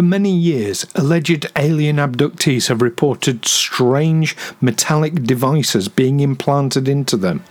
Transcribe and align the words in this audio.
For 0.00 0.04
many 0.04 0.34
years, 0.34 0.86
alleged 0.94 1.44
alien 1.56 1.96
abductees 1.96 2.68
have 2.68 2.80
reported 2.80 3.44
strange 3.44 4.34
metallic 4.58 5.24
devices 5.24 5.88
being 5.88 6.20
implanted 6.20 6.88
into 6.88 7.18
them. 7.18 7.44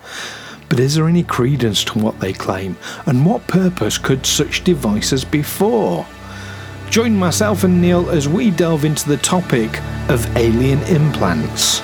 But 0.67 0.79
is 0.79 0.95
there 0.95 1.07
any 1.07 1.21
credence 1.21 1.83
to 1.83 1.99
what 1.99 2.19
they 2.19 2.33
claim, 2.33 2.75
and 3.05 3.23
what 3.23 3.45
purpose 3.45 3.99
could 3.99 4.25
such 4.25 4.63
devices 4.63 5.23
be 5.23 5.43
for? 5.43 6.07
Join 6.89 7.15
myself 7.15 7.63
and 7.63 7.79
Neil 7.79 8.09
as 8.09 8.27
we 8.27 8.49
delve 8.49 8.83
into 8.83 9.07
the 9.07 9.17
topic 9.17 9.79
of 10.09 10.25
alien 10.35 10.81
implants. 10.85 11.83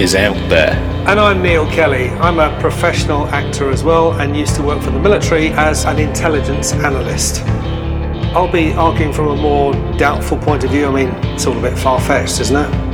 is 0.00 0.16
out 0.16 0.34
there. 0.48 0.72
And 1.06 1.20
I'm 1.20 1.40
Neil 1.40 1.66
Kelly. 1.70 2.08
I'm 2.08 2.40
a 2.40 2.58
professional 2.60 3.28
actor 3.28 3.70
as 3.70 3.84
well 3.84 4.12
and 4.20 4.36
used 4.36 4.56
to 4.56 4.62
work 4.62 4.82
for 4.82 4.90
the 4.90 4.98
military 4.98 5.50
as 5.50 5.84
an 5.84 6.00
intelligence 6.00 6.72
analyst. 6.72 7.42
I'll 8.34 8.50
be 8.50 8.72
arguing 8.72 9.12
from 9.12 9.28
a 9.28 9.36
more 9.36 9.72
doubtful 9.96 10.38
point 10.38 10.64
of 10.64 10.70
view. 10.70 10.86
I 10.86 11.04
mean, 11.04 11.08
it's 11.26 11.46
all 11.46 11.56
a 11.56 11.62
bit 11.62 11.78
far 11.78 12.00
fetched, 12.00 12.40
isn't 12.40 12.56
it? 12.56 12.84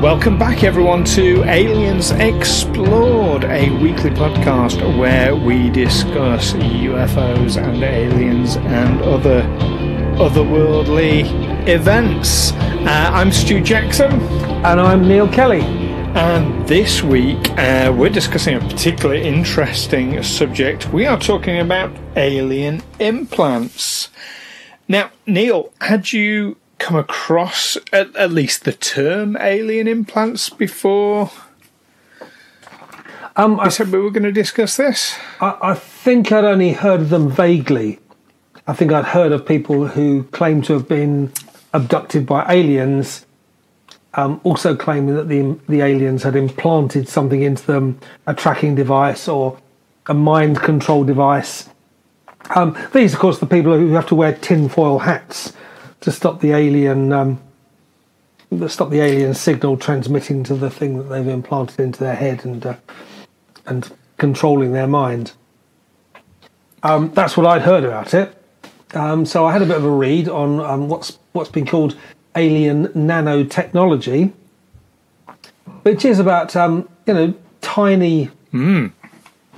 Welcome 0.00 0.38
back, 0.38 0.64
everyone, 0.64 1.04
to 1.04 1.44
Aliens 1.44 2.10
Explored, 2.10 3.44
a 3.44 3.70
weekly 3.82 4.10
podcast 4.10 4.98
where 4.98 5.36
we 5.36 5.68
discuss 5.68 6.54
UFOs 6.54 7.62
and 7.62 7.82
aliens 7.84 8.56
and 8.56 9.02
other 9.02 9.42
otherworldly 10.18 11.66
events. 11.68 12.52
Uh, 12.52 13.10
I'm 13.12 13.32
Stu 13.32 13.60
Jackson. 13.60 14.12
And 14.64 14.80
I'm 14.80 15.08
Neil 15.08 15.26
Kelly. 15.28 15.62
And 15.62 16.68
this 16.68 17.02
week 17.02 17.50
uh, 17.58 17.92
we're 17.96 18.10
discussing 18.10 18.56
a 18.56 18.60
particularly 18.60 19.22
interesting 19.22 20.22
subject. 20.22 20.92
We 20.92 21.06
are 21.06 21.18
talking 21.18 21.58
about 21.58 21.96
alien 22.16 22.82
implants. 22.98 24.10
Now, 24.86 25.10
Neil, 25.26 25.72
had 25.80 26.12
you 26.12 26.58
come 26.78 26.96
across 26.96 27.78
at, 27.92 28.14
at 28.14 28.30
least 28.30 28.64
the 28.64 28.72
term 28.72 29.36
alien 29.38 29.88
implants 29.88 30.50
before? 30.50 31.30
Um, 33.34 33.58
I 33.58 33.70
said 33.70 33.90
we 33.90 33.98
were 33.98 34.10
going 34.10 34.24
to 34.24 34.32
discuss 34.32 34.76
this. 34.76 35.16
I, 35.40 35.56
I 35.62 35.74
think 35.74 36.30
I'd 36.30 36.44
only 36.44 36.72
heard 36.72 37.00
of 37.00 37.08
them 37.08 37.30
vaguely. 37.30 37.98
I 38.66 38.74
think 38.74 38.92
I'd 38.92 39.06
heard 39.06 39.32
of 39.32 39.44
people 39.44 39.88
who 39.88 40.24
claim 40.24 40.62
to 40.62 40.72
have 40.74 40.86
been 40.86 41.32
abducted 41.72 42.26
by 42.26 42.46
aliens, 42.48 43.26
um, 44.14 44.40
also 44.44 44.76
claiming 44.76 45.16
that 45.16 45.28
the 45.28 45.58
the 45.68 45.80
aliens 45.80 46.22
had 46.22 46.36
implanted 46.36 47.08
something 47.08 47.42
into 47.42 47.66
them, 47.66 47.98
a 48.26 48.34
tracking 48.34 48.74
device 48.74 49.26
or 49.26 49.58
a 50.06 50.14
mind 50.14 50.60
control 50.60 51.02
device. 51.02 51.68
Um, 52.54 52.76
these, 52.92 53.14
of 53.14 53.20
course, 53.20 53.38
the 53.38 53.46
people 53.46 53.76
who 53.76 53.92
have 53.92 54.06
to 54.08 54.14
wear 54.14 54.32
tinfoil 54.32 55.00
hats 55.00 55.52
to 56.00 56.12
stop 56.12 56.40
the 56.40 56.52
alien 56.52 57.12
um, 57.12 57.40
stop 58.68 58.90
the 58.90 59.00
alien 59.00 59.34
signal 59.34 59.76
transmitting 59.76 60.44
to 60.44 60.54
the 60.54 60.70
thing 60.70 60.98
that 60.98 61.04
they've 61.04 61.28
implanted 61.28 61.80
into 61.80 61.98
their 61.98 62.14
head 62.14 62.44
and 62.44 62.64
uh, 62.64 62.76
and 63.66 63.90
controlling 64.18 64.72
their 64.72 64.86
mind. 64.86 65.32
Um, 66.84 67.12
that's 67.12 67.36
what 67.36 67.46
I'd 67.46 67.62
heard 67.62 67.84
about 67.84 68.14
it. 68.14 68.41
Um, 68.94 69.24
so 69.24 69.46
I 69.46 69.52
had 69.52 69.62
a 69.62 69.66
bit 69.66 69.76
of 69.76 69.84
a 69.84 69.90
read 69.90 70.28
on 70.28 70.60
um, 70.60 70.88
what's 70.88 71.18
what's 71.32 71.50
been 71.50 71.66
called 71.66 71.96
alien 72.36 72.88
nanotechnology, 72.88 74.32
which 75.82 76.04
is 76.04 76.18
about 76.18 76.54
um, 76.56 76.88
you 77.06 77.14
know 77.14 77.34
tiny 77.60 78.30
mm. 78.52 78.92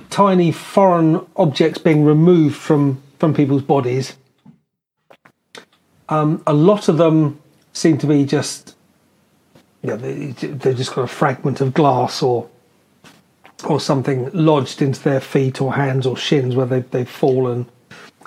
tiny 0.09 0.51
foreign 0.51 1.25
objects 1.35 1.79
being 1.79 2.05
removed 2.05 2.55
from 2.55 3.01
from 3.19 3.33
people's 3.33 3.63
bodies 3.63 4.15
um, 6.09 6.43
a 6.45 6.53
lot 6.53 6.87
of 6.87 6.97
them 6.97 7.39
seem 7.73 7.97
to 7.97 8.07
be 8.07 8.25
just, 8.25 8.75
you 9.81 9.89
know, 9.89 9.97
they, 9.97 10.27
they've 10.27 10.77
just 10.77 10.93
got 10.93 11.03
a 11.03 11.07
fragment 11.07 11.61
of 11.61 11.73
glass 11.73 12.21
or 12.21 12.49
or 13.63 13.79
something 13.79 14.29
lodged 14.33 14.81
into 14.81 15.01
their 15.01 15.21
feet 15.21 15.61
or 15.61 15.73
hands 15.73 16.05
or 16.05 16.15
shins 16.15 16.55
where 16.55 16.65
they've, 16.65 16.91
they've 16.91 17.09
fallen, 17.09 17.65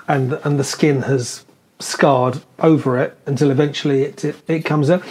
and 0.09 0.33
and 0.43 0.59
the 0.59 0.65
skin 0.65 1.03
has 1.03 1.45
scarred 1.79 2.41
over 2.59 2.97
it 2.97 3.17
until 3.25 3.51
eventually 3.51 4.01
it, 4.01 4.25
it, 4.25 4.35
it 4.49 4.65
comes 4.65 4.89
out. 4.89 5.01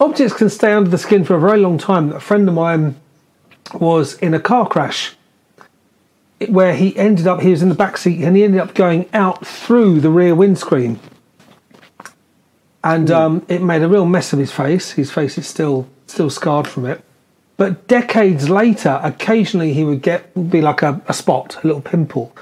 Objects 0.00 0.32
can 0.32 0.48
stay 0.48 0.72
under 0.72 0.88
the 0.88 0.96
skin 0.96 1.24
for 1.24 1.34
a 1.34 1.40
very 1.40 1.58
long 1.58 1.76
time. 1.76 2.12
A 2.12 2.20
friend 2.20 2.48
of 2.48 2.54
mine 2.54 2.96
was 3.74 4.14
in 4.14 4.32
a 4.32 4.40
car 4.40 4.66
crash 4.66 5.14
where 6.48 6.74
he 6.74 6.96
ended 6.96 7.26
up, 7.26 7.42
he 7.42 7.50
was 7.50 7.62
in 7.62 7.68
the 7.68 7.74
back 7.74 7.98
seat 7.98 8.24
and 8.24 8.34
he 8.36 8.44
ended 8.44 8.60
up 8.60 8.74
going 8.74 9.06
out 9.12 9.46
through 9.46 10.00
the 10.00 10.08
rear 10.08 10.34
windscreen 10.34 10.98
and 12.84 13.10
um, 13.10 13.44
it 13.48 13.60
made 13.60 13.82
a 13.82 13.88
real 13.88 14.06
mess 14.06 14.32
of 14.32 14.38
his 14.38 14.52
face. 14.52 14.92
His 14.92 15.10
face 15.10 15.36
is 15.36 15.46
still 15.46 15.88
still 16.06 16.30
scarred 16.30 16.66
from 16.66 16.86
it. 16.86 17.04
But 17.56 17.88
decades 17.88 18.48
later, 18.48 19.00
occasionally 19.02 19.72
he 19.72 19.84
would 19.84 20.00
get 20.00 20.50
be 20.50 20.60
like 20.60 20.82
a, 20.82 21.02
a 21.08 21.12
spot, 21.12 21.62
a 21.62 21.66
little 21.66 21.82
pimple, 21.82 22.34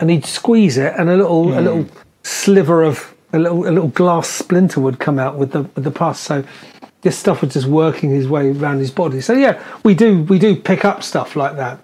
and 0.00 0.10
he'd 0.10 0.24
squeeze 0.24 0.76
it, 0.76 0.94
and 0.96 1.08
a 1.08 1.16
little 1.16 1.46
mm. 1.46 1.58
a 1.58 1.60
little 1.60 1.88
sliver 2.22 2.82
of 2.82 3.14
a 3.32 3.38
little 3.38 3.68
a 3.68 3.70
little 3.70 3.88
glass 3.88 4.28
splinter 4.28 4.80
would 4.80 4.98
come 4.98 5.18
out 5.18 5.36
with 5.36 5.52
the 5.52 5.62
with 5.62 5.84
the 5.84 5.90
pus. 5.90 6.20
So 6.20 6.44
this 7.02 7.18
stuff 7.18 7.40
was 7.42 7.52
just 7.52 7.66
working 7.66 8.10
his 8.10 8.28
way 8.28 8.50
around 8.50 8.78
his 8.78 8.90
body. 8.90 9.20
So 9.20 9.32
yeah, 9.32 9.62
we 9.84 9.94
do 9.94 10.22
we 10.24 10.38
do 10.38 10.56
pick 10.56 10.84
up 10.84 11.02
stuff 11.02 11.36
like 11.36 11.56
that. 11.56 11.80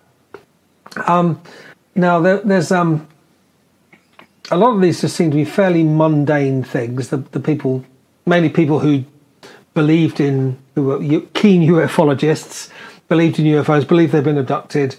Um, 1.07 1.41
now 1.95 2.21
there, 2.21 2.39
there's 2.39 2.73
um, 2.73 3.09
a 4.51 4.57
lot 4.57 4.75
of 4.75 4.81
these 4.81 5.01
just 5.01 5.17
seem 5.17 5.31
to 5.31 5.37
be 5.37 5.45
fairly 5.45 5.85
mundane 5.85 6.63
things. 6.63 7.09
The 7.09 7.19
the 7.19 7.41
people 7.41 7.85
mainly 8.27 8.49
people 8.49 8.81
who 8.81 9.05
believed 9.75 10.21
in, 10.21 10.59
who 10.75 10.85
were 10.85 10.99
keen 11.35 11.63
ufologists, 11.63 12.71
believed 13.09 13.39
in 13.39 13.47
UFOs, 13.47 13.87
believed 13.87 14.13
they'd 14.13 14.25
been 14.25 14.39
abducted, 14.39 14.97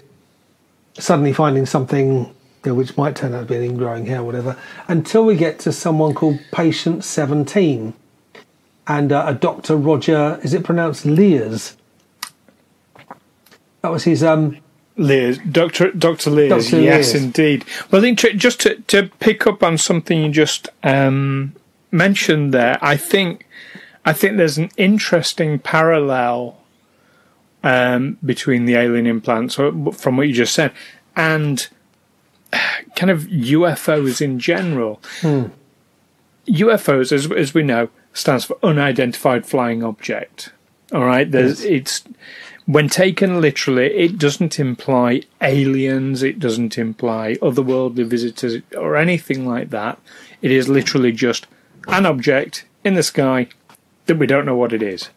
suddenly 0.94 1.32
finding 1.32 1.66
something 1.66 2.34
you 2.64 2.70
know, 2.70 2.74
which 2.74 2.96
might 2.96 3.16
turn 3.16 3.34
out 3.34 3.40
to 3.40 3.46
be 3.46 3.56
an 3.56 3.76
ingrowing 3.76 4.06
hair, 4.06 4.22
whatever, 4.22 4.56
until 4.88 5.24
we 5.24 5.36
get 5.36 5.58
to 5.60 5.72
someone 5.72 6.14
called 6.14 6.38
Patient 6.52 7.04
17 7.04 7.94
and 8.86 9.12
uh, 9.12 9.24
a 9.26 9.34
Dr. 9.34 9.76
Roger, 9.76 10.38
is 10.42 10.52
it 10.54 10.64
pronounced 10.64 11.06
Lears? 11.06 11.76
That 13.82 13.90
was 13.90 14.04
his. 14.04 14.22
um 14.22 14.58
Lears, 14.96 15.38
Doctor 15.38 15.90
Doctor 15.90 16.30
Lears, 16.30 16.70
Dr. 16.70 16.80
yes, 16.80 17.14
Lears. 17.14 17.24
indeed. 17.24 17.64
Well, 17.90 18.00
I 18.00 18.02
think 18.02 18.18
to, 18.20 18.32
just 18.32 18.60
to, 18.60 18.76
to 18.82 19.10
pick 19.18 19.44
up 19.44 19.62
on 19.64 19.76
something 19.76 20.22
you 20.22 20.30
just 20.30 20.68
um, 20.84 21.52
mentioned 21.90 22.54
there, 22.54 22.78
I 22.80 22.96
think 22.96 23.44
I 24.04 24.12
think 24.12 24.36
there's 24.36 24.56
an 24.56 24.70
interesting 24.76 25.58
parallel 25.58 26.58
um, 27.64 28.18
between 28.24 28.66
the 28.66 28.76
alien 28.76 29.06
implants, 29.06 29.56
from 29.56 30.16
what 30.16 30.28
you 30.28 30.32
just 30.32 30.54
said, 30.54 30.72
and 31.16 31.66
kind 32.96 33.10
of 33.10 33.22
UFOs 33.22 34.20
in 34.20 34.38
general. 34.38 35.00
Hmm. 35.20 35.46
UFOs, 36.46 37.12
as 37.12 37.30
as 37.32 37.54
we 37.54 37.62
know, 37.62 37.88
stands 38.12 38.44
for 38.44 38.58
unidentified 38.62 39.46
flying 39.46 39.82
object. 39.82 40.52
All 40.92 41.04
right, 41.04 41.30
there's 41.30 41.64
yes. 41.64 41.70
it's 41.70 42.04
when 42.66 42.88
taken 42.88 43.40
literally, 43.40 43.86
it 43.86 44.18
doesn't 44.18 44.58
imply 44.58 45.22
aliens, 45.42 46.22
it 46.22 46.38
doesn't 46.38 46.78
imply 46.78 47.34
otherworldly 47.42 48.06
visitors 48.06 48.62
or 48.76 48.96
anything 48.96 49.46
like 49.46 49.70
that. 49.70 49.98
It 50.40 50.50
is 50.50 50.68
literally 50.68 51.12
just 51.12 51.46
an 51.88 52.06
object 52.06 52.64
in 52.82 52.94
the 52.94 53.02
sky 53.02 53.48
that 54.06 54.16
we 54.16 54.26
don't 54.26 54.46
know 54.46 54.56
what 54.56 54.72
it 54.72 54.82
is. 54.82 55.10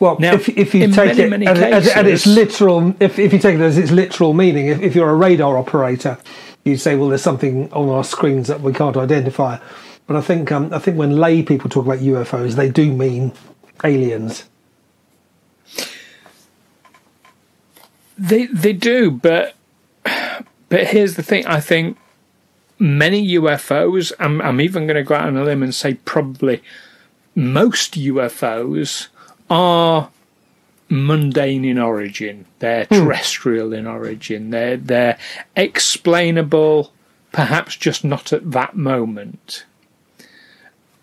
Well, 0.00 0.16
Now, 0.18 0.34
if, 0.34 0.48
if 0.48 0.74
you 0.74 0.88
take 0.88 1.16
many, 1.16 1.22
it 1.22 1.30
many 1.30 1.46
as, 1.46 1.58
as, 1.58 1.88
as 1.88 2.06
its 2.06 2.26
literal, 2.26 2.94
if, 2.98 3.18
if 3.18 3.32
you 3.32 3.38
take 3.38 3.56
it 3.56 3.60
as 3.60 3.78
its 3.78 3.92
literal 3.92 4.34
meaning, 4.34 4.66
if, 4.66 4.80
if 4.80 4.94
you're 4.96 5.10
a 5.10 5.14
radar 5.14 5.56
operator, 5.56 6.18
you'd 6.64 6.78
say, 6.78 6.96
well, 6.96 7.08
there's 7.08 7.22
something 7.22 7.72
on 7.72 7.88
our 7.88 8.04
screens 8.04 8.48
that 8.48 8.60
we 8.60 8.72
can't 8.72 8.96
identify. 8.96 9.58
But 10.06 10.16
I 10.16 10.20
think 10.20 10.50
um, 10.50 10.72
I 10.72 10.78
think 10.78 10.96
when 10.98 11.16
lay 11.16 11.42
people 11.42 11.70
talk 11.70 11.84
about 11.84 11.98
UFOs, 11.98 12.54
they 12.54 12.70
do 12.70 12.92
mean 12.92 13.32
aliens. 13.84 14.44
They 18.18 18.46
they 18.46 18.72
do, 18.72 19.10
but 19.10 19.54
but 20.68 20.86
here's 20.88 21.14
the 21.14 21.22
thing. 21.22 21.46
I 21.46 21.60
think 21.60 21.96
many 22.78 23.26
UFOs. 23.36 24.12
I'm 24.18 24.42
I'm 24.42 24.60
even 24.60 24.86
going 24.86 24.96
to 24.96 25.04
go 25.04 25.14
out 25.14 25.28
on 25.28 25.36
a 25.36 25.44
limb 25.44 25.62
and 25.62 25.74
say 25.74 25.94
probably 25.94 26.62
most 27.34 27.94
UFOs 27.94 29.08
are 29.48 30.10
mundane 30.92 31.64
in 31.64 31.78
origin. 31.78 32.44
They're 32.58 32.84
hmm. 32.84 32.94
terrestrial 32.94 33.72
in 33.72 33.86
origin. 33.86 34.50
They're 34.50 34.76
they're 34.76 35.18
explainable, 35.56 36.92
perhaps 37.32 37.76
just 37.76 38.04
not 38.04 38.32
at 38.32 38.50
that 38.52 38.76
moment. 38.76 39.64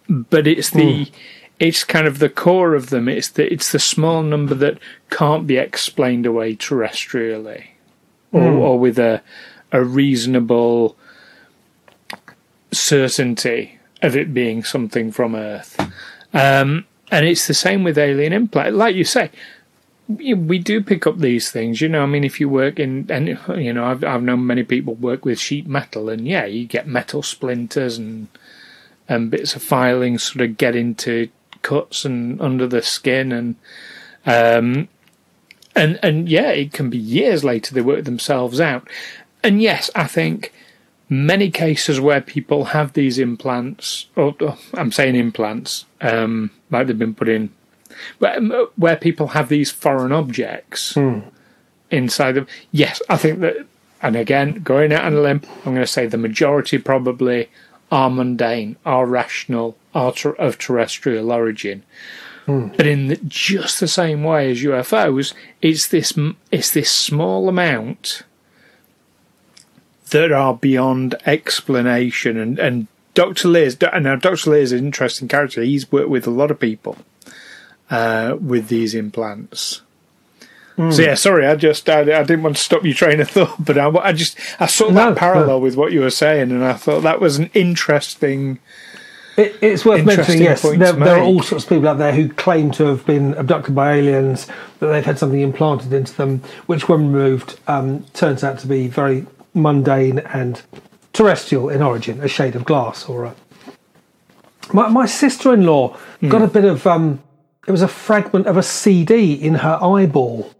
But 0.07 0.47
it's 0.47 0.69
the 0.69 1.06
hmm. 1.06 1.13
it's 1.59 1.83
kind 1.83 2.07
of 2.07 2.19
the 2.19 2.30
core 2.30 2.75
of 2.75 2.91
them. 2.91 3.09
It's 3.09 3.30
the 3.30 3.51
it's 3.51 3.71
the 3.71 3.80
small 3.80 4.21
number 4.21 4.56
that 4.56 4.77
can't 5.09 5.47
be 5.47 5.57
explained 5.57 6.25
away 6.25 6.56
terrestrially, 6.56 7.69
or, 8.31 8.51
hmm. 8.51 8.59
or 8.59 8.80
with 8.80 9.00
a 9.00 9.21
a 9.71 9.83
reasonable 9.83 10.95
certainty 12.71 13.80
of 14.01 14.15
it 14.15 14.33
being 14.33 14.63
something 14.63 15.12
from 15.12 15.36
Earth. 15.36 15.80
Um, 16.33 16.86
and 17.12 17.25
it's 17.25 17.47
the 17.47 17.53
same 17.53 17.83
with 17.83 17.97
alien 17.97 18.33
implant. 18.33 18.75
Like 18.75 18.95
you 18.95 19.03
say, 19.03 19.31
we 20.10 20.58
do 20.58 20.84
pick 20.84 21.06
up 21.06 21.20
these 21.20 21.52
things. 21.52 21.82
You 21.82 21.90
know, 21.90 22.02
I 22.02 22.08
mean, 22.08 22.24
if 22.24 22.40
you 22.40 22.50
work 22.50 22.80
in, 22.80 23.06
and 23.10 23.28
you 23.28 23.74
know, 23.74 23.86
I've 23.86 24.04
I've 24.04 24.24
known 24.24 24.46
many 24.48 24.64
people 24.64 24.96
work 24.96 25.24
with 25.24 25.40
sheet 25.40 25.68
metal, 25.68 26.10
and 26.10 26.28
yeah, 26.28 26.46
you 26.46 26.66
get 26.66 26.88
metal 26.88 27.22
splinters 27.22 27.98
and 27.98 28.28
and 29.08 29.32
bits 29.32 29.56
of 29.56 29.62
filing 29.64 30.18
sort 30.18 30.42
of 30.42 30.58
get 30.58 30.76
into 30.76 31.30
cuts 31.62 32.06
and 32.06 32.42
under 32.42 32.66
the 32.66 32.82
skin, 32.82 33.32
and 33.32 33.56
um, 34.26 34.88
and 35.76 36.00
and 36.02 36.28
yeah, 36.28 36.50
it 36.50 36.74
can 36.74 36.90
be 36.90 36.98
years 36.98 37.44
later 37.44 37.74
they 37.74 37.82
work 37.82 38.06
themselves 38.06 38.60
out. 38.60 38.90
And 39.44 39.62
yes, 39.62 39.92
I 39.96 40.08
think 40.08 40.52
many 41.08 41.50
cases 41.50 42.00
where 42.00 42.22
people 42.22 42.66
have 42.66 42.94
these 42.94 43.20
implants, 43.20 44.08
or, 44.16 44.36
or 44.42 44.58
I'm 44.74 44.92
saying 44.92 45.16
implants, 45.16 45.86
um, 46.02 46.52
like 46.70 46.88
they've 46.88 46.98
been 46.98 47.16
put 47.16 47.30
in, 47.30 47.52
where, 48.19 48.40
where 48.75 48.96
people 48.96 49.30
have 49.30 49.50
these 49.50 49.72
foreign 49.72 50.12
objects 50.12 50.94
hmm. 50.94 51.19
inside 51.92 52.34
them. 52.34 52.48
Yes, 52.72 53.01
I 53.10 53.18
think 53.18 53.40
that, 53.40 53.66
and 54.01 54.16
again, 54.16 54.62
going 54.63 54.94
out 54.94 55.06
on 55.06 55.13
a 55.13 55.22
limb, 55.22 55.42
I'm 55.66 55.74
going 55.74 55.78
to 55.78 55.88
say 55.88 56.06
the 56.06 56.18
majority 56.18 56.78
probably 56.78 57.50
are 57.92 58.10
mundane, 58.10 58.78
are 58.86 59.06
rational, 59.06 59.78
are 59.94 60.13
ter- 60.13 60.31
of 60.34 60.57
terrestrial 60.57 61.31
origin. 61.31 61.84
Hmm. 62.46 62.68
But 62.75 62.88
in 62.88 63.07
the, 63.07 63.18
just 63.28 63.80
the 63.80 63.88
same 63.88 64.24
way 64.24 64.51
as 64.51 64.62
UFOs, 64.62 65.34
it's 65.62 65.88
this 65.88 66.18
it's 66.51 66.72
this 66.72 66.92
small 66.92 67.50
amount 67.50 68.24
that 70.10 70.31
are 70.31 70.56
beyond 70.56 71.16
explanation. 71.25 72.38
And, 72.38 72.60
and 72.60 72.88
Dr. 73.13 73.48
Liz, 73.48 73.78
now 73.81 74.16
Dr. 74.16 74.50
Liz 74.50 74.72
is 74.72 74.80
an 74.80 74.86
interesting 74.86 75.28
character. 75.28 75.62
He's 75.62 75.92
worked 75.92 76.10
with 76.10 76.25
a 76.25 76.31
lot 76.31 76.51
of 76.51 76.60
people 76.60 76.98
uh, 77.89 78.38
with 78.39 78.68
these 78.68 78.94
implants. 78.95 79.81
So 80.91 81.01
yeah, 81.01 81.15
sorry, 81.15 81.45
I 81.45 81.56
just 81.56 81.89
I, 81.89 82.00
I 82.00 82.24
didn't 82.24 82.41
want 82.41 82.56
to 82.56 82.62
stop 82.62 82.86
your 82.86 82.94
train 82.94 83.19
of 83.19 83.30
thought, 83.31 83.53
but 83.59 83.77
I, 83.77 83.89
I 83.97 84.13
just 84.13 84.38
I 84.62 84.65
saw 84.65 84.86
that 84.91 85.09
No, 85.09 85.13
parallel 85.13 85.47
no. 85.47 85.59
with 85.59 85.75
what 85.75 85.91
you 85.91 86.00
were 86.00 86.09
saying, 86.09 86.51
and 86.51 86.63
I 86.63 86.71
thought 86.71 87.01
that 87.01 87.19
was 87.19 87.38
an 87.38 87.50
interesting. 87.53 88.59
It, 89.36 89.57
it's 89.62 89.83
worth 89.83 90.06
mentioning, 90.06 90.41
yes, 90.41 90.62
there, 90.62 90.77
there 90.94 91.18
are 91.18 91.21
all 91.24 91.41
sorts 91.41 91.65
of 91.65 91.69
people 91.69 91.89
out 91.89 91.97
there 91.97 92.13
who 92.13 92.30
claim 92.30 92.71
to 92.71 92.86
have 92.86 93.06
been 93.06 93.33
abducted 93.33 93.75
by 93.75 93.95
aliens, 93.95 94.47
that 94.80 94.88
they've 94.88 95.03
had 95.03 95.19
something 95.19 95.41
implanted 95.41 95.91
into 95.91 96.15
them, 96.15 96.41
which, 96.65 96.88
when 96.88 97.12
removed, 97.12 97.59
um, 97.68 98.03
turns 98.13 98.44
out 98.45 98.59
to 98.59 98.68
be 98.68 98.88
very 98.88 99.25
mundane 99.53 100.19
and 100.19 100.62
terrestrial 101.12 101.68
in 101.69 101.81
origin, 101.81 102.21
a 102.21 102.27
shade 102.30 102.56
of 102.56 102.63
glass 102.63 103.03
or 103.09 103.25
a. 103.25 103.36
My, 104.74 104.88
my 104.88 105.06
sister-in-law 105.06 105.97
Hmm. 106.21 106.30
got 106.30 106.41
a 106.41 106.47
bit 106.47 106.63
of. 106.63 106.88
Um, 106.88 107.21
it 107.69 107.71
was 107.71 107.83
a 107.83 107.88
fragment 107.88 108.48
of 108.48 108.57
a 108.57 108.63
CD 108.63 109.36
in 109.36 109.54
her 109.54 109.77
eyeball. 109.80 110.51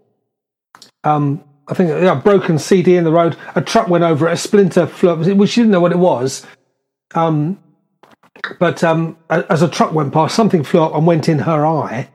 Um, 1.02 1.42
I 1.66 1.74
think 1.74 1.90
a 1.90 2.14
broken 2.14 2.56
CD 2.56 2.96
in 2.96 3.02
the 3.02 3.10
road. 3.10 3.36
A 3.56 3.60
truck 3.60 3.88
went 3.88 4.04
over 4.04 4.28
it. 4.28 4.32
A 4.34 4.36
splinter 4.36 4.86
flew 4.86 5.10
up. 5.10 5.18
Well, 5.18 5.46
she 5.46 5.60
didn't 5.60 5.72
know 5.72 5.80
what 5.80 5.90
it 5.90 5.98
was. 5.98 6.46
Um, 7.16 7.58
but 8.60 8.84
um, 8.84 9.18
as 9.28 9.60
a 9.60 9.68
truck 9.68 9.92
went 9.92 10.12
past, 10.12 10.36
something 10.36 10.62
flew 10.62 10.84
up 10.84 10.94
and 10.94 11.04
went 11.04 11.28
in 11.28 11.40
her 11.40 11.66
eye, 11.66 12.08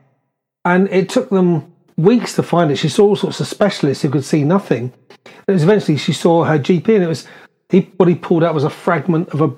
and 0.64 0.88
it 0.88 1.10
took 1.10 1.28
them 1.28 1.74
weeks 1.98 2.34
to 2.36 2.42
find 2.42 2.70
it. 2.70 2.76
She 2.76 2.88
saw 2.88 3.08
all 3.08 3.16
sorts 3.16 3.38
of 3.38 3.46
specialists 3.46 4.02
who 4.02 4.08
could 4.08 4.24
see 4.24 4.44
nothing. 4.44 4.94
It 5.46 5.52
was 5.52 5.62
eventually 5.62 5.98
she 5.98 6.14
saw 6.14 6.44
her 6.44 6.58
GP, 6.58 6.88
and 6.88 7.04
it 7.04 7.08
was 7.08 7.28
he, 7.68 7.92
what 7.98 8.08
he 8.08 8.14
pulled 8.14 8.42
out 8.42 8.54
was 8.54 8.64
a 8.64 8.70
fragment 8.70 9.28
of 9.28 9.42
a, 9.42 9.50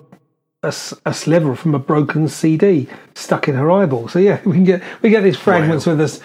a 0.62 0.74
a 1.04 1.14
sliver 1.14 1.54
from 1.54 1.74
a 1.74 1.78
broken 1.78 2.26
CD 2.28 2.88
stuck 3.14 3.46
in 3.48 3.54
her 3.54 3.70
eyeball. 3.70 4.08
So 4.08 4.18
yeah, 4.18 4.40
we 4.44 4.52
can 4.54 4.64
get 4.64 4.82
we 5.02 5.10
get 5.10 5.22
these 5.22 5.36
fragments 5.36 5.86
with 5.86 6.00
us 6.00 6.20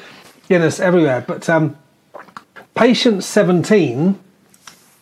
in 0.49 0.61
us 0.61 0.79
everywhere. 0.79 1.23
But 1.27 1.47
um, 1.49 1.77
patient 2.75 3.23
seventeen 3.23 4.19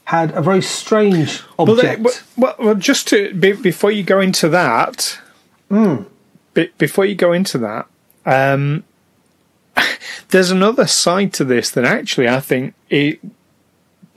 had 0.05 0.31
a 0.31 0.41
very 0.41 0.61
strange 0.61 1.41
Well, 1.57 1.71
object. 1.71 2.03
they- 2.03 2.09
well, 2.41 2.55
well, 2.59 2.75
just 2.75 3.07
to 3.09 3.33
be, 3.33 3.53
before 3.53 3.91
you 3.91 4.03
go 4.03 4.19
into 4.19 4.49
that, 4.49 5.17
be, 5.69 6.69
before 6.77 7.05
you 7.05 7.15
go 7.15 7.31
into 7.31 7.57
that, 7.59 7.87
um, 8.25 8.83
there's 10.29 10.51
another 10.51 10.85
side 10.85 11.31
to 11.33 11.45
this 11.45 11.69
that 11.71 11.85
actually 11.85 12.27
I 12.27 12.41
think 12.41 12.73
it 12.89 13.21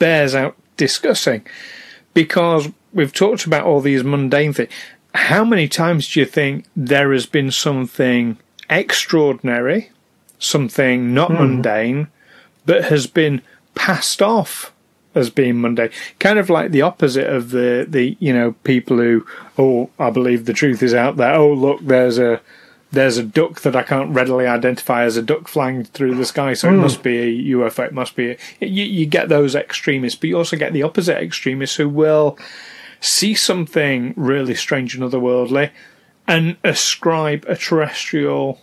bears 0.00 0.34
out 0.34 0.56
discussing 0.76 1.46
because 2.12 2.69
we've 2.93 3.12
talked 3.12 3.44
about 3.44 3.64
all 3.64 3.81
these 3.81 4.02
mundane 4.02 4.52
things. 4.52 4.72
How 5.14 5.44
many 5.44 5.69
times 5.69 6.12
do 6.12 6.20
you 6.20 6.26
think 6.26 6.66
there 6.75 7.12
has 7.12 7.26
been 7.26 7.52
something 7.52 8.37
extraordinary, 8.69 9.90
something 10.38 11.14
not 11.14 11.31
hmm. 11.31 11.38
mundane, 11.38 12.08
but 12.66 12.87
has 12.87 13.06
been 13.06 13.40
passed 13.76 14.21
off 14.21 14.73
as 15.14 15.30
being 15.30 15.61
mundane? 15.61 15.90
Kind 16.18 16.40
of 16.40 16.50
like 16.50 16.73
the 16.73 16.83
opposite 16.83 17.33
of 17.33 17.50
the, 17.50 17.87
the 17.88 18.16
you 18.18 18.33
know, 18.33 18.52
people 18.64 18.97
who, 18.97 19.25
oh, 19.56 19.88
I 20.00 20.11
believe 20.11 20.47
the 20.47 20.52
truth 20.52 20.83
is 20.83 20.94
out 20.94 21.16
there. 21.16 21.35
Oh, 21.35 21.52
look, 21.52 21.80
there's 21.80 22.18
a 22.18 22.40
there's 22.90 23.18
a 23.18 23.25
duck 23.25 23.62
that 23.62 23.75
I 23.75 23.83
can't 23.83 24.14
readily 24.14 24.47
identify 24.47 25.02
as 25.02 25.16
a 25.16 25.23
duck 25.23 25.49
flying 25.49 25.83
through 25.83 26.14
the 26.14 26.25
sky, 26.25 26.54
so 26.54 26.68
it 26.68 26.75
hmm. 26.75 26.80
must 26.80 27.02
be 27.02 27.18
a 27.18 27.54
UFO. 27.54 27.87
It 27.87 27.92
must 27.92 28.16
be. 28.16 28.30
A, 28.30 28.38
you, 28.61 28.85
you 28.85 29.06
get 29.06 29.28
those 29.28 29.54
extremists, 29.54 30.18
but 30.18 30.28
you 30.28 30.38
also 30.38 30.56
get 30.56 30.73
the 30.73 30.83
opposite 30.83 31.18
extremists 31.18 31.76
who 31.76 31.88
will 31.88 32.38
see 33.04 33.34
something 33.34 34.14
really 34.16 34.54
strange 34.54 34.94
and 34.94 35.04
otherworldly 35.04 35.70
and 36.26 36.56
ascribe 36.64 37.44
a 37.46 37.54
terrestrial 37.54 38.61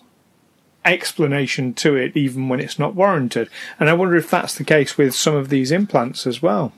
explanation 0.84 1.76
to 1.76 1.96
it, 1.96 2.18
even 2.18 2.50
when 2.50 2.60
it's 2.60 2.80
not 2.80 2.96
warranted. 2.96 3.48
And 3.80 3.88
I 3.88 3.94
wonder 3.94 4.16
if 4.16 4.32
that's 4.32 4.56
the 4.56 4.64
case 4.64 4.98
with 4.98 5.14
some 5.14 5.36
of 5.36 5.50
these 5.50 5.72
implants 5.72 6.26
as 6.26 6.42
well. 6.42 6.74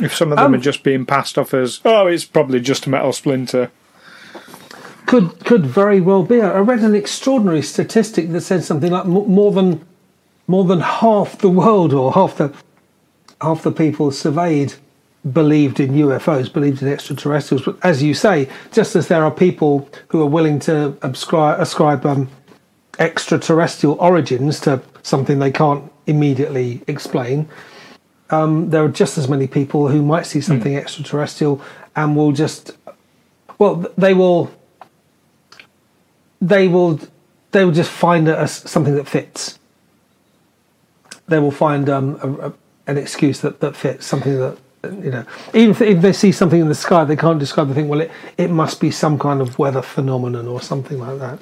If 0.00 0.14
some 0.14 0.30
of 0.30 0.36
them 0.36 0.46
Um, 0.46 0.54
are 0.54 0.58
just 0.58 0.84
being 0.84 1.04
passed 1.04 1.36
off 1.36 1.52
as, 1.52 1.80
oh, 1.84 2.06
it's 2.06 2.24
probably 2.24 2.60
just 2.60 2.86
a 2.86 2.90
metal 2.90 3.12
splinter. 3.12 3.72
could 5.06 5.44
could 5.44 5.66
very 5.66 6.00
well 6.00 6.22
be. 6.22 6.40
I 6.40 6.58
read 6.58 6.80
an 6.80 6.94
extraordinary 6.94 7.62
statistic 7.62 8.30
that 8.30 8.42
said 8.42 8.62
something 8.62 8.92
like 8.92 9.06
more 9.06 9.50
than 9.50 9.80
more 10.46 10.64
than 10.64 10.80
half 10.80 11.38
the 11.38 11.48
world 11.48 11.92
or 11.92 12.12
half 12.12 12.36
the 12.36 12.52
half 13.40 13.62
the 13.62 13.72
people 13.72 14.12
surveyed 14.12 14.74
believed 15.32 15.80
in 15.80 15.92
UFOs, 15.92 16.52
believed 16.52 16.82
in 16.82 16.88
extraterrestrials. 16.88 17.64
But 17.64 17.78
as 17.82 18.02
you 18.02 18.14
say, 18.14 18.48
just 18.72 18.94
as 18.96 19.08
there 19.08 19.24
are 19.24 19.30
people 19.30 19.88
who 20.08 20.22
are 20.22 20.26
willing 20.26 20.58
to 20.60 20.96
ascribe, 21.02 21.60
ascribe 21.60 22.06
um, 22.06 22.28
extraterrestrial 22.98 23.96
origins 24.00 24.60
to 24.60 24.82
something 25.02 25.38
they 25.38 25.52
can't 25.52 25.90
immediately 26.06 26.82
explain, 26.86 27.48
um, 28.30 28.70
there 28.70 28.84
are 28.84 28.88
just 28.88 29.18
as 29.18 29.28
many 29.28 29.46
people 29.46 29.88
who 29.88 30.02
might 30.02 30.26
see 30.26 30.40
something 30.40 30.76
extraterrestrial 30.76 31.60
and 31.96 32.14
will 32.14 32.32
just 32.32 32.76
well, 33.58 33.86
they 33.96 34.14
will 34.14 34.50
they 36.40 36.68
will 36.68 37.00
they 37.50 37.64
will 37.64 37.72
just 37.72 37.90
find 37.90 38.28
a, 38.28 38.42
a- 38.42 38.48
something 38.48 38.94
that 38.94 39.08
fits. 39.08 39.58
They 41.26 41.38
will 41.38 41.50
find 41.50 41.88
um, 41.88 42.18
a, 42.22 42.48
a, 42.48 42.52
an 42.86 42.98
excuse 42.98 43.40
that, 43.40 43.60
that 43.60 43.76
fits 43.76 44.06
something 44.06 44.38
that 44.38 44.58
you 44.84 45.10
know. 45.10 45.24
Even 45.54 45.70
if, 45.70 45.80
if 45.82 46.00
they 46.02 46.12
see 46.12 46.32
something 46.32 46.60
in 46.60 46.68
the 46.68 46.74
sky, 46.74 47.04
they 47.04 47.16
can't 47.16 47.38
describe 47.38 47.68
the 47.68 47.74
thing. 47.74 47.88
Well, 47.88 48.00
it, 48.02 48.10
it 48.36 48.50
must 48.50 48.80
be 48.80 48.90
some 48.90 49.18
kind 49.18 49.40
of 49.40 49.58
weather 49.58 49.82
phenomenon 49.82 50.46
or 50.48 50.60
something 50.60 50.98
like 50.98 51.18
that. 51.18 51.40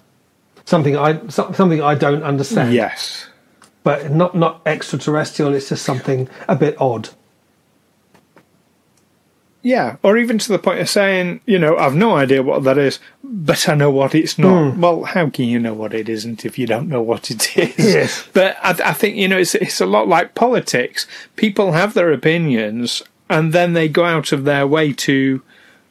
something 0.64 0.96
I 0.96 1.20
so- 1.28 1.52
something 1.52 1.82
I 1.82 1.94
don't 1.94 2.22
understand. 2.22 2.72
Yes. 2.72 3.28
but 3.84 4.10
not 4.10 4.34
not 4.34 4.62
extraterrestrial. 4.66 5.54
It's 5.54 5.68
just 5.68 5.84
something 5.84 6.28
a 6.48 6.56
bit 6.56 6.80
odd. 6.80 7.10
Yeah, 9.62 9.96
or 10.04 10.16
even 10.16 10.38
to 10.38 10.48
the 10.48 10.60
point 10.60 10.78
of 10.78 10.88
saying, 10.88 11.40
you 11.44 11.58
know, 11.58 11.76
I've 11.76 11.96
no 11.96 12.14
idea 12.14 12.40
what 12.40 12.62
that 12.62 12.78
is, 12.78 13.00
but 13.24 13.68
I 13.68 13.74
know 13.74 13.90
what 13.90 14.14
it's 14.14 14.38
not. 14.38 14.74
Hmm. 14.74 14.80
Well, 14.80 15.02
how 15.02 15.28
can 15.28 15.46
you 15.46 15.58
know 15.58 15.74
what 15.74 15.92
it 15.92 16.08
isn't 16.08 16.44
if 16.44 16.56
you 16.56 16.68
don't 16.68 16.88
know 16.88 17.02
what 17.02 17.32
it 17.32 17.58
is? 17.58 17.76
Yes. 17.94 18.28
But 18.32 18.56
I, 18.62 18.90
I 18.90 18.92
think 18.92 19.16
you 19.16 19.26
know, 19.26 19.38
it's 19.38 19.56
it's 19.56 19.80
a 19.80 19.86
lot 19.86 20.06
like 20.06 20.36
politics. 20.36 21.08
People 21.34 21.72
have 21.72 21.94
their 21.94 22.12
opinions, 22.12 23.02
and 23.28 23.52
then 23.52 23.72
they 23.72 23.88
go 23.88 24.04
out 24.04 24.32
of 24.32 24.44
their 24.44 24.66
way 24.66 24.92
to 24.92 25.42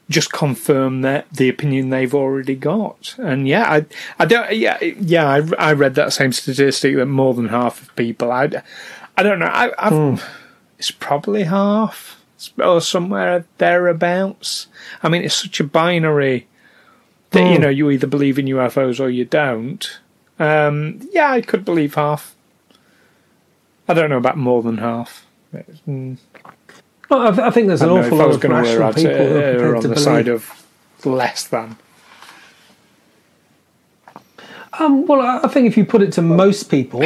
just 0.10 0.32
confirm 0.32 1.02
that 1.02 1.26
the 1.34 1.50
opinion 1.50 1.90
they've 1.90 2.14
already 2.14 2.56
got. 2.56 3.16
And 3.18 3.48
yeah, 3.48 3.64
I 3.70 3.86
I 4.20 4.26
don't 4.26 4.56
yeah 4.56 4.80
yeah 4.84 5.28
I, 5.28 5.70
I 5.70 5.74
read 5.74 5.96
that 5.96 6.14
same 6.14 6.32
statistic 6.32 6.96
that 6.96 7.08
more 7.08 7.34
than 7.34 7.50
half 7.50 7.82
of 7.82 7.96
people 7.96 8.32
I, 8.32 8.50
I 9.18 9.24
don't 9.24 9.40
know 9.40 9.48
I 9.48 9.72
I've, 9.80 10.24
it's 10.78 10.92
probably 10.92 11.44
half 11.44 12.22
or 12.64 12.82
somewhere 12.82 13.46
thereabouts. 13.58 14.68
I 15.02 15.10
mean, 15.10 15.24
it's 15.24 15.34
such 15.36 15.60
a 15.60 15.64
binary 15.64 16.46
that 17.32 17.42
you 17.50 17.56
Hmm. 17.56 17.62
know 17.64 17.70
you 17.70 17.90
either 17.90 18.08
believe 18.08 18.38
in 18.38 18.46
UFOs 18.46 19.00
or 19.00 19.10
you 19.10 19.26
don't. 19.26 20.00
Um, 20.38 21.00
yeah, 21.12 21.32
I 21.32 21.42
could 21.42 21.66
believe 21.66 21.96
half. 21.96 22.36
I 23.88 23.94
don't 23.94 24.10
know 24.10 24.18
about 24.18 24.38
more 24.38 24.62
than 24.62 24.78
half. 24.78 25.26
Well, 27.10 27.28
I, 27.28 27.30
th- 27.32 27.40
I 27.40 27.50
think 27.52 27.68
there's 27.68 27.82
an 27.82 27.90
awful 27.90 28.18
lot 28.18 28.32
of 28.32 28.44
rational 28.44 28.94
people 28.94 29.12
who 29.12 29.38
are 29.38 29.52
prepared 29.54 29.76
on 29.76 29.82
to 29.82 29.88
the 29.88 29.94
believe. 29.94 30.04
side 30.04 30.28
of 30.28 30.66
less 31.06 31.48
than. 31.48 31.78
Um, 34.80 35.06
well, 35.06 35.22
I- 35.22 35.48
think 35.48 35.68
if 35.68 35.78
you 35.78 35.86
put 35.86 36.02
it 36.02 36.12
to 36.14 36.22
most 36.22 36.64
people, 36.66 37.02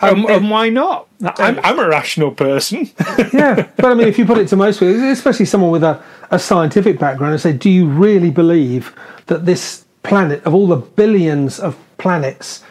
Um, 0.00 0.24
it- 0.24 0.30
and 0.30 0.50
why 0.50 0.68
not? 0.68 1.06
I'm, 1.38 1.58
I'm 1.62 1.78
a 1.78 1.88
rational 1.88 2.30
person. 2.30 2.90
yeah. 3.32 3.66
But 3.76 3.86
I 3.86 3.94
mean, 3.94 4.08
if 4.08 4.18
you 4.18 4.24
put 4.24 4.38
it 4.38 4.48
to 4.48 4.56
most 4.56 4.78
people, 4.80 5.02
especially 5.10 5.44
someone 5.46 5.70
with 5.70 5.82
a, 5.84 6.00
a 6.30 6.38
scientific 6.38 6.98
background, 6.98 7.32
and 7.32 7.40
say, 7.40 7.52
do 7.52 7.68
you 7.68 7.86
really 7.86 8.30
believe 8.30 8.94
that 9.26 9.44
this 9.46 9.84
planet, 10.02 10.42
of 10.44 10.54
all 10.54 10.66
the 10.68 10.76
billions 10.76 11.58
of 11.60 11.76
planets, 11.98 12.62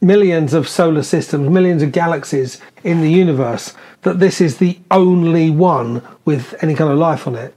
millions 0.00 0.54
of 0.54 0.68
solar 0.68 1.02
systems, 1.02 1.48
millions 1.50 1.82
of 1.82 1.92
galaxies 1.92 2.60
in 2.84 3.00
the 3.00 3.10
universe, 3.10 3.74
that 4.02 4.18
this 4.18 4.40
is 4.40 4.58
the 4.58 4.78
only 4.90 5.50
one 5.50 6.02
with 6.24 6.54
any 6.62 6.74
kind 6.74 6.90
of 6.90 6.98
life 6.98 7.26
on 7.26 7.34
it? 7.34 7.54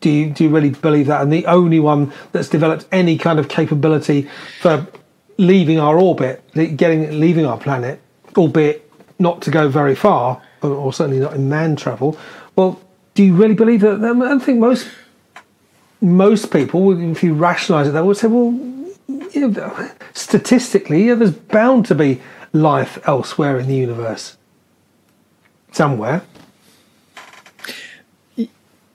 Do 0.00 0.10
you, 0.10 0.30
do 0.30 0.44
you 0.44 0.50
really 0.50 0.70
believe 0.70 1.06
that? 1.06 1.22
And 1.22 1.32
the 1.32 1.46
only 1.46 1.80
one 1.80 2.12
that's 2.32 2.48
developed 2.48 2.86
any 2.92 3.16
kind 3.16 3.38
of 3.38 3.48
capability 3.48 4.28
for 4.60 4.86
leaving 5.38 5.80
our 5.80 5.98
orbit, 5.98 6.44
getting 6.54 7.18
leaving 7.18 7.46
our 7.46 7.58
planet, 7.58 8.00
albeit 8.36 8.90
not 9.18 9.40
to 9.42 9.50
go 9.50 9.68
very 9.68 9.94
far, 9.94 10.42
or, 10.62 10.92
certainly 10.92 11.20
not 11.20 11.34
in 11.34 11.48
man 11.48 11.76
travel. 11.76 12.18
Well, 12.56 12.80
do 13.14 13.24
you 13.24 13.34
really 13.34 13.54
believe 13.54 13.80
that? 13.80 14.02
I 14.04 14.38
think 14.38 14.58
most 14.58 14.88
most 16.00 16.52
people, 16.52 17.10
if 17.10 17.22
you 17.22 17.32
rationalise 17.32 17.88
it, 17.88 17.92
they 17.92 18.02
would 18.02 18.16
say, 18.16 18.26
well, 18.28 18.52
statistically, 20.12 21.04
yeah, 21.08 21.14
there's 21.14 21.32
bound 21.32 21.86
to 21.86 21.94
be 21.94 22.20
life 22.52 22.98
elsewhere 23.06 23.58
in 23.58 23.66
the 23.66 23.74
universe, 23.74 24.36
somewhere. 25.72 26.22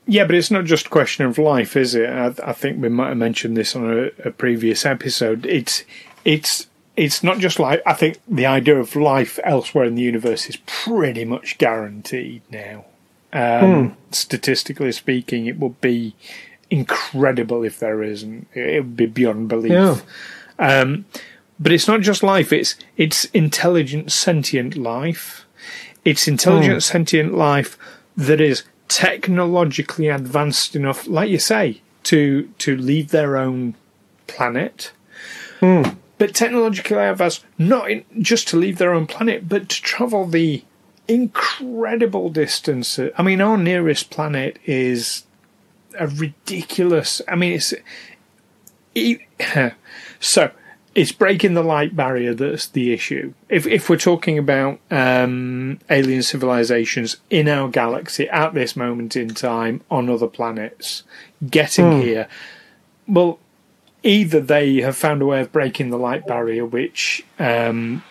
Yeah, 0.06 0.24
but 0.24 0.34
it's 0.34 0.50
not 0.50 0.64
just 0.64 0.86
a 0.86 0.90
question 0.90 1.24
of 1.24 1.38
life, 1.38 1.76
is 1.76 1.94
it? 1.94 2.10
I, 2.10 2.34
I 2.42 2.52
think 2.52 2.82
we 2.82 2.88
might 2.88 3.10
have 3.10 3.16
mentioned 3.16 3.56
this 3.56 3.76
on 3.76 3.88
a, 3.88 4.28
a 4.28 4.32
previous 4.32 4.84
episode. 4.84 5.46
It's 5.46 5.84
it's 6.24 6.66
it's 6.96 7.22
not 7.22 7.38
just 7.38 7.60
like 7.60 7.80
I 7.86 7.92
think 7.92 8.18
the 8.26 8.46
idea 8.46 8.76
of 8.78 8.96
life 8.96 9.38
elsewhere 9.44 9.84
in 9.84 9.94
the 9.94 10.02
universe 10.02 10.48
is 10.48 10.56
pretty 10.66 11.24
much 11.24 11.58
guaranteed 11.58 12.42
now. 12.50 12.86
Um, 13.32 13.96
Statistically 14.10 14.90
speaking, 14.90 15.46
it 15.46 15.58
would 15.60 15.80
be 15.80 16.16
incredible 16.70 17.64
if 17.64 17.78
there 17.78 18.02
isn't. 18.02 18.46
It 18.54 18.84
would 18.84 18.96
be 18.96 19.06
beyond 19.06 19.48
belief. 19.48 19.72
Yeah. 19.72 19.98
Um, 20.58 21.04
but 21.58 21.72
it's 21.72 21.88
not 21.88 22.00
just 22.00 22.22
life; 22.22 22.52
it's 22.52 22.76
it's 22.96 23.26
intelligent, 23.26 24.12
sentient 24.12 24.76
life. 24.76 25.44
It's 26.04 26.26
intelligent, 26.26 26.82
sentient 26.82 27.34
life 27.34 27.76
that 28.16 28.40
is 28.40 28.62
technologically 28.88 30.08
advanced 30.08 30.74
enough, 30.74 31.06
like 31.06 31.30
you 31.30 31.38
say, 31.38 31.82
to 32.04 32.48
to 32.58 32.76
leave 32.76 33.10
their 33.10 33.36
own 33.36 33.74
planet. 34.26 34.92
But 36.18 36.34
technologically 36.34 36.98
advanced, 36.98 37.44
not 37.58 37.90
in, 37.90 38.04
just 38.20 38.48
to 38.48 38.56
leave 38.56 38.78
their 38.78 38.92
own 38.92 39.06
planet, 39.06 39.48
but 39.48 39.68
to 39.70 39.82
travel 39.82 40.26
the 40.26 40.64
incredible 41.08 42.30
distance. 42.30 42.98
I 43.16 43.22
mean, 43.22 43.40
our 43.40 43.56
nearest 43.58 44.10
planet 44.10 44.58
is 44.64 45.24
a 45.98 46.06
ridiculous. 46.06 47.20
I 47.28 47.36
mean, 47.36 47.52
it's 47.54 47.74
e- 48.94 49.18
so 50.20 50.50
it's 50.94 51.12
breaking 51.12 51.54
the 51.54 51.62
light 51.62 51.94
barrier 51.94 52.34
that's 52.34 52.66
the 52.68 52.92
issue. 52.92 53.32
If 53.48 53.66
if 53.66 53.88
we're 53.88 53.96
talking 53.96 54.38
about 54.38 54.80
um, 54.90 55.78
alien 55.88 56.22
civilizations 56.22 57.18
in 57.30 57.48
our 57.48 57.68
galaxy 57.68 58.28
at 58.28 58.54
this 58.54 58.74
moment 58.76 59.16
in 59.16 59.28
time 59.34 59.82
on 59.90 60.10
other 60.10 60.26
planets, 60.26 61.04
getting 61.48 61.92
here, 62.02 62.28
well, 63.06 63.38
either 64.02 64.40
they 64.40 64.76
have 64.80 64.96
found 64.96 65.22
a 65.22 65.26
way 65.26 65.40
of 65.40 65.52
breaking 65.52 65.90
the 65.90 65.98
light 65.98 66.26
barrier, 66.26 66.66
which 66.66 67.24
um, 67.38 68.02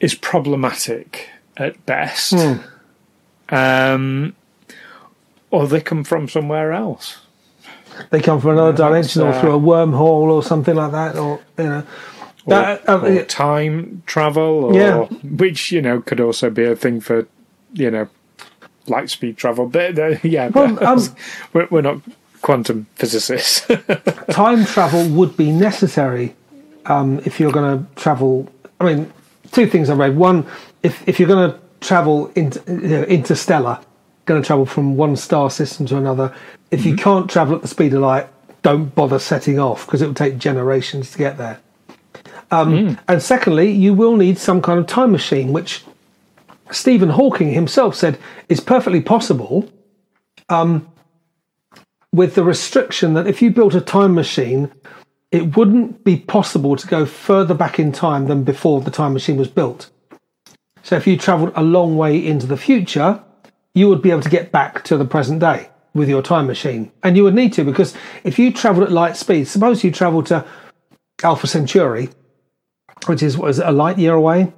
is 0.00 0.14
problematic 0.14 1.28
at 1.56 1.84
best, 1.86 2.32
um, 3.50 4.34
or 5.50 5.66
they 5.66 5.80
come 5.80 6.04
from 6.04 6.28
somewhere 6.28 6.72
else. 6.72 7.18
They 8.10 8.20
come 8.20 8.40
from 8.40 8.52
another 8.52 8.72
dimension 8.76 9.22
or 9.22 9.32
through 9.40 9.56
a 9.56 9.60
wormhole 9.60 10.30
or 10.30 10.42
something 10.42 10.74
like 10.74 10.92
that, 10.92 11.16
or 11.16 11.40
you 11.58 11.64
know. 11.64 11.82
or, 12.46 12.54
That- 12.54 12.88
or 12.88 13.24
time 13.24 14.02
travel, 14.06 14.64
or 14.64 14.74
Yeah. 14.74 15.04
which 15.22 15.70
you 15.72 15.82
know 15.82 16.00
could 16.00 16.20
also 16.20 16.50
be 16.50 16.64
a 16.64 16.74
thing 16.76 17.00
for 17.00 17.26
you 17.74 17.90
know 17.90 18.08
light 18.86 19.10
speed 19.10 19.36
travel. 19.36 19.66
But 19.66 19.98
uh, 19.98 20.16
yeah, 20.22 20.48
Well, 20.48 20.74
but 20.74 20.82
um, 20.82 21.00
we're, 21.52 21.68
we're 21.70 21.82
not 21.82 22.00
quantum 22.42 22.86
physicists. 22.94 23.66
time 24.30 24.64
travel 24.64 25.06
would 25.10 25.36
be 25.36 25.50
necessary 25.50 26.34
um, 26.86 27.20
if 27.26 27.38
you're 27.38 27.52
going 27.52 27.78
to 27.84 27.94
travel. 28.00 28.48
I 28.80 28.84
mean, 28.84 29.12
two 29.52 29.66
things 29.66 29.90
I 29.90 29.94
read. 29.94 30.16
One, 30.16 30.46
if 30.82 31.06
if 31.06 31.18
you're 31.20 31.28
going 31.28 31.50
to 31.52 31.58
travel 31.80 32.30
into 32.34 32.62
you 32.66 32.88
know, 32.88 33.02
interstellar, 33.02 33.78
going 34.30 34.42
to 34.42 34.46
travel 34.46 34.64
from 34.64 34.96
one 34.96 35.16
star 35.16 35.50
system 35.50 35.86
to 35.86 35.96
another, 35.96 36.32
if 36.70 36.86
you 36.86 36.94
mm-hmm. 36.94 37.02
can't 37.02 37.30
travel 37.30 37.56
at 37.56 37.62
the 37.62 37.68
speed 37.68 37.92
of 37.92 38.00
light, 38.00 38.28
don't 38.62 38.94
bother 38.94 39.18
setting 39.18 39.58
off 39.58 39.86
because 39.86 40.02
it 40.02 40.06
will 40.06 40.14
take 40.14 40.38
generations 40.38 41.10
to 41.10 41.18
get 41.18 41.36
there. 41.36 41.58
Um, 42.52 42.72
mm. 42.72 42.98
And 43.08 43.22
secondly, 43.22 43.70
you 43.70 43.92
will 43.92 44.16
need 44.16 44.38
some 44.38 44.62
kind 44.62 44.78
of 44.78 44.86
time 44.86 45.10
machine, 45.10 45.52
which 45.52 45.84
Stephen 46.70 47.10
Hawking 47.10 47.52
himself 47.52 47.96
said 47.96 48.18
is 48.48 48.60
perfectly 48.60 49.00
possible 49.00 49.68
um, 50.48 50.88
with 52.12 52.34
the 52.34 52.44
restriction 52.44 53.14
that 53.14 53.26
if 53.26 53.42
you 53.42 53.50
built 53.50 53.74
a 53.74 53.80
time 53.80 54.14
machine, 54.14 54.70
it 55.32 55.56
wouldn't 55.56 56.04
be 56.04 56.16
possible 56.16 56.76
to 56.76 56.86
go 56.86 57.06
further 57.06 57.54
back 57.54 57.78
in 57.78 57.92
time 57.92 58.26
than 58.26 58.44
before 58.44 58.80
the 58.80 58.90
time 58.90 59.12
machine 59.12 59.36
was 59.36 59.48
built. 59.48 59.90
So 60.82 60.96
if 60.96 61.06
you 61.06 61.16
traveled 61.16 61.52
a 61.54 61.62
long 61.62 61.96
way 61.96 62.24
into 62.24 62.46
the 62.46 62.56
future, 62.56 63.22
you 63.74 63.88
would 63.88 64.02
be 64.02 64.10
able 64.10 64.22
to 64.22 64.28
get 64.28 64.50
back 64.50 64.84
to 64.84 64.96
the 64.96 65.04
present 65.04 65.40
day 65.40 65.68
with 65.94 66.08
your 66.08 66.22
time 66.22 66.46
machine. 66.46 66.92
And 67.02 67.16
you 67.16 67.24
would 67.24 67.34
need 67.34 67.52
to 67.54 67.64
because 67.64 67.94
if 68.24 68.38
you 68.38 68.52
traveled 68.52 68.84
at 68.84 68.92
light 68.92 69.16
speed, 69.16 69.46
suppose 69.48 69.84
you 69.84 69.90
traveled 69.90 70.26
to 70.26 70.44
Alpha 71.22 71.46
Centauri, 71.46 72.08
which 73.06 73.22
is 73.22 73.36
what 73.36 73.50
is 73.50 73.58
it, 73.58 73.66
a 73.66 73.72
light 73.72 73.98
year 73.98 74.14
away? 74.14 74.52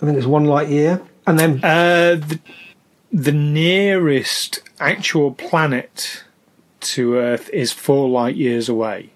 I 0.00 0.06
think 0.06 0.16
it's 0.18 0.26
one 0.26 0.44
light 0.44 0.68
year. 0.68 1.02
And 1.26 1.38
then 1.38 1.60
Uh, 1.62 2.16
the, 2.16 2.38
the 3.12 3.32
nearest 3.32 4.60
actual 4.78 5.32
planet 5.32 6.24
to 6.80 7.16
Earth 7.16 7.48
is 7.50 7.72
four 7.72 8.08
light 8.08 8.36
years 8.36 8.68
away. 8.68 9.10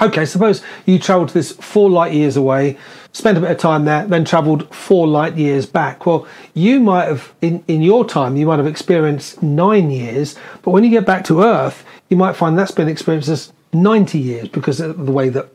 Okay, 0.00 0.24
suppose 0.24 0.62
you 0.86 0.98
travelled 0.98 1.28
to 1.28 1.34
this 1.34 1.52
four 1.52 1.90
light 1.90 2.12
years 2.12 2.36
away, 2.36 2.76
spent 3.12 3.36
a 3.36 3.40
bit 3.40 3.50
of 3.50 3.58
time 3.58 3.84
there, 3.84 4.06
then 4.06 4.24
travelled 4.24 4.72
four 4.74 5.06
light 5.06 5.36
years 5.36 5.66
back. 5.66 6.06
Well, 6.06 6.26
you 6.54 6.80
might 6.80 7.06
have, 7.06 7.34
in, 7.40 7.64
in 7.66 7.82
your 7.82 8.06
time, 8.06 8.36
you 8.36 8.46
might 8.46 8.58
have 8.58 8.66
experienced 8.66 9.42
nine 9.42 9.90
years, 9.90 10.36
but 10.62 10.70
when 10.70 10.84
you 10.84 10.90
get 10.90 11.04
back 11.04 11.24
to 11.24 11.42
Earth, 11.42 11.84
you 12.08 12.16
might 12.16 12.36
find 12.36 12.56
that's 12.56 12.70
been 12.70 12.88
experienced 12.88 13.28
as 13.28 13.52
90 13.72 14.18
years 14.18 14.48
because 14.48 14.80
of 14.80 15.04
the 15.04 15.12
way 15.12 15.28
that 15.28 15.48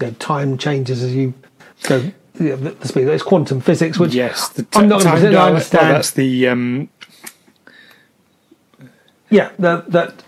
you 0.00 0.06
know, 0.06 0.12
time 0.14 0.56
changes 0.56 1.02
as 1.02 1.14
you 1.14 1.34
go 1.82 2.10
you 2.38 2.56
know, 2.56 2.56
the 2.56 2.88
speed. 2.88 3.08
It's 3.08 3.22
quantum 3.22 3.60
physics, 3.60 3.98
which 3.98 4.14
Yes, 4.14 4.48
the 4.50 4.66
I'm 4.74 4.88
not 4.88 5.02
going 5.02 5.20
to 5.20 5.40
understand. 5.40 5.82
Well, 5.82 5.92
that's 5.92 6.12
the 6.12 6.48
um, 6.48 6.88
yeah, 9.30 9.50
that, 9.58 9.90
that 9.92 10.22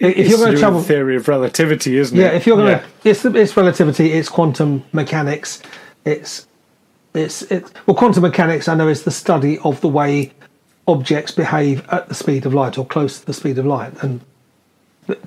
if 0.00 0.16
It's 0.16 0.30
you're 0.30 0.38
going 0.38 0.52
to 0.52 0.58
travel, 0.58 0.82
theory 0.82 1.16
of 1.16 1.28
relativity, 1.28 1.98
isn't 1.98 2.16
yeah, 2.16 2.28
it? 2.28 2.30
Yeah, 2.30 2.36
if 2.36 2.46
you're 2.46 2.56
going 2.56 2.68
Yeah. 2.72 2.84
to, 3.02 3.10
it's 3.10 3.24
it's 3.24 3.56
relativity, 3.56 4.12
it's 4.12 4.28
quantum 4.28 4.82
mechanics, 4.92 5.62
it's 6.04 6.46
it's 7.14 7.42
it. 7.42 7.70
Well, 7.86 7.94
quantum 7.94 8.22
mechanics, 8.22 8.66
I 8.66 8.74
know, 8.74 8.88
is 8.88 9.02
the 9.02 9.10
study 9.10 9.58
of 9.58 9.80
the 9.82 9.88
way 9.88 10.32
objects 10.88 11.32
behave 11.32 11.86
at 11.90 12.08
the 12.08 12.14
speed 12.14 12.46
of 12.46 12.54
light 12.54 12.78
or 12.78 12.86
close 12.86 13.20
to 13.20 13.26
the 13.26 13.34
speed 13.34 13.58
of 13.58 13.66
light, 13.66 13.92
and 14.02 14.20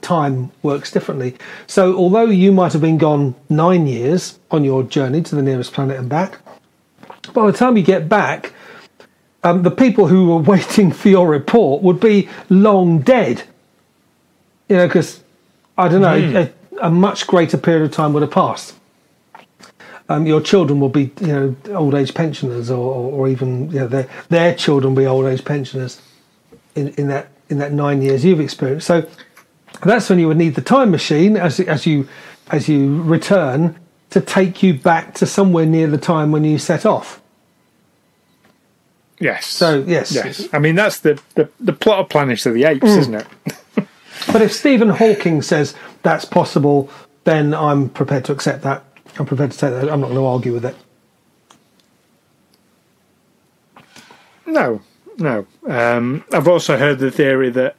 time 0.01 0.51
works 0.63 0.91
differently. 0.91 1.35
So, 1.67 1.95
although 1.95 2.25
you 2.25 2.51
might 2.51 2.73
have 2.73 2.81
been 2.81 2.97
gone 2.97 3.35
nine 3.49 3.85
years 3.85 4.39
on 4.49 4.63
your 4.63 4.83
journey 4.83 5.21
to 5.21 5.35
the 5.35 5.41
nearest 5.41 5.73
planet 5.73 5.97
and 5.99 6.09
back, 6.09 6.39
by 7.33 7.45
the 7.45 7.57
time 7.57 7.77
you 7.77 7.83
get 7.83 8.09
back, 8.09 8.53
um, 9.43 9.61
the 9.61 9.71
people 9.71 10.07
who 10.07 10.29
were 10.29 10.37
waiting 10.53 10.91
for 10.91 11.09
your 11.09 11.27
report 11.27 11.83
would 11.83 11.99
be 11.99 12.27
long 12.49 12.99
dead. 12.99 13.43
You 14.69 14.77
know, 14.77 14.87
because 14.87 15.23
I 15.77 15.87
don't 15.87 16.01
know, 16.01 16.49
a, 16.81 16.87
a 16.87 16.89
much 16.89 17.27
greater 17.27 17.57
period 17.57 17.83
of 17.83 17.91
time 17.91 18.13
would 18.13 18.21
have 18.21 18.31
passed. 18.31 18.75
Um, 20.09 20.25
your 20.25 20.41
children 20.41 20.79
will 20.79 20.89
be, 20.89 21.11
you 21.21 21.27
know, 21.27 21.55
old 21.69 21.95
age 21.95 22.13
pensioners, 22.13 22.69
or, 22.69 22.77
or, 22.77 23.11
or 23.11 23.27
even 23.29 23.71
you 23.71 23.79
know, 23.79 23.87
their 23.87 24.09
their 24.29 24.53
children 24.55 24.95
will 24.95 25.01
be 25.03 25.07
old 25.07 25.25
age 25.25 25.45
pensioners 25.45 26.01
in, 26.75 26.89
in 26.95 27.07
that 27.07 27.27
in 27.49 27.57
that 27.59 27.71
nine 27.71 28.01
years 28.01 28.23
you've 28.25 28.39
experienced. 28.41 28.87
So 28.87 29.07
that's 29.83 30.09
when 30.09 30.19
you 30.19 30.27
would 30.27 30.37
need 30.37 30.55
the 30.55 30.61
time 30.61 30.91
machine 30.91 31.37
as 31.37 31.59
as 31.61 31.85
you 31.85 32.07
as 32.51 32.67
you 32.67 33.01
return 33.03 33.75
to 34.09 34.21
take 34.21 34.61
you 34.61 34.73
back 34.73 35.13
to 35.15 35.25
somewhere 35.25 35.65
near 35.65 35.87
the 35.87 35.97
time 35.97 36.31
when 36.31 36.43
you 36.43 36.57
set 36.57 36.85
off. 36.85 37.21
Yes. 39.19 39.47
So, 39.47 39.83
yes. 39.87 40.13
Yes. 40.13 40.47
I 40.53 40.59
mean, 40.59 40.75
that's 40.75 40.99
the, 40.99 41.19
the, 41.35 41.49
the 41.59 41.73
plot 41.73 41.99
of 41.99 42.09
Planet 42.09 42.45
of 42.45 42.53
the 42.53 42.65
Apes, 42.65 42.83
Mm. 42.85 42.97
isn't 42.97 43.13
it? 43.15 43.27
But 44.31 44.41
if 44.41 44.53
Stephen 44.53 44.89
Hawking 44.89 45.41
says 45.41 45.75
that's 46.01 46.25
possible, 46.25 46.89
then 47.23 47.53
I'm 47.53 47.89
prepared 47.89 48.25
to 48.25 48.31
accept 48.31 48.63
that. 48.63 48.83
I'm 49.19 49.25
prepared 49.25 49.51
to 49.51 49.57
take 49.57 49.71
that. 49.71 49.91
I'm 49.91 50.01
not 50.01 50.07
going 50.07 50.19
to 50.19 50.25
argue 50.25 50.53
with 50.53 50.65
it. 50.65 50.75
No, 54.45 54.81
no. 55.17 55.45
Um, 55.67 56.23
I've 56.31 56.47
also 56.47 56.77
heard 56.77 56.99
the 56.99 57.11
theory 57.11 57.49
that 57.51 57.75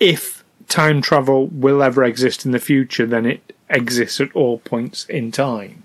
if 0.00 0.44
time 0.68 1.00
travel 1.00 1.46
will 1.46 1.82
ever 1.82 2.04
exist 2.04 2.44
in 2.44 2.52
the 2.52 2.58
future, 2.58 3.06
then 3.06 3.26
it 3.26 3.52
exists 3.70 4.20
at 4.20 4.34
all 4.34 4.58
points 4.58 5.04
in 5.06 5.32
time, 5.32 5.84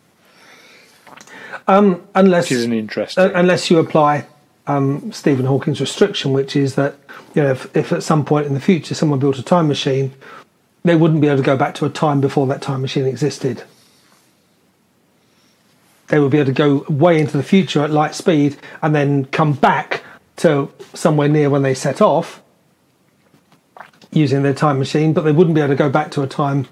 Unless 1.68 2.46
which 2.46 2.52
is 2.52 2.66
an 2.66 2.74
interesting. 2.74 3.24
Uh, 3.24 3.32
unless 3.34 3.72
you 3.72 3.80
apply 3.80 4.28
um, 4.68 5.12
Stephen 5.12 5.46
Hawking's 5.46 5.82
restriction, 5.82 6.32
which 6.34 6.56
is 6.56 6.76
that 6.76 6.96
you 7.36 7.44
know 7.44 7.52
if, 7.52 7.76
if 7.76 7.92
at 7.92 8.04
some 8.04 8.24
point 8.26 8.48
in 8.48 8.54
the 8.54 8.60
future 8.60 8.96
someone 8.96 9.20
built 9.20 9.38
a 9.38 9.44
time 9.44 9.68
machine, 9.68 10.14
they 10.84 10.96
wouldn't 10.96 11.22
be 11.22 11.28
able 11.28 11.38
to 11.38 11.44
go 11.44 11.58
back 11.58 11.76
to 11.76 11.86
a 11.86 11.90
time 11.90 12.22
before 12.22 12.48
that 12.48 12.62
time 12.62 12.82
machine 12.82 13.06
existed. 13.06 13.64
They 16.08 16.20
would 16.20 16.32
be 16.32 16.38
able 16.38 16.48
to 16.48 16.54
go 16.54 16.86
way 16.90 17.20
into 17.20 17.38
the 17.38 17.44
future 17.44 17.84
at 17.84 17.90
light 17.90 18.14
speed 18.14 18.58
and 18.82 18.94
then 18.94 19.26
come 19.26 19.54
back 19.54 20.04
to 20.38 20.72
somewhere 20.94 21.30
near 21.30 21.50
when 21.50 21.64
they 21.64 21.74
set 21.74 22.02
off 22.02 22.42
using 24.12 24.44
their 24.44 24.54
time 24.54 24.80
machine, 24.80 25.14
but 25.14 25.22
they 25.22 25.32
wouldn't 25.32 25.56
be 25.56 25.62
able 25.62 25.74
to 25.74 25.76
go 25.76 25.90
back 25.90 26.12
to 26.12 26.22
a 26.22 26.28
time. 26.28 26.68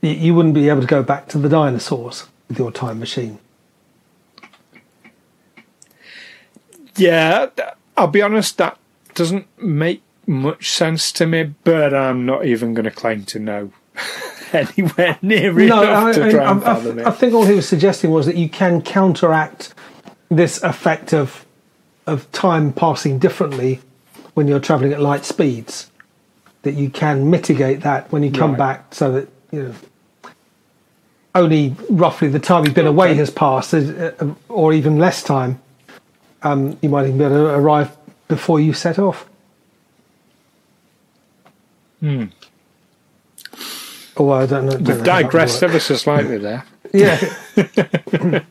You, 0.00 0.10
you 0.10 0.34
wouldn't 0.34 0.54
be 0.54 0.68
able 0.68 0.80
to 0.80 0.86
go 0.86 1.02
back 1.02 1.28
to 1.28 1.38
the 1.38 1.48
dinosaurs 1.48 2.28
with 2.48 2.58
your 2.58 2.72
time 2.72 2.98
machine. 2.98 3.38
Yeah, 6.96 7.46
I'll 7.96 8.06
be 8.08 8.22
honest, 8.22 8.58
that 8.58 8.78
doesn't 9.14 9.46
make 9.62 10.02
much 10.26 10.70
sense 10.70 11.10
to 11.12 11.26
me, 11.26 11.54
but 11.64 11.92
I'm 11.94 12.24
not 12.24 12.44
even 12.46 12.74
going 12.74 12.84
to 12.84 12.90
claim 12.90 13.24
to 13.24 13.38
know 13.38 13.72
anywhere 14.52 15.18
near 15.22 15.58
enough 15.58 16.14
to 16.14 16.30
try 16.30 16.50
and 16.50 16.60
I, 16.60 16.74
fathom 16.74 16.98
I, 16.98 17.02
it. 17.02 17.06
I 17.06 17.10
think 17.10 17.34
all 17.34 17.44
he 17.44 17.54
was 17.54 17.68
suggesting 17.68 18.10
was 18.10 18.26
that 18.26 18.36
you 18.36 18.48
can 18.48 18.82
counteract 18.82 19.74
this 20.28 20.62
effect 20.62 21.12
of 21.12 21.44
of 22.06 22.30
time 22.32 22.72
passing 22.72 23.18
differently 23.18 23.80
when 24.34 24.48
you're 24.48 24.60
traveling 24.60 24.92
at 24.92 25.00
light 25.00 25.24
speeds. 25.24 25.90
That 26.62 26.74
you 26.74 26.90
can 26.90 27.30
mitigate 27.30 27.80
that 27.82 28.10
when 28.12 28.22
you 28.22 28.30
come 28.30 28.50
Right. 28.52 28.58
back, 28.58 28.94
so 28.94 29.12
that 29.12 29.28
you 29.50 29.62
know 29.62 30.30
only 31.34 31.74
roughly 31.88 32.28
the 32.28 32.38
time 32.38 32.64
you've 32.64 32.74
been 32.74 32.86
away 32.86 33.14
has 33.14 33.30
passed, 33.30 33.72
uh, 33.72 34.12
or 34.48 34.72
even 34.72 34.98
less 34.98 35.22
time. 35.22 35.60
Um, 36.42 36.78
you 36.80 36.88
might 36.88 37.06
even 37.06 37.18
be 37.18 37.24
able 37.24 37.36
to 37.36 37.54
arrive 37.54 37.96
before 38.28 38.60
you 38.60 38.72
set 38.72 38.98
off. 38.98 39.28
Hmm. 42.00 42.26
Oh, 44.16 44.30
I 44.30 44.46
don't 44.46 44.66
know. 44.66 44.72
don't 44.72 44.84
We've 44.84 44.96
would 44.96 45.04
digressed 45.04 45.62
ever 45.62 45.78
so 45.78 45.96
slightly 45.96 46.38
there. 46.38 46.64
Yeah. 46.92 47.16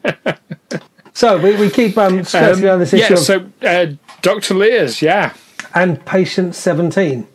so 1.13 1.37
we, 1.37 1.55
we 1.55 1.69
keep 1.69 1.97
um, 1.97 2.23
skirting 2.23 2.63
Um, 2.63 2.69
around 2.69 2.79
this 2.79 2.93
issue 2.93 3.13
yeah, 3.13 3.19
so 3.19 3.49
uh, 3.61 3.87
Dr. 4.21 4.53
Lears, 4.53 5.01
yeah. 5.01 5.33
and 5.73 6.05
patient 6.05 6.55
17. 6.55 7.27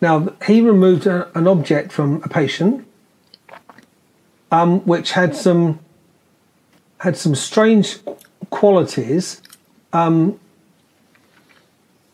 Now, 0.00 0.34
he 0.46 0.60
removed 0.60 1.06
a, 1.06 1.30
an 1.38 1.46
object 1.46 1.92
from 1.92 2.22
a 2.24 2.28
patient 2.28 2.86
um, 4.52 4.80
which 4.80 5.12
had 5.12 5.34
some 5.34 5.80
had 6.98 7.16
some 7.16 7.34
strange 7.34 7.98
qualities. 8.50 9.42
Um, 9.92 10.38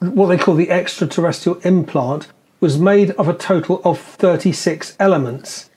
what 0.01 0.27
they 0.27 0.38
call 0.38 0.55
the 0.55 0.71
extraterrestrial 0.71 1.59
implant 1.61 2.29
was 2.61 2.79
made 2.79 3.11
of 3.12 3.29
a 3.29 3.35
total 3.35 3.81
of 3.85 3.99
36 3.99 4.97
elements. 4.99 5.71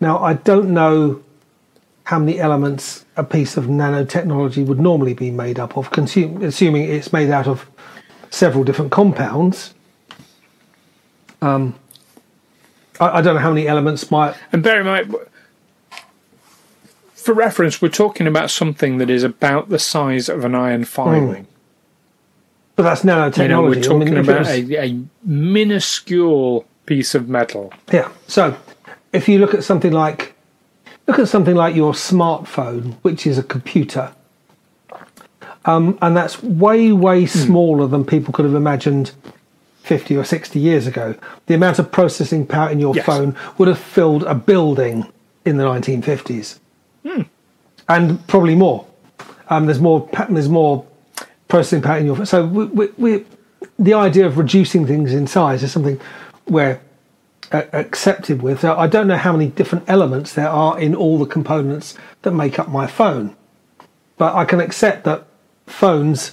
Now, 0.00 0.18
I 0.18 0.34
don't 0.34 0.72
know 0.72 1.22
how 2.04 2.18
many 2.18 2.40
elements 2.40 3.04
a 3.16 3.22
piece 3.22 3.56
of 3.56 3.66
nanotechnology 3.66 4.66
would 4.66 4.80
normally 4.80 5.14
be 5.14 5.30
made 5.30 5.58
up 5.58 5.76
of, 5.76 5.90
consume, 5.90 6.42
assuming 6.42 6.84
it's 6.84 7.12
made 7.12 7.30
out 7.30 7.46
of 7.46 7.68
several 8.30 8.64
different 8.64 8.90
compounds. 8.90 9.74
Um, 11.42 11.74
I, 12.98 13.18
I 13.18 13.20
don't 13.20 13.34
know 13.34 13.40
how 13.40 13.50
many 13.50 13.68
elements 13.68 14.10
might. 14.10 14.34
And 14.52 14.62
bear 14.62 14.80
in 14.80 14.86
mind, 14.86 15.14
for 17.20 17.34
reference, 17.34 17.80
we're 17.82 17.88
talking 17.88 18.26
about 18.26 18.50
something 18.50 18.98
that 18.98 19.10
is 19.10 19.22
about 19.22 19.68
the 19.68 19.78
size 19.78 20.28
of 20.28 20.44
an 20.44 20.54
iron 20.54 20.84
filing. 20.84 21.46
But 22.76 22.84
that's 22.84 23.02
nanotechnology. 23.02 23.38
You 23.42 23.48
know, 23.48 23.62
we're 23.62 23.82
talking 23.82 24.02
I 24.02 24.04
mean, 24.06 24.16
about 24.18 24.38
was- 24.40 24.48
a, 24.48 24.84
a 24.86 25.00
minuscule 25.24 26.64
piece 26.86 27.14
of 27.14 27.28
metal. 27.28 27.72
Yeah. 27.92 28.08
So, 28.26 28.56
if 29.12 29.28
you 29.28 29.38
look 29.38 29.54
at 29.54 29.64
something 29.64 29.92
like 29.92 30.34
look 31.06 31.18
at 31.18 31.28
something 31.28 31.54
like 31.56 31.74
your 31.74 31.92
smartphone, 31.92 32.94
which 33.02 33.26
is 33.26 33.36
a 33.38 33.42
computer, 33.42 34.12
um, 35.64 35.98
and 36.00 36.16
that's 36.16 36.42
way 36.42 36.92
way 36.92 37.22
Hmm. 37.22 37.38
smaller 37.38 37.86
than 37.86 38.04
people 38.04 38.32
could 38.32 38.44
have 38.44 38.54
imagined. 38.54 39.12
50 39.82 40.14
or 40.16 40.22
60 40.24 40.60
years 40.60 40.86
ago, 40.86 41.16
the 41.46 41.54
amount 41.54 41.78
of 41.80 41.90
processing 41.90 42.46
power 42.46 42.68
in 42.70 42.78
your 42.78 42.94
Yes. 42.94 43.04
phone 43.06 43.34
would 43.58 43.66
have 43.66 43.78
filled 43.78 44.22
a 44.24 44.34
building 44.36 45.06
in 45.44 45.56
the 45.56 45.64
1950s, 45.64 46.60
Hmm. 47.02 47.22
and 47.88 48.26
probably 48.26 48.54
more. 48.54 48.86
Um, 49.48 49.66
there's 49.66 49.80
more. 49.80 50.08
There's 50.28 50.48
more 50.48 50.86
processing 51.48 51.82
power 51.82 51.98
in 51.98 52.06
your 52.06 52.16
phone. 52.16 52.26
So 52.26 52.46
we, 52.46 52.64
we, 52.66 52.88
we, 52.96 53.24
the 53.78 53.94
idea 53.94 54.26
of 54.26 54.38
reducing 54.38 54.86
things 54.86 55.12
in 55.12 55.26
size 55.26 55.62
is 55.62 55.72
something 55.72 56.00
we're 56.46 56.80
uh, 57.52 57.62
accepted 57.72 58.40
with. 58.42 58.60
So 58.60 58.76
I 58.76 58.86
don't 58.86 59.08
know 59.08 59.16
how 59.16 59.32
many 59.32 59.48
different 59.48 59.84
elements 59.88 60.34
there 60.34 60.48
are 60.48 60.78
in 60.78 60.94
all 60.94 61.18
the 61.18 61.26
components 61.26 61.96
that 62.22 62.30
make 62.30 62.58
up 62.58 62.68
my 62.68 62.86
phone, 62.86 63.36
but 64.16 64.34
I 64.34 64.44
can 64.44 64.60
accept 64.60 65.04
that 65.04 65.26
phones. 65.66 66.32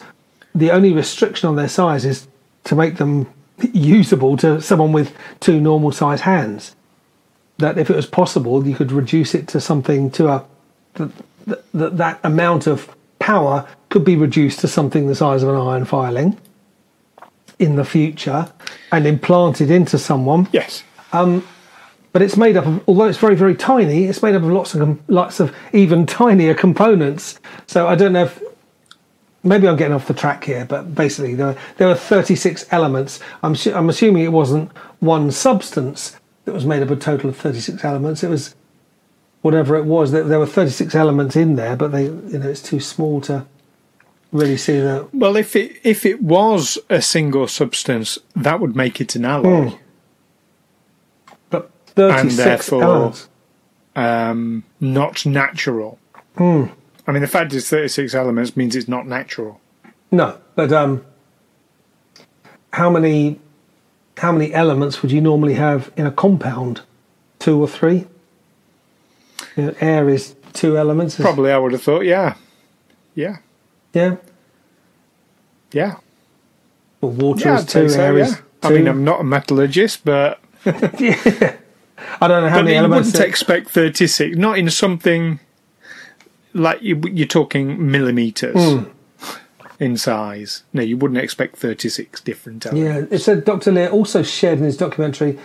The 0.56 0.71
only 0.71 0.93
restriction 0.93 1.49
on 1.49 1.56
their 1.56 1.67
size 1.67 2.06
is 2.06 2.27
to 2.65 2.75
make 2.75 2.97
them 2.97 3.32
usable 3.73 4.38
to 4.38 4.62
someone 4.62 4.91
with 4.91 5.15
two 5.39 5.60
normal 5.60 5.91
size 5.91 6.21
hands. 6.21 6.75
That 7.58 7.80
if 7.80 7.89
it 7.89 7.95
was 7.95 8.06
possible, 8.06 8.65
you 8.67 8.75
could 8.75 8.91
reduce 8.91 9.34
it 9.34 9.47
to 9.49 9.60
something 9.60 10.12
to 10.12 10.27
a 10.27 10.45
that 10.95 11.12
that, 11.73 11.97
that 11.97 12.19
amount 12.23 12.67
of 12.67 12.93
power 13.19 13.67
could 13.89 14.04
be 14.04 14.15
reduced 14.15 14.60
to 14.60 14.67
something 14.67 15.08
the 15.08 15.15
size 15.15 15.43
of 15.43 15.50
an 15.50 15.56
iron 15.56 15.86
filing 15.86 16.38
in 17.60 17.76
the 17.76 17.86
future 17.86 18.52
and 18.91 19.08
implanted 19.08 19.71
into 19.71 19.97
someone. 19.97 20.47
Yes. 20.52 20.84
Um, 21.13 21.47
but 22.13 22.21
it's 22.21 22.38
made 22.38 22.58
up 22.58 22.65
of 22.65 22.84
although 22.88 23.06
it's 23.06 23.17
very 23.17 23.36
very 23.36 23.56
tiny 23.56 24.06
it's 24.06 24.23
made 24.23 24.36
up 24.36 24.41
of 24.41 24.50
lots 24.50 24.73
of 24.73 24.82
com- 24.82 25.00
lots 25.08 25.39
of 25.39 25.56
even 25.73 26.06
tinier 26.06 26.54
components. 26.54 27.39
So 27.67 27.88
i 27.88 27.95
don't 27.95 28.13
know 28.13 28.23
if 28.23 28.41
maybe 29.43 29.67
i'm 29.67 29.76
getting 29.76 29.93
off 29.93 30.08
the 30.08 30.13
track 30.13 30.43
here 30.43 30.65
but 30.65 30.95
basically 30.95 31.36
there, 31.36 31.56
there 31.78 31.88
were 31.88 31.95
36 31.95 32.65
elements. 32.71 33.19
I'm, 33.43 33.56
su- 33.56 33.73
I'm 33.73 33.89
assuming 33.89 34.23
it 34.23 34.32
wasn't 34.32 34.71
one 35.00 35.32
substance 35.32 36.17
that 36.45 36.54
was 36.54 36.65
made 36.65 36.82
up 36.82 36.89
of 36.89 36.97
a 36.97 37.02
total 37.02 37.30
of 37.30 37.38
36 37.38 37.84
elements. 37.84 38.23
It 38.23 38.30
was 38.30 38.56
whatever 39.48 39.76
it 39.76 39.86
was 39.86 40.12
there, 40.12 40.24
there 40.24 40.40
were 40.40 40.46
36 40.46 40.94
elements 40.96 41.36
in 41.36 41.56
there 41.56 41.76
but 41.76 41.92
they 41.94 42.06
you 42.06 42.38
know 42.40 42.50
it's 42.50 42.62
too 42.62 42.80
small 42.80 43.22
to 43.22 43.46
really 44.32 44.58
see 44.58 44.78
the 44.80 45.08
Well, 45.14 45.36
if 45.36 45.56
it 45.56 45.80
if 45.84 46.06
it 46.06 46.22
was 46.22 46.78
a 46.90 47.02
single 47.02 47.48
substance, 47.48 48.20
that 48.36 48.60
would 48.60 48.76
make 48.76 49.00
it 49.04 49.16
an 49.16 49.26
alloy. 49.26 49.74
But 51.50 51.72
36 51.96 52.36
therefore- 52.36 52.84
elements. 52.84 53.30
um, 53.96 54.64
not 54.80 55.26
natural. 55.26 55.98
Hmm. 56.38 56.66
I 57.08 57.12
mean, 57.14 57.22
the 57.22 57.28
fact 57.28 57.54
it's 57.54 57.70
36 57.70 58.14
elements 58.14 58.58
means 58.58 58.76
it's 58.76 58.90
not 58.90 59.08
natural. 59.08 59.62
No, 60.12 60.38
but 60.56 60.72
um, 60.74 61.06
how 62.74 62.90
many 62.90 63.40
how 64.18 64.32
many 64.32 64.54
elements 64.54 65.02
would 65.02 65.12
you 65.12 65.22
normally 65.22 65.54
have 65.54 65.92
in 65.96 66.06
a 66.06 66.12
compound? 66.12 66.82
Two 67.40 67.62
or 67.62 67.68
three? 67.68 68.08
You 69.58 69.63
know, 69.67 69.76
air 69.82 70.08
is 70.10 70.36
two 70.54 70.78
elements. 70.78 71.15
Probably, 71.15 71.52
I 71.52 71.58
would 71.58 71.72
have 71.74 71.82
thought, 71.82 72.02
yeah. 72.06 72.36
Yeah. 73.15 73.38
Yeah. 73.93 74.17
Yeah. 75.72 75.96
Well, 77.02 77.12
water 77.12 77.50
Yeah, 77.50 77.60
is 77.60 77.65
two. 77.65 77.89
so, 77.89 78.00
air 78.02 78.17
yeah. 78.17 78.26
is 78.26 78.41
I 78.63 78.70
mean. 78.72 78.88
I'm 78.88 79.04
not 79.04 79.22
a 79.22 79.24
metallurgist, 79.24 80.06
but, 80.06 80.39
yeah. 80.65 81.56
I 82.22 82.28
don't 82.28 82.43
know 82.43 82.50
how 82.50 82.58
but 82.58 82.63
many 82.65 82.72
you 82.74 82.78
elements. 82.78 83.08
wouldn't 83.13 83.28
expect 83.28 83.70
36, 83.70 84.38
not 84.38 84.58
in 84.58 84.70
something 84.70 85.39
like 86.54 86.82
you, 86.82 87.02
you're 87.12 87.28
talking 87.28 87.91
millimeters 87.91 88.56
Hmm. 88.56 88.84
in 89.80 89.98
size. 89.98 90.63
No, 90.74 90.82
you 90.82 90.98
wouldn't 90.98 91.20
expect 91.20 91.56
36 91.58 92.22
different 92.22 92.65
elements. 92.65 93.12
Yeah, 93.12 93.15
it 93.17 93.20
said 93.22 93.46
Dr. 93.46 93.72
Leir 93.72 93.89
also 93.89 94.22
shared 94.24 94.60
in 94.60 94.65
his 94.65 94.78
documentary 94.78 95.38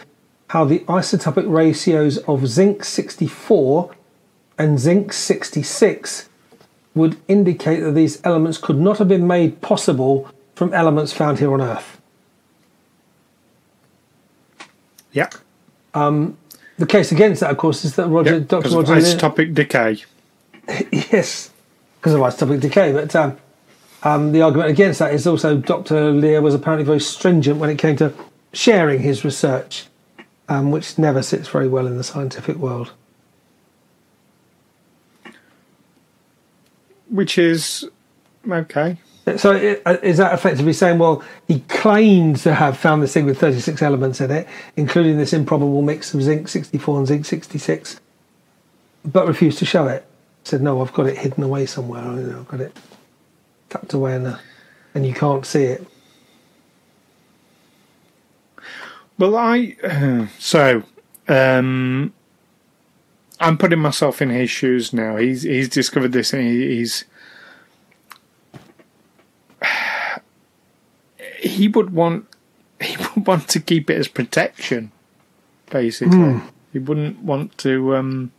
how 0.48 0.64
the 0.64 0.80
isotopic 0.80 1.44
ratios 1.50 2.18
of 2.18 2.46
zinc 2.46 2.84
64 2.84 3.90
and 4.58 4.78
zinc 4.78 5.12
66 5.12 6.28
would 6.94 7.16
indicate 7.28 7.80
that 7.80 7.92
these 7.92 8.24
elements 8.24 8.58
could 8.58 8.78
not 8.78 8.98
have 8.98 9.08
been 9.08 9.26
made 9.26 9.60
possible 9.60 10.30
from 10.54 10.74
elements 10.74 11.12
found 11.12 11.38
here 11.38 11.52
on 11.52 11.60
Earth. 11.60 12.00
Yeah. 15.12 15.30
The 16.78 16.86
case 16.86 17.12
against 17.12 17.40
that, 17.40 17.50
of 17.50 17.58
course, 17.58 17.84
is 17.84 17.96
that 17.96 18.08
Roger, 18.08 18.34
yeah. 18.34 18.38
Dr. 18.40 18.58
Because 18.58 18.74
of 18.74 18.88
Roger 18.88 19.00
Leir, 19.00 19.16
isotopic 19.16 19.54
decay. 19.54 20.04
yes, 20.92 21.50
because 22.00 22.14
of 22.14 22.20
isotopic 22.20 22.60
decay. 22.60 22.92
But 22.92 23.14
um, 23.14 23.36
um, 24.02 24.32
the 24.32 24.42
argument 24.42 24.70
against 24.70 24.98
that 24.98 25.14
is 25.14 25.26
also 25.26 25.56
Dr. 25.56 26.10
Leir 26.10 26.42
was 26.42 26.54
apparently 26.54 26.84
very 26.84 27.00
stringent 27.00 27.58
when 27.58 27.70
it 27.70 27.78
came 27.78 27.96
to 27.96 28.12
sharing 28.52 29.00
his 29.00 29.24
research, 29.24 29.86
um, 30.48 30.70
which 30.70 30.98
never 30.98 31.22
sits 31.22 31.48
very 31.48 31.68
well 31.68 31.86
in 31.86 31.96
the 31.96 32.04
scientific 32.04 32.56
world. 32.56 32.92
Which 37.12 37.38
is 37.38 37.88
okay. 38.50 38.96
So 39.36 39.52
uh, 39.86 39.98
is 40.02 40.16
that 40.16 40.34
effectively 40.34 40.72
saying, 40.72 40.98
well, 40.98 41.22
he 41.46 41.60
claimed 41.68 42.38
to 42.38 42.54
have 42.54 42.76
found 42.76 43.02
this 43.02 43.14
thing 43.14 43.24
with 43.24 43.38
36 43.38 43.80
elements 43.80 44.20
in 44.20 44.32
it, 44.32 44.48
including 44.76 45.16
this 45.16 45.32
improbable 45.32 45.82
mix 45.82 46.12
of 46.12 46.22
zinc 46.22 46.48
64 46.48 46.98
and 46.98 47.06
zinc 47.06 47.24
66, 47.24 48.00
but 49.04 49.28
refused 49.28 49.58
to 49.58 49.64
show 49.64 49.86
it? 49.86 50.04
Said, 50.42 50.60
no, 50.60 50.82
I've 50.82 50.92
got 50.92 51.06
it 51.06 51.18
hidden 51.18 51.44
away 51.44 51.66
somewhere. 51.66 52.02
I've 52.02 52.48
got 52.48 52.60
it 52.60 52.76
tucked 53.70 53.92
away 53.92 54.16
in 54.16 54.24
the, 54.24 54.40
and 54.92 55.06
you 55.06 55.14
can't 55.14 55.46
see 55.46 55.64
it. 55.64 55.86
Well, 59.18 59.36
I 59.36 60.28
so 60.40 60.82
um, 61.28 62.12
I'm 63.42 63.58
putting 63.58 63.80
myself 63.80 64.22
in 64.22 64.30
his 64.30 64.50
shoes 64.50 64.92
now. 64.92 65.16
He's 65.16 65.42
he's 65.42 65.68
discovered 65.68 66.12
this, 66.12 66.32
and 66.32 66.42
he, 66.42 66.76
he's 66.76 67.04
he 71.40 71.68
would 71.68 71.90
want 71.90 72.26
he 72.80 72.96
would 72.96 73.26
want 73.26 73.48
to 73.48 73.60
keep 73.60 73.90
it 73.90 73.96
as 73.96 74.08
protection, 74.08 74.92
basically. 75.70 76.18
He 76.72 76.78
wouldn't 76.78 77.18
want 77.18 77.58
to. 77.58 77.96
Um, 77.96 78.32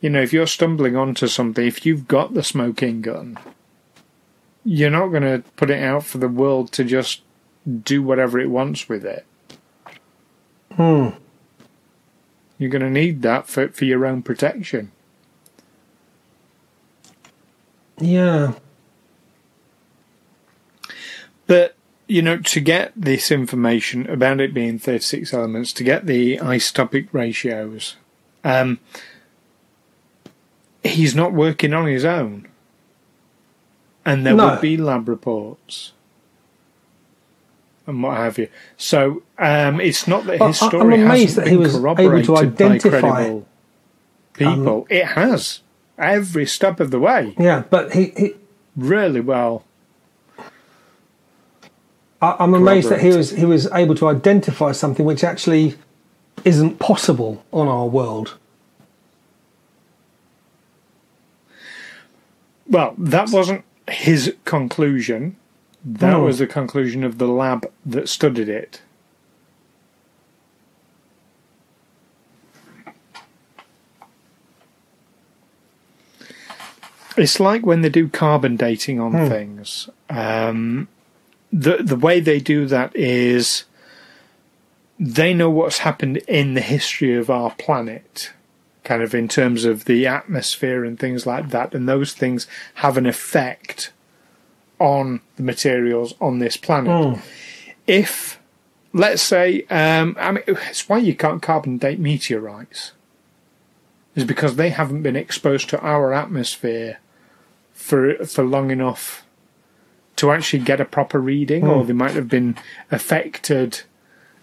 you 0.00 0.10
know, 0.10 0.22
if 0.22 0.32
you're 0.32 0.46
stumbling 0.46 0.96
onto 0.96 1.26
something, 1.26 1.66
if 1.66 1.84
you've 1.84 2.06
got 2.06 2.32
the 2.34 2.44
smoking 2.44 3.02
gun, 3.02 3.36
you're 4.64 4.90
not 4.90 5.08
going 5.08 5.24
to 5.24 5.42
put 5.56 5.70
it 5.70 5.82
out 5.82 6.04
for 6.04 6.18
the 6.18 6.28
world 6.28 6.70
to 6.72 6.84
just 6.84 7.22
do 7.82 8.00
whatever 8.00 8.38
it 8.38 8.48
wants 8.48 8.88
with 8.88 9.04
it. 9.04 9.26
Hmm. 10.76 11.08
You're 12.58 12.70
going 12.70 12.82
to 12.82 12.90
need 12.90 13.22
that 13.22 13.46
for, 13.46 13.68
for 13.68 13.84
your 13.84 14.04
own 14.04 14.22
protection. 14.22 14.90
Yeah. 18.00 18.54
But, 21.46 21.76
you 22.06 22.20
know, 22.22 22.38
to 22.38 22.60
get 22.60 22.92
this 22.96 23.30
information 23.30 24.08
about 24.08 24.40
it 24.40 24.52
being 24.52 24.78
36 24.78 25.32
elements, 25.32 25.72
to 25.74 25.84
get 25.84 26.06
the 26.06 26.36
isotopic 26.38 27.08
ratios, 27.12 27.96
um, 28.44 28.78
he's 30.84 31.14
not 31.14 31.32
working 31.32 31.72
on 31.72 31.86
his 31.86 32.04
own. 32.04 32.46
And 34.04 34.24
there 34.26 34.34
No. 34.34 34.50
would 34.50 34.60
be 34.60 34.76
lab 34.76 35.08
reports 35.08 35.92
and 37.88 38.02
what 38.02 38.18
have 38.18 38.38
you. 38.38 38.48
So 38.76 39.22
um, 39.38 39.80
it's 39.80 40.06
not 40.06 40.26
that 40.26 40.40
his 40.40 40.58
story 40.58 41.00
amazed 41.00 41.36
hasn't 41.36 41.44
that 41.44 41.50
he 41.50 41.56
been 41.56 41.60
was 41.60 41.74
able 41.74 41.78
to 41.78 41.82
corroborated 41.82 42.30
identify, 42.30 43.00
by 43.00 43.00
credible 43.00 43.48
people. 44.34 44.86
it 44.90 45.04
has 45.06 45.60
every 45.98 46.46
step 46.46 46.78
of 46.80 46.90
the 46.90 47.00
way, 47.00 47.34
Yeah, 47.38 47.64
but 47.70 47.94
he, 47.94 48.12
he 48.16 48.34
really 48.76 49.20
well. 49.20 49.64
I, 52.20 52.36
I'm 52.38 52.54
amazed 52.54 52.90
that 52.90 53.00
he 53.00 53.08
was 53.08 53.30
he 53.30 53.44
was 53.44 53.66
able 53.72 53.94
to 53.96 54.08
identify 54.08 54.72
something 54.72 55.06
which 55.06 55.24
actually 55.24 55.76
isn't 56.44 56.78
possible 56.78 57.44
on 57.52 57.68
our 57.68 57.86
world. 57.86 58.36
Well, 62.66 62.94
that 62.98 63.30
wasn't 63.30 63.64
his 63.88 64.34
conclusion. 64.44 65.36
That 65.84 66.10
No. 66.10 66.24
was 66.24 66.38
the 66.38 66.46
conclusion 66.46 67.04
of 67.04 67.18
the 67.18 67.28
lab 67.28 67.70
that 67.86 68.08
studied 68.08 68.48
it. 68.48 68.82
It's 77.16 77.40
like 77.40 77.66
when 77.66 77.82
they 77.82 77.88
do 77.88 78.08
carbon 78.08 78.56
dating 78.56 79.00
on 79.00 79.12
things. 79.28 79.88
Um, 80.08 80.88
the 81.52 81.78
the 81.78 81.96
way 81.96 82.20
they 82.20 82.38
do 82.38 82.66
that 82.66 82.94
is 82.94 83.64
they 85.00 85.34
know 85.34 85.50
what's 85.50 85.78
happened 85.78 86.18
in 86.28 86.54
the 86.54 86.60
history 86.60 87.14
of 87.16 87.30
our 87.30 87.50
planet 87.52 88.32
kind 88.84 89.02
of 89.02 89.14
in 89.14 89.28
terms 89.28 89.64
of 89.64 89.84
the 89.84 90.06
atmosphere 90.06 90.82
and 90.84 90.98
things 90.98 91.26
like 91.26 91.50
that, 91.50 91.74
and 91.74 91.86
those 91.88 92.12
things 92.14 92.46
have 92.76 92.96
an 92.96 93.04
effect 93.06 93.92
on 94.78 95.20
the 95.36 95.42
materials 95.42 96.14
on 96.20 96.38
this 96.38 96.56
planet. 96.56 97.16
Hmm. 97.16 97.20
If, 97.86 98.38
let's 98.92 99.22
say, 99.22 99.62
um, 99.70 100.16
I 100.18 100.32
mean, 100.32 100.44
it's 100.46 100.88
why 100.88 100.98
you 100.98 101.14
can't 101.14 101.42
carbon 101.42 101.78
date 101.78 101.98
meteorites, 101.98 102.92
is 104.14 104.24
because 104.24 104.56
they 104.56 104.70
haven't 104.70 105.02
been 105.02 105.16
exposed 105.16 105.68
to 105.70 105.80
our 105.80 106.12
atmosphere 106.12 106.98
for 107.72 108.14
for 108.26 108.44
long 108.44 108.70
enough 108.70 109.24
to 110.16 110.32
actually 110.32 110.64
get 110.64 110.80
a 110.80 110.84
proper 110.84 111.20
reading, 111.20 111.66
or 111.66 111.82
hmm. 111.82 111.86
they 111.86 111.92
might 111.94 112.14
have 112.14 112.28
been 112.28 112.56
affected 112.90 113.82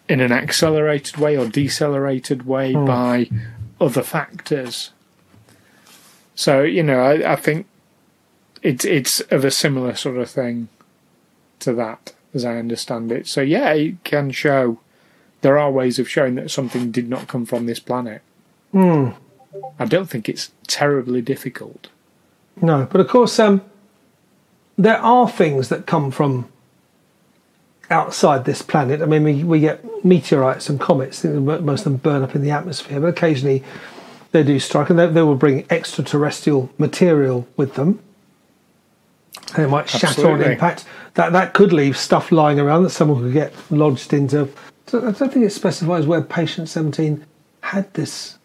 in 0.07 0.21
an 0.21 0.31
accelerated 0.31 1.17
way 1.17 1.35
or 1.35 1.47
decelerated 1.47 2.45
way 2.45 2.73
hmm. 2.73 2.85
by 2.85 3.29
other 3.79 4.03
factors. 4.03 4.91
So 6.33 6.63
you 6.63 6.83
know, 6.83 6.99
I, 6.99 7.33
I 7.33 7.35
think 7.35 7.67
it's 8.65 8.83
it's 8.83 9.19
of 9.31 9.45
a 9.45 9.51
similar 9.51 9.93
sort 9.95 10.17
of 10.17 10.29
thing 10.29 10.69
to 11.59 11.71
that, 11.73 12.13
as 12.33 12.43
I 12.43 12.57
understand 12.57 13.11
it. 13.11 13.27
So 13.27 13.41
yeah, 13.41 13.71
it 13.73 14.03
can 14.03 14.31
show. 14.31 14.79
There 15.41 15.59
are 15.59 15.69
ways 15.69 15.99
of 15.99 16.09
showing 16.09 16.35
that 16.35 16.49
something 16.49 16.91
did 16.91 17.07
not 17.07 17.27
come 17.27 17.45
from 17.45 17.67
this 17.67 17.79
planet. 17.79 18.23
Hmm. 18.71 19.09
I 19.77 19.85
don't 19.85 20.09
think 20.09 20.27
it's 20.27 20.51
terribly 20.65 21.21
difficult. 21.21 21.89
No, 22.59 22.87
but 22.91 22.99
of 22.99 23.07
course, 23.07 23.37
um, 23.37 23.61
there 24.77 24.97
are 24.97 25.29
things 25.29 25.69
that 25.69 25.85
come 25.85 26.09
from 26.09 26.49
outside 27.91 28.45
this 28.45 28.63
planet. 28.63 29.01
I 29.01 29.05
mean, 29.05 29.23
we, 29.23 29.43
we 29.43 29.59
get 29.59 30.03
meteorites 30.03 30.69
and 30.69 30.79
comets. 30.79 31.23
Most 31.23 31.81
of 31.81 31.83
them 31.83 31.97
burn 31.97 32.23
up 32.23 32.35
in 32.35 32.41
the 32.41 32.49
atmosphere, 32.49 32.99
but 32.99 33.07
occasionally 33.07 33.63
they 34.31 34.41
do 34.41 34.59
strike, 34.59 34.89
and 34.89 34.97
they, 34.97 35.07
they 35.07 35.21
will 35.21 35.35
bring 35.35 35.65
extraterrestrial 35.69 36.71
material 36.79 37.47
with 37.55 37.75
them. 37.75 37.99
It 39.57 39.69
might 39.69 39.87
shatter 39.89 40.29
on 40.31 40.41
impact. 40.41 40.85
That 41.15 41.31
that 41.33 41.53
could 41.53 41.71
leave 41.71 41.97
stuff 41.97 42.31
lying 42.31 42.59
around 42.59 42.83
that 42.83 42.89
someone 42.89 43.21
could 43.21 43.33
get 43.33 43.53
lodged 43.71 44.11
into. 44.13 44.49
So 44.87 44.99
I 44.99 45.11
don't 45.11 45.31
think 45.31 45.45
it 45.45 45.51
specifies 45.51 46.05
where 46.05 46.21
patient 46.21 46.67
seventeen 46.69 47.25
had 47.61 47.93
this 47.93 48.37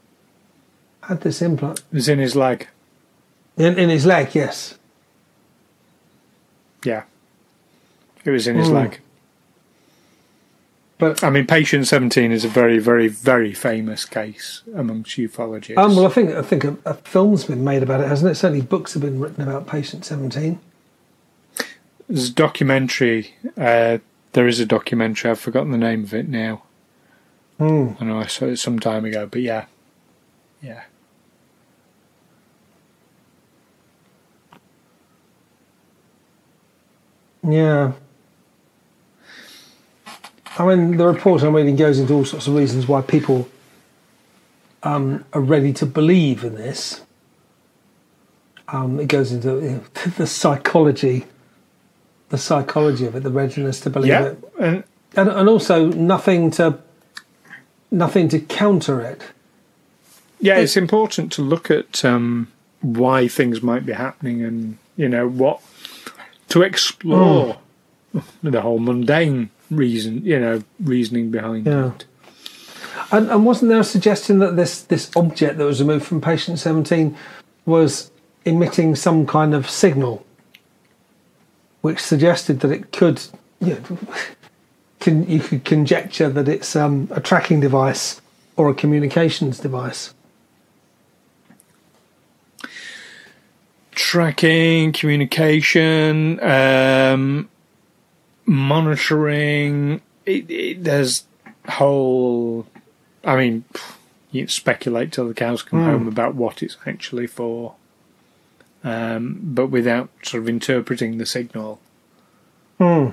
had 1.02 1.20
this 1.22 1.42
implant 1.42 1.80
It 1.80 1.94
was 1.94 2.08
in 2.08 2.18
his 2.18 2.36
leg. 2.36 2.68
in, 3.56 3.78
in 3.78 3.88
his 3.90 4.06
leg. 4.06 4.34
Yes. 4.34 4.78
Yeah, 6.84 7.02
it 8.24 8.30
was 8.30 8.46
in 8.46 8.56
his 8.56 8.68
Hmm. 8.68 8.74
leg. 8.74 9.00
But 10.98 11.24
I 11.24 11.30
mean, 11.30 11.46
Patient 11.46 11.86
17 11.86 12.30
is 12.30 12.44
a 12.44 12.48
very, 12.48 12.78
very, 12.78 13.08
very 13.08 13.54
famous 13.54 14.04
case 14.04 14.62
amongst 14.76 15.16
ufologists. 15.16 15.78
um, 15.78 15.96
well, 15.96 16.06
I 16.06 16.10
think 16.10 16.30
I 16.30 16.42
think 16.42 16.62
a, 16.64 16.76
a 16.84 16.92
film's 16.94 17.44
been 17.44 17.64
made 17.64 17.82
about 17.82 18.00
it, 18.02 18.08
hasn't 18.08 18.30
it? 18.30 18.34
Certainly, 18.34 18.66
books 18.66 18.92
have 18.94 19.02
been 19.02 19.18
written 19.18 19.42
about 19.42 19.66
Patient 19.66 20.04
Seventeen. 20.04 20.60
There's 22.10 22.30
a 22.30 22.32
documentary. 22.32 23.36
Uh, 23.56 23.98
there 24.32 24.48
is 24.48 24.58
a 24.58 24.66
documentary. 24.66 25.30
I've 25.30 25.38
forgotten 25.38 25.70
the 25.70 25.78
name 25.78 26.02
of 26.02 26.12
it 26.12 26.28
now. 26.28 26.62
Hmm. 27.58 27.90
I 28.00 28.04
know 28.04 28.18
I 28.18 28.26
saw 28.26 28.46
it 28.46 28.56
some 28.56 28.80
time 28.80 29.04
ago, 29.04 29.28
but 29.30 29.42
yeah, 29.42 29.66
yeah. 30.60 30.82
Yeah. 37.48 37.92
I 40.58 40.66
mean, 40.66 40.96
the 40.96 41.06
report 41.06 41.42
I'm 41.44 41.54
reading 41.54 41.76
goes 41.76 42.00
into 42.00 42.12
all 42.12 42.24
sorts 42.24 42.48
of 42.48 42.56
reasons 42.56 42.88
why 42.88 43.02
people 43.02 43.48
um, 44.82 45.24
are 45.32 45.40
ready 45.40 45.72
to 45.74 45.86
believe 45.86 46.42
in 46.42 46.56
this. 46.56 47.02
Um, 48.66 48.98
it 48.98 49.06
goes 49.06 49.30
into 49.30 49.60
you 49.60 49.60
know, 49.70 49.82
the 50.16 50.26
psychology, 50.26 51.26
the 52.30 52.38
psychology 52.38 53.06
of 53.06 53.14
it, 53.14 53.22
the 53.22 53.30
readiness 53.30 53.80
to 53.80 53.90
believe 53.90 54.08
Yeah, 54.10 54.24
it, 54.26 54.38
and 54.58 54.84
and, 55.16 55.28
and 55.28 55.48
also 55.48 55.86
nothing 55.88 56.50
to, 56.52 56.78
nothing 57.90 58.28
to 58.30 58.38
counter 58.40 59.00
it. 59.00 59.22
yeah, 60.40 60.56
it's 60.58 60.76
important 60.76 61.32
to 61.32 61.42
look 61.42 61.70
at 61.70 62.04
um, 62.04 62.48
why 62.80 63.28
things 63.28 63.62
might 63.62 63.84
be 63.84 63.92
happening, 63.92 64.42
and 64.42 64.78
you 64.96 65.08
know 65.08 65.28
what 65.28 65.60
to 66.48 66.62
explore 66.62 67.58
the 68.42 68.60
whole 68.60 68.78
mundane 68.78 69.50
reason, 69.70 70.24
you 70.24 70.38
know, 70.38 70.62
reasoning 70.80 71.30
behind 71.30 71.66
Yeah. 71.66 71.88
it. 71.92 72.04
And, 73.12 73.28
and 73.30 73.44
wasn't 73.44 73.70
there 73.70 73.80
a 73.80 73.84
suggestion 73.84 74.38
that 74.38 74.54
this 74.56 74.82
this 74.82 75.10
object 75.16 75.58
that 75.58 75.64
was 75.64 75.80
removed 75.80 76.06
from 76.06 76.20
patient 76.20 76.58
17 76.60 77.16
was 77.66 78.10
emitting 78.44 78.94
some 78.96 79.26
kind 79.26 79.54
of 79.54 79.68
signal, 79.68 80.24
which 81.80 81.98
suggested 82.00 82.60
that 82.60 82.70
it 82.70 82.92
could, 82.92 83.20
you 83.60 83.74
know, 83.74 83.98
can 85.00 85.28
you 85.28 85.40
could 85.40 85.64
conjecture 85.64 86.28
that 86.28 86.48
it's 86.48 86.76
um, 86.76 87.08
a 87.10 87.20
tracking 87.20 87.60
device 87.60 88.20
or 88.56 88.68
a 88.70 88.74
communications 88.74 89.58
device. 89.58 90.12
tracking, 93.92 94.92
communication, 94.92 96.42
um, 96.42 97.48
monitoring. 98.46 100.00
It, 100.26 100.50
it, 100.50 100.84
there's 100.84 101.24
whole. 101.68 102.66
I 103.24 103.36
mean, 103.36 103.64
you 104.30 104.48
speculate 104.48 105.12
till 105.12 105.28
the 105.28 105.34
cows 105.34 105.62
come 105.62 105.80
Hmm. 105.80 105.86
home 105.86 106.08
about 106.08 106.34
what 106.34 106.62
it's 106.62 106.76
actually 106.86 107.26
for, 107.26 107.74
um, 108.84 109.40
but 109.42 109.66
without 109.66 110.10
sort 110.22 110.42
of 110.42 110.48
interpreting 110.48 111.18
the 111.18 111.26
signal. 111.26 111.80
Hmm. 112.78 113.08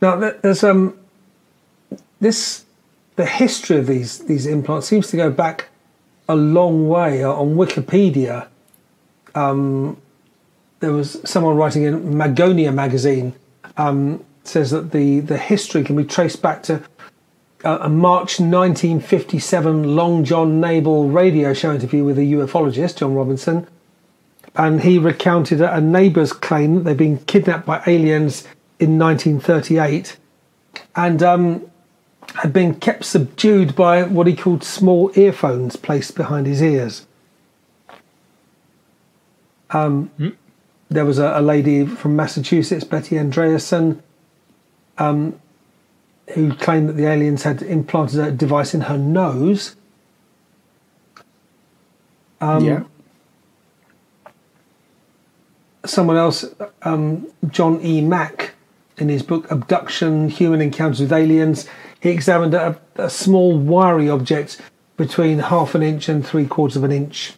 Now 0.00 0.16
there's 0.16 0.64
um 0.64 0.98
this 2.20 2.64
the 3.16 3.26
history 3.26 3.78
of 3.78 3.86
these 3.86 4.20
these 4.20 4.46
implants 4.46 4.86
seems 4.86 5.08
to 5.08 5.16
go 5.16 5.30
back 5.30 5.68
a 6.28 6.34
long 6.34 6.88
way 6.88 7.22
on 7.22 7.54
Wikipedia. 7.54 8.48
Um, 9.34 9.98
there 10.80 10.92
was 10.92 11.20
someone 11.24 11.56
writing 11.56 11.84
in 11.84 12.14
Magonia 12.14 12.72
magazine 12.72 13.34
um, 13.76 14.24
says 14.44 14.70
that 14.70 14.92
the 14.92 15.20
the 15.20 15.38
history 15.38 15.84
can 15.84 15.96
be 15.96 16.04
traced 16.04 16.42
back 16.42 16.62
to 16.64 16.82
a, 17.64 17.84
a 17.84 17.88
March 17.88 18.40
1957 18.40 19.96
Long 19.96 20.24
John 20.24 20.60
Nebel 20.60 21.08
radio 21.08 21.52
show 21.54 21.72
interview 21.74 22.04
with 22.04 22.18
a 22.18 22.22
ufologist 22.22 22.96
John 22.98 23.14
Robinson 23.14 23.66
and 24.56 24.82
he 24.82 24.98
recounted 24.98 25.60
a 25.60 25.80
neighbour's 25.80 26.32
claim 26.32 26.76
that 26.76 26.82
they'd 26.84 26.96
been 26.96 27.18
kidnapped 27.18 27.66
by 27.66 27.82
aliens 27.86 28.46
in 28.78 28.98
1938 28.98 30.16
and 30.94 31.22
um, 31.22 31.70
had 32.36 32.52
been 32.52 32.74
kept 32.74 33.04
subdued 33.04 33.74
by 33.74 34.02
what 34.02 34.26
he 34.26 34.36
called 34.36 34.62
small 34.62 35.10
earphones 35.16 35.76
placed 35.76 36.14
behind 36.14 36.46
his 36.46 36.62
ears. 36.62 37.06
Um, 39.70 40.10
There 40.88 41.04
was 41.04 41.18
a, 41.18 41.32
a 41.36 41.42
lady 41.42 41.86
from 41.86 42.14
Massachusetts, 42.14 42.84
Betty 42.84 43.16
Andreasson, 43.16 44.00
um, 44.98 45.40
who 46.32 46.54
claimed 46.54 46.88
that 46.88 46.94
the 46.94 47.06
aliens 47.06 47.42
had 47.42 47.62
implanted 47.62 48.20
a 48.20 48.30
device 48.30 48.74
in 48.74 48.82
her 48.82 48.98
nose. 48.98 49.76
Um, 52.40 52.64
yeah, 52.64 52.84
someone 55.84 56.16
else, 56.16 56.44
um, 56.82 57.26
John 57.48 57.80
E. 57.82 58.00
Mack, 58.00 58.54
in 58.96 59.08
his 59.08 59.22
book 59.22 59.50
Abduction 59.50 60.28
Human 60.28 60.60
Encounters 60.60 61.00
with 61.00 61.12
Aliens, 61.12 61.66
he 62.00 62.10
examined 62.10 62.54
a, 62.54 62.78
a 62.96 63.10
small 63.10 63.58
wiry 63.58 64.08
object 64.08 64.60
between 64.96 65.38
half 65.38 65.74
an 65.74 65.82
inch 65.82 66.08
and 66.08 66.24
three 66.24 66.46
quarters 66.46 66.76
of 66.76 66.84
an 66.84 66.92
inch 66.92 67.34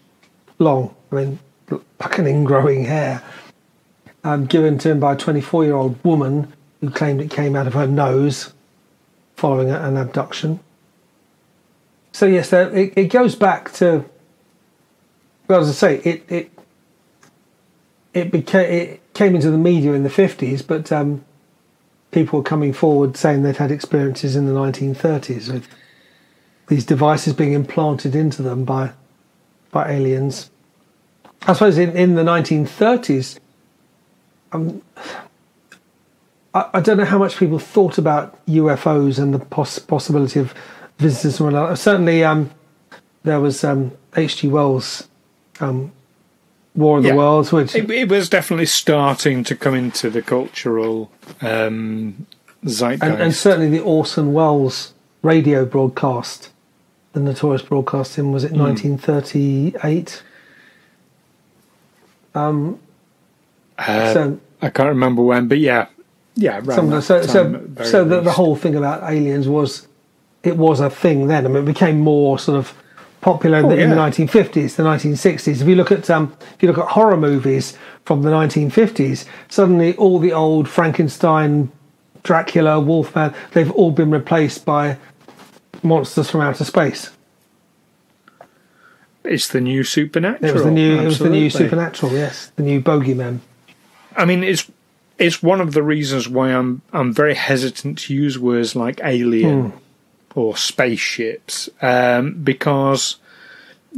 long. 0.59 0.95
I 1.11 1.15
mean, 1.15 1.39
like 1.71 2.19
an 2.19 2.27
ingrowing 2.27 2.87
hair. 2.87 3.23
Um, 4.25 4.47
given 4.47 4.77
to 4.79 4.91
him 4.91 5.01
by 5.01 5.13
a 5.13 5.17
24 5.17 5.65
year 5.65 5.75
old 5.75 6.05
woman 6.05 6.53
who 6.81 6.91
claimed 6.91 7.21
it 7.21 7.31
came 7.31 7.55
out 7.55 7.67
of 7.67 7.75
her 7.75 7.87
nose 7.87 8.53
following 9.37 9.71
an 9.71 9.97
abduction. 9.97 10.61
So, 12.13 12.27
yes, 12.27 12.53
it, 12.53 12.97
it 12.97 13.09
goes 13.11 13.35
back 13.37 13.73
to, 13.75 14.05
well, 15.49 15.61
as 15.61 15.69
I 15.69 15.73
say, 15.73 15.97
it, 15.99 16.25
it 16.29 16.51
it 18.15 18.33
became 18.33 18.71
it 18.71 19.13
came 19.13 19.35
into 19.35 19.51
the 19.51 19.59
media 19.59 19.93
in 19.93 20.03
the 20.03 20.11
fifties, 20.11 20.63
but 20.63 20.91
um, 20.91 21.23
people 22.11 22.39
were 22.39 22.43
coming 22.43 22.73
forward 22.73 23.17
saying 23.17 23.43
they'd 23.43 23.59
had 23.59 23.71
experiences 23.71 24.35
in 24.35 24.47
the 24.47 24.55
nineteen 24.55 24.95
thirties 24.95 25.53
with 25.53 25.69
these 26.69 26.87
devices 26.87 27.35
being 27.35 27.53
implanted 27.53 28.15
into 28.15 28.43
them 28.43 28.65
by 28.65 28.93
by 29.71 29.93
aliens. 29.93 30.51
I 31.43 31.53
suppose 31.53 31.77
in, 31.77 31.95
in 31.95 32.15
the 32.15 32.25
nineteen 32.25 32.65
thirties, 32.65 33.39
um, 34.53 34.81
I, 36.57 36.79
I 36.79 36.81
don't 36.81 36.97
know 36.97 37.05
how 37.05 37.19
much 37.19 37.37
people 37.37 37.59
thought 37.59 37.99
about 37.99 38.45
UFOs 38.47 39.19
and 39.19 39.33
the 39.35 39.39
poss- 39.39 39.79
possibility 39.79 40.41
of 40.41 40.55
visitors 40.99 41.37
from 41.39 41.49
another. 41.49 41.77
Certainly, 41.77 42.25
um, 42.25 42.51
there 43.25 43.41
was 43.41 43.63
um, 43.65 43.93
H.G. 44.17 44.49
Wells. 44.49 45.09
Um, 45.61 45.93
War 46.75 46.99
of 46.99 47.05
Yeah. 47.05 47.13
the 47.13 47.17
Worlds, 47.17 47.53
which 47.53 47.75
it, 47.75 47.91
it 47.91 48.09
was 48.11 48.29
definitely 48.29 48.67
starting 48.67 49.43
to 49.45 49.57
come 49.57 49.75
into 49.75 50.11
the 50.11 50.21
cultural 50.21 51.11
um, 51.41 52.27
zeitgeist. 52.67 53.03
and, 53.03 53.23
and 53.23 53.35
certainly 53.35 53.71
the 53.71 53.81
Orson 53.83 54.35
Welles 54.35 54.93
radio 55.23 55.65
broadcast, 55.65 56.51
the 57.15 57.21
notorious 57.21 57.63
broadcasting, 57.63 58.31
was 58.31 58.45
it 58.45 58.53
1938? 58.53 60.23
Um, 62.35 62.79
Uh, 63.79 64.13
so, 64.13 64.41
I 64.61 64.69
can't 64.69 64.89
remember 64.91 65.23
when, 65.23 65.49
but 65.49 65.59
yeah, 65.59 65.87
yeah, 66.37 66.59
around 66.59 66.77
some, 66.77 66.91
that 66.91 67.03
so, 67.03 67.23
so, 67.23 67.51
the 67.51 67.85
so 67.85 68.05
the, 68.05 68.21
the 68.21 68.33
whole 68.33 68.57
thing 68.57 68.77
about 68.77 69.03
aliens 69.11 69.49
was, 69.49 69.89
it 70.43 70.57
was 70.57 70.81
a 70.81 70.91
thing 70.91 71.27
then. 71.27 71.45
I 71.47 71.49
mean, 71.49 71.63
it 71.63 71.67
became 71.67 71.99
more 71.99 72.39
sort 72.39 72.59
of 72.59 72.75
popular 73.23 73.59
Oh, 73.59 73.71
in 73.71 73.91
the 73.91 73.97
yeah. 73.97 74.11
1950s, 74.11 74.77
the 74.77 74.83
1960s. 74.85 75.61
If 75.61 75.67
you 75.67 75.75
look 75.75 75.91
at 75.91 76.09
um, 76.11 76.37
if 76.55 76.63
you 76.63 76.69
look 76.69 76.79
at 76.79 76.89
horror 76.89 77.17
movies 77.17 77.77
from 78.05 78.23
the 78.23 78.31
1950s, 78.31 79.25
suddenly 79.49 79.97
all 79.97 80.19
the 80.19 80.33
old 80.33 80.69
Frankenstein, 80.69 81.73
Dracula, 82.23 82.79
Wolfman, 82.79 83.35
they've 83.53 83.73
all 83.73 83.91
been 83.91 84.11
replaced 84.11 84.65
by 84.65 84.99
monsters 85.83 86.31
from 86.31 86.43
outer 86.43 86.65
space. 86.65 87.11
it's 89.25 89.49
the 89.49 89.61
new 89.61 89.83
supernatural. 89.85 90.49
It 90.51 90.53
was 90.55 90.63
the 90.65 90.71
new. 90.71 91.01
It 91.01 91.05
was 91.05 91.19
the 91.19 91.31
new 91.31 91.51
supernatural. 91.51 92.13
Yes, 92.13 92.53
the 92.57 92.63
new 92.63 92.81
bogeyman. 92.81 93.41
I 94.17 94.25
mean, 94.25 94.45
it's 94.45 94.71
it's 95.19 95.43
one 95.43 95.61
of 95.61 95.73
the 95.73 95.83
reasons 95.83 96.29
why 96.29 96.51
I'm 96.51 96.83
I'm 96.93 97.13
very 97.13 97.35
hesitant 97.35 97.99
to 98.01 98.15
use 98.15 98.39
words 98.39 98.77
like 98.77 99.01
alien 99.03 99.71
Hmm. 99.71 99.79
or 100.35 100.57
spaceships 100.57 101.69
um, 101.81 102.35
because 102.43 103.17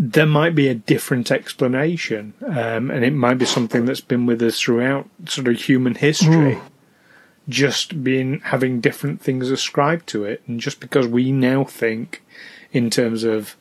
there 0.01 0.27
might 0.27 0.55
be 0.55 0.69
a 0.69 0.75
different 0.75 1.33
explanation, 1.33 2.33
um, 2.47 2.89
and 2.91 3.05
it 3.05 3.13
might 3.13 3.35
be 3.39 3.45
something 3.45 3.85
that's 3.85 4.01
been 4.01 4.27
with 4.27 4.41
us 4.43 4.61
throughout 4.61 5.09
sort 5.27 5.49
of 5.49 5.61
human 5.61 5.97
history. 5.97 6.55
Hmm. 6.55 6.67
Just 7.49 8.05
being 8.05 8.41
having 8.45 8.81
different 8.81 9.21
things 9.23 9.51
ascribed 9.51 10.07
to 10.09 10.25
it, 10.25 10.43
and 10.47 10.61
just 10.61 10.81
because 10.81 11.07
we 11.09 11.33
now 11.33 11.65
think 11.65 12.23
in 12.73 12.91
terms 12.91 13.25
of 13.25 13.57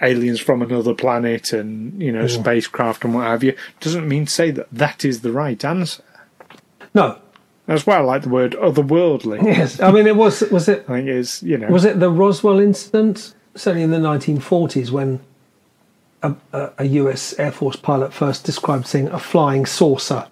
aliens 0.00 0.40
from 0.40 0.62
another 0.62 0.94
planet 0.94 1.52
and 1.52 2.00
you 2.00 2.12
know 2.12 2.26
spacecraft 2.28 3.04
and 3.04 3.14
what 3.14 3.26
have 3.26 3.42
you, 3.42 3.54
doesn't 3.80 4.06
mean 4.08 4.26
to 4.26 4.32
say 4.32 4.50
that 4.52 4.68
that 4.70 5.04
is 5.04 5.20
the 5.20 5.32
right 5.32 5.62
answer. 5.64 6.02
No, 6.94 7.18
as 7.66 7.86
well, 7.86 8.04
like 8.04 8.22
the 8.22 8.28
word 8.28 8.52
otherworldly. 8.52 9.42
Yes, 9.44 9.80
I 9.80 9.90
mean 9.90 10.06
it 10.06 10.16
was 10.16 10.40
was 10.50 10.68
it 10.68 10.84
I 10.88 10.96
think 10.96 11.08
is 11.08 11.42
you 11.42 11.58
know 11.58 11.68
was 11.68 11.84
it 11.84 12.00
the 12.00 12.10
Roswell 12.10 12.60
incident? 12.60 13.34
Certainly 13.56 13.84
in 13.84 13.90
the 13.90 13.98
1940s 13.98 14.90
when 14.90 15.20
a, 16.22 16.34
a, 16.52 16.70
a 16.78 16.84
US 16.84 17.38
Air 17.38 17.52
Force 17.52 17.76
pilot 17.76 18.12
first 18.12 18.44
described 18.44 18.86
seeing 18.86 19.08
a 19.08 19.18
flying 19.18 19.66
saucer, 19.66 20.26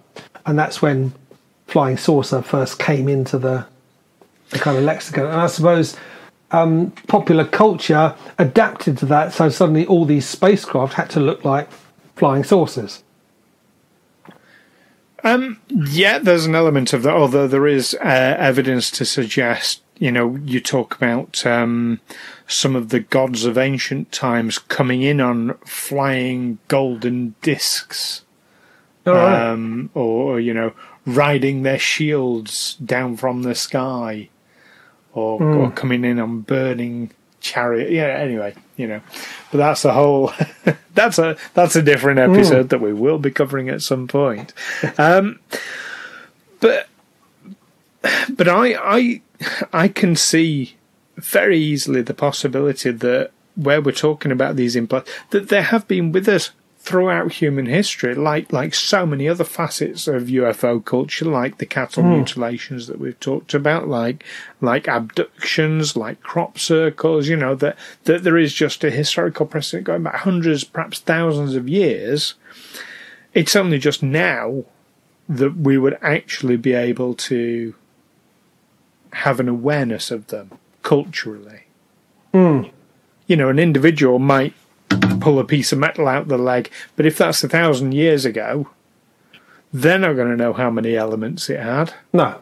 and 0.46 0.58
that's 0.58 0.82
when 0.82 1.14
flying 1.66 1.96
saucer 1.96 2.42
first 2.42 2.78
came 2.78 3.08
into 3.08 3.38
the 3.38 3.66
the 4.50 4.58
kind 4.58 4.76
of 4.76 4.84
lexicon. 4.84 5.26
And 5.26 5.40
I 5.40 5.46
suppose 5.46 5.96
um, 6.50 6.90
popular 7.08 7.44
culture 7.44 8.14
adapted 8.38 8.98
to 8.98 9.06
that, 9.06 9.32
so 9.32 9.48
suddenly 9.48 9.86
all 9.86 10.04
these 10.04 10.28
spacecraft 10.28 10.94
had 10.94 11.08
to 11.10 11.20
look 11.20 11.44
like 11.44 11.68
flying 12.16 12.44
saucers. 12.44 13.02
Um, 15.24 15.60
yeah, 15.68 16.18
there's 16.18 16.46
an 16.46 16.54
element 16.54 16.92
of 16.92 17.04
that, 17.04 17.14
although 17.14 17.46
there 17.46 17.66
is 17.66 17.94
uh, 17.94 18.36
evidence 18.38 18.90
to 18.92 19.04
suggest, 19.04 19.82
you 19.98 20.10
know, 20.10 20.36
you 20.44 20.60
talk 20.60 20.96
about 20.96 21.46
um, 21.46 22.00
some 22.48 22.74
of 22.74 22.88
the 22.88 23.00
gods 23.00 23.44
of 23.44 23.56
ancient 23.56 24.10
times 24.10 24.58
coming 24.58 25.02
in 25.02 25.20
on 25.20 25.54
flying 25.64 26.58
golden 26.66 27.36
discs, 27.40 28.22
right. 29.06 29.50
um, 29.50 29.90
or, 29.94 30.40
you 30.40 30.52
know, 30.52 30.72
riding 31.06 31.62
their 31.62 31.78
shields 31.78 32.74
down 32.74 33.16
from 33.16 33.42
the 33.42 33.54
sky, 33.54 34.28
or, 35.12 35.42
or 35.42 35.70
coming 35.70 36.04
in 36.04 36.18
on 36.18 36.40
burning 36.40 37.12
chariot. 37.40 37.90
Yeah, 37.90 38.06
anyway, 38.06 38.54
you 38.76 38.86
know, 38.86 39.00
but 39.50 39.58
that's 39.58 39.84
a 39.84 39.92
whole, 39.92 40.32
that's 40.94 41.18
a, 41.18 41.36
that's 41.54 41.76
a 41.76 41.82
different 41.82 42.18
episode 42.18 42.68
that 42.70 42.80
we 42.80 42.92
will 42.92 43.18
be 43.18 43.30
covering 43.30 43.68
at 43.68 43.82
some 43.82 44.08
point. 44.08 44.52
Um, 44.98 45.40
but, 46.60 46.88
but 48.30 48.48
I, 48.48 48.74
I, 48.74 49.22
I 49.72 49.88
can 49.88 50.16
see 50.16 50.76
very 51.16 51.58
easily 51.58 52.02
the 52.02 52.14
possibility 52.14 52.90
that 52.90 53.30
where 53.54 53.80
we're 53.80 53.92
talking 53.92 54.32
about 54.32 54.56
these 54.56 54.76
implants, 54.76 55.10
that 55.30 55.48
they 55.48 55.62
have 55.62 55.86
been 55.86 56.12
with 56.12 56.28
us 56.28 56.52
throughout 56.82 57.34
human 57.34 57.66
history, 57.66 58.12
like 58.12 58.52
like 58.52 58.74
so 58.74 59.06
many 59.06 59.28
other 59.28 59.44
facets 59.44 60.08
of 60.08 60.24
UFO 60.24 60.84
culture, 60.84 61.24
like 61.24 61.58
the 61.58 61.66
cattle 61.66 62.02
hmm. 62.02 62.10
mutilations 62.10 62.88
that 62.88 62.98
we've 62.98 63.18
talked 63.20 63.54
about, 63.54 63.86
like 63.86 64.24
like 64.60 64.88
abductions, 64.88 65.96
like 65.96 66.20
crop 66.22 66.58
circles. 66.58 67.28
You 67.28 67.36
know 67.36 67.54
that 67.54 67.78
that 68.04 68.24
there 68.24 68.36
is 68.36 68.52
just 68.52 68.82
a 68.82 68.90
historical 68.90 69.46
precedent 69.46 69.86
going 69.86 70.02
back 70.02 70.16
hundreds, 70.16 70.64
perhaps 70.64 70.98
thousands 70.98 71.54
of 71.54 71.68
years. 71.68 72.34
It's 73.32 73.54
only 73.54 73.78
just 73.78 74.02
now 74.02 74.64
that 75.28 75.56
we 75.56 75.78
would 75.78 75.96
actually 76.02 76.56
be 76.56 76.72
able 76.72 77.14
to 77.14 77.74
have 79.12 79.38
an 79.38 79.48
awareness 79.48 80.10
of 80.10 80.26
them 80.26 80.50
culturally. 80.82 81.62
Hmm. 82.32 82.64
You 83.28 83.36
know, 83.36 83.48
an 83.48 83.60
individual 83.60 84.18
might 84.18 84.52
pull 85.20 85.38
a 85.38 85.44
piece 85.44 85.72
of 85.72 85.78
metal 85.78 86.08
out 86.08 86.28
the 86.28 86.38
leg, 86.38 86.70
but 86.96 87.06
if 87.06 87.18
that's 87.18 87.42
a 87.44 87.48
thousand 87.48 87.92
years 87.92 88.24
ago, 88.24 88.70
they're 89.72 89.98
not 89.98 90.14
going 90.14 90.30
to 90.30 90.36
know 90.36 90.52
how 90.52 90.70
many 90.70 90.96
elements 90.96 91.48
it 91.48 91.60
had. 91.60 91.94
No. 92.12 92.40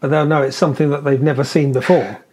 But 0.00 0.08
they'll 0.08 0.26
know 0.26 0.42
it's 0.42 0.56
something 0.56 0.90
that 0.90 1.04
they've 1.04 1.20
never 1.20 1.44
seen 1.44 1.72
before. 1.72 2.24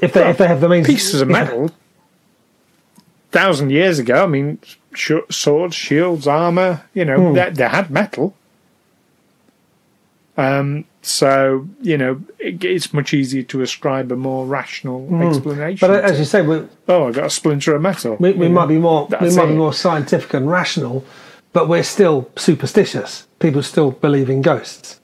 If 0.00 0.12
they, 0.12 0.28
if 0.28 0.38
they 0.38 0.46
have 0.46 0.60
the 0.60 0.68
means. 0.68 0.86
Pieces 0.86 1.20
of 1.20 1.28
metal, 1.28 1.70
thousand 3.30 3.70
years 3.70 3.98
ago, 3.98 4.24
I 4.24 4.26
mean, 4.26 4.58
sh- 4.92 5.12
swords, 5.30 5.74
shields, 5.74 6.26
armor, 6.26 6.82
you 6.92 7.04
know, 7.04 7.32
they, 7.32 7.50
they 7.50 7.68
had 7.68 7.90
metal. 7.90 8.34
Um, 10.36 10.84
so, 11.06 11.68
you 11.80 11.96
know, 11.96 12.20
it, 12.40 12.64
it's 12.64 12.92
much 12.92 13.14
easier 13.14 13.44
to 13.44 13.62
ascribe 13.62 14.10
a 14.10 14.16
more 14.16 14.44
rational 14.44 15.06
explanation. 15.22 15.86
But 15.86 16.04
as 16.04 16.18
you 16.18 16.24
say, 16.24 16.42
we, 16.42 16.62
oh, 16.88 17.08
I 17.08 17.12
got 17.12 17.26
a 17.26 17.30
splinter 17.30 17.76
of 17.76 17.82
metal. 17.82 18.16
we, 18.18 18.32
we 18.32 18.48
might 18.48 18.66
be 18.66 18.78
more 18.78 19.06
we 19.20 19.34
might 19.34 19.46
be 19.46 19.54
more 19.54 19.72
scientific 19.72 20.34
and 20.34 20.50
rational, 20.50 21.04
but 21.52 21.68
we're 21.68 21.84
still 21.84 22.28
superstitious. 22.36 23.28
People 23.38 23.62
still 23.62 23.92
believe 23.92 24.28
in 24.28 24.42
ghosts, 24.42 25.00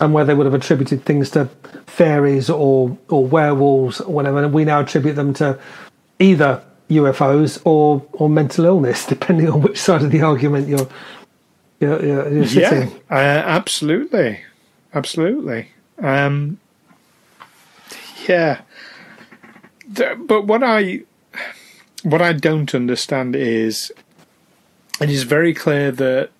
and 0.00 0.12
where 0.12 0.24
they 0.26 0.34
would 0.34 0.44
have 0.44 0.54
attributed 0.54 1.04
things 1.06 1.30
to 1.30 1.48
fairies 1.86 2.50
or 2.50 2.98
or 3.08 3.24
werewolves 3.24 4.02
or 4.02 4.12
whatever, 4.12 4.46
we 4.48 4.64
now 4.66 4.80
attribute 4.80 5.16
them 5.16 5.32
to 5.34 5.58
either 6.18 6.62
UFOs 6.90 7.58
or 7.64 8.04
or 8.12 8.28
mental 8.28 8.66
illness, 8.66 9.06
depending 9.14 9.48
on 9.48 9.62
which 9.62 9.78
side 9.80 10.02
of 10.02 10.10
the 10.10 10.20
argument 10.20 10.68
you're 10.68 10.88
you're, 11.80 12.04
you're, 12.04 12.28
you're 12.32 12.44
Yeah, 12.44 12.68
sitting. 12.68 12.92
uh, 13.10 13.14
absolutely, 13.14 14.40
absolutely. 14.94 15.68
Um, 15.98 16.58
yeah, 18.28 18.62
but 19.86 20.46
what 20.46 20.62
I 20.62 21.02
what 22.02 22.22
I 22.22 22.32
don't 22.32 22.74
understand 22.74 23.36
is 23.36 23.92
it 25.00 25.10
is 25.10 25.22
very 25.22 25.54
clear 25.54 25.90
that 25.92 26.30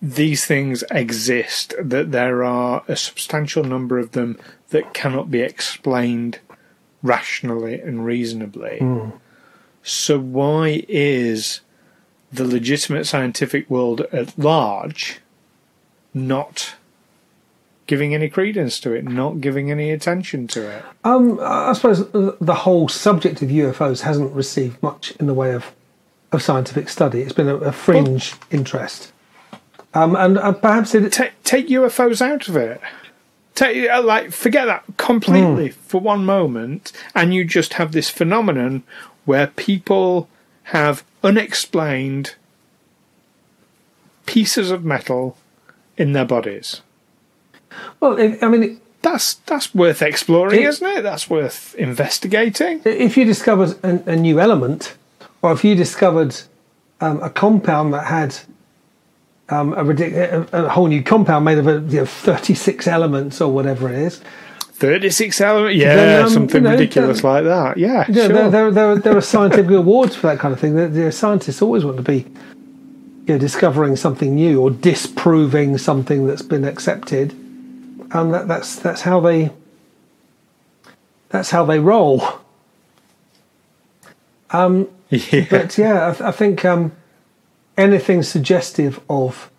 these 0.00 0.44
things 0.46 0.84
exist. 0.90 1.74
That 1.80 2.12
there 2.12 2.44
are 2.44 2.82
a 2.88 2.96
substantial 2.96 3.64
number 3.64 3.98
of 3.98 4.12
them 4.12 4.38
that 4.70 4.94
cannot 4.94 5.30
be 5.30 5.40
explained 5.40 6.40
rationally 7.02 7.80
and 7.80 8.04
reasonably. 8.04 8.78
So 9.82 10.18
why 10.18 10.84
is 10.88 11.60
the 12.32 12.44
legitimate 12.44 13.06
scientific 13.06 13.70
world 13.70 14.00
at 14.12 14.36
large 14.38 15.20
not 16.12 16.75
giving 17.86 18.14
any 18.14 18.28
credence 18.28 18.80
to 18.80 18.92
it, 18.92 19.04
not 19.04 19.40
giving 19.40 19.70
any 19.70 19.90
attention 19.90 20.46
to 20.48 20.68
it. 20.68 20.84
Um, 21.04 21.38
I 21.40 21.72
suppose 21.72 22.10
the 22.10 22.54
whole 22.54 22.88
subject 22.88 23.42
of 23.42 23.48
UFOs 23.48 24.02
hasn't 24.02 24.32
received 24.32 24.82
much 24.82 25.12
in 25.20 25.26
the 25.26 25.34
way 25.34 25.54
of, 25.54 25.72
of 26.32 26.42
scientific 26.42 26.88
study. 26.88 27.22
It's 27.22 27.32
been 27.32 27.48
a, 27.48 27.56
a 27.56 27.72
fringe 27.72 28.34
interest. 28.50 29.12
Um, 29.94 30.16
and 30.16 30.36
uh, 30.36 30.52
perhaps 30.52 30.94
it, 30.94 31.10
Take, 31.12 31.42
take 31.42 31.68
UFOs 31.68 32.20
out 32.20 32.48
of 32.48 32.56
it. 32.56 32.80
Take, 33.54 33.88
uh, 33.88 34.02
like, 34.02 34.32
forget 34.32 34.66
that 34.66 34.84
completely 34.98 35.70
for 35.70 36.00
one 36.00 36.26
moment, 36.26 36.92
and 37.14 37.32
you 37.32 37.44
just 37.44 37.74
have 37.74 37.92
this 37.92 38.10
phenomenon 38.10 38.82
where 39.24 39.46
people 39.46 40.28
have 40.64 41.04
unexplained 41.22 42.34
pieces 44.26 44.70
of 44.70 44.84
metal 44.84 45.38
in 45.96 46.12
their 46.12 46.26
bodies. 46.26 46.82
Well, 48.00 48.18
I 48.20 48.48
mean, 48.48 48.80
That's 49.02 49.34
that's 49.46 49.74
worth 49.74 50.02
exploring, 50.02 50.62
isn't 50.62 50.86
it? 50.86 51.02
That's 51.02 51.30
worth 51.30 51.74
investigating. 51.76 52.80
if 52.84 53.16
you 53.16 53.24
discovered 53.24 53.76
a, 53.82 54.10
a 54.12 54.16
new 54.16 54.40
element, 54.40 54.96
or 55.42 55.52
if 55.52 55.64
you 55.64 55.74
discovered 55.74 56.34
um, 57.00 57.22
a 57.22 57.30
compound 57.30 57.92
that 57.94 58.06
had 58.06 58.36
um, 59.48 59.72
a, 59.74 59.84
ridic- 59.84 60.16
a, 60.52 60.64
a 60.64 60.68
whole 60.68 60.88
new 60.88 61.02
compound 61.02 61.44
made 61.44 61.58
of 61.58 61.66
you 61.92 62.00
know, 62.00 62.06
36 62.06 62.86
elements 62.88 63.40
or 63.40 63.52
whatever 63.52 63.88
it 63.92 63.96
is, 63.98 64.20
Thirty-six 64.78 65.40
element, 65.40 65.74
yeah, 65.74 65.96
Then, 65.96 66.22
um, 66.24 66.28
something 66.30 66.56
you 66.62 66.68
know, 66.68 66.70
ridiculous 66.72 67.22
then- 67.22 67.30
like 67.32 67.44
that. 67.44 67.78
Yeah, 67.78 68.04
Yeah, 68.10 68.26
sure. 68.26 68.28
there, 68.28 68.50
there, 68.50 68.70
there, 68.70 68.96
there 68.98 69.16
are 69.16 69.22
scientific 69.22 69.70
awards 69.70 70.14
for 70.16 70.26
that 70.26 70.38
kind 70.38 70.52
of 70.52 70.60
thing. 70.60 70.74
The, 70.76 70.88
the 70.88 71.12
scientists 71.12 71.62
always 71.62 71.82
want 71.82 71.96
to 71.96 72.02
be 72.02 72.26
you 73.26 73.34
know, 73.34 73.38
discovering 73.38 73.96
something 73.96 74.34
new 74.34 74.60
or 74.60 74.70
disproving 74.70 75.78
something 75.78 76.26
that's 76.26 76.42
been 76.42 76.64
accepted, 76.64 77.34
and 78.12 78.34
that, 78.34 78.48
that's 78.48 78.76
that's 78.76 79.02
how 79.02 79.20
they 79.20 79.52
that's 81.28 81.50
how 81.50 81.64
they 81.64 81.78
roll. 81.78 82.22
Um, 84.50 84.88
yeah. 85.10 85.46
but 85.50 85.76
yeah, 85.76 86.08
I, 86.08 86.10
th- 86.12 86.22
I 86.22 86.30
think 86.30 86.64
um, 86.64 86.92
anything 87.76 88.22
suggestive 88.22 89.00
of 89.08 89.50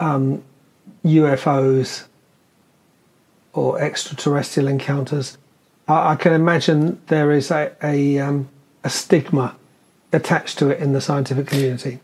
um, 0.00 0.42
UFOs 1.04 2.04
or 3.52 3.80
extraterrestrial 3.80 4.68
encounters, 4.68 5.38
I, 5.88 6.12
I 6.12 6.16
can 6.16 6.32
imagine 6.32 7.00
there 7.06 7.32
is 7.32 7.50
a 7.50 7.74
a, 7.82 8.18
um, 8.18 8.48
a 8.84 8.90
stigma 8.90 9.56
attached 10.12 10.58
to 10.58 10.70
it 10.70 10.78
in 10.78 10.92
the 10.92 11.00
scientific 11.00 11.46
community. 11.46 12.00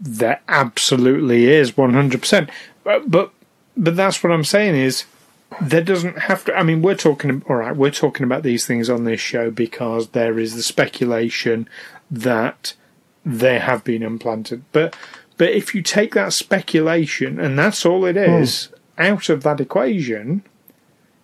There 0.00 0.40
absolutely 0.48 1.48
is, 1.48 1.76
one 1.76 1.92
hundred 1.92 2.20
percent. 2.20 2.50
But 2.84 3.32
but 3.76 3.96
that's 3.96 4.22
what 4.22 4.32
I'm 4.32 4.44
saying 4.44 4.74
is 4.74 5.04
there 5.60 5.82
doesn't 5.82 6.18
have 6.18 6.44
to. 6.46 6.56
I 6.56 6.62
mean, 6.62 6.82
we're 6.82 6.94
talking. 6.94 7.42
All 7.48 7.56
right, 7.56 7.76
we're 7.76 7.90
talking 7.90 8.24
about 8.24 8.42
these 8.42 8.66
things 8.66 8.88
on 8.88 9.04
this 9.04 9.20
show 9.20 9.50
because 9.50 10.08
there 10.08 10.38
is 10.38 10.54
the 10.54 10.62
speculation 10.62 11.68
that 12.10 12.74
they 13.24 13.58
have 13.58 13.84
been 13.84 14.02
implanted. 14.02 14.64
But 14.72 14.96
but 15.36 15.50
if 15.50 15.74
you 15.74 15.82
take 15.82 16.14
that 16.14 16.32
speculation 16.32 17.38
and 17.40 17.58
that's 17.58 17.84
all 17.84 18.04
it 18.04 18.16
hmm. 18.16 18.42
is 18.42 18.68
out 18.98 19.28
of 19.28 19.42
that 19.42 19.60
equation, 19.60 20.42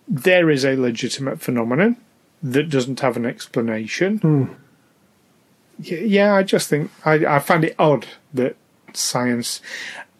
there 0.07 0.49
is 0.49 0.65
a 0.65 0.75
legitimate 0.75 1.39
phenomenon 1.39 1.97
that 2.41 2.69
doesn't 2.69 2.99
have 2.99 3.17
an 3.17 3.25
explanation. 3.25 4.17
Hmm. 4.17 4.43
Y- 5.77 6.03
Yeah, 6.05 6.33
I 6.33 6.43
just 6.43 6.69
think 6.69 6.91
I, 7.05 7.13
I 7.25 7.39
find 7.39 7.63
it 7.63 7.75
odd 7.77 8.07
that 8.33 8.55
science, 8.93 9.61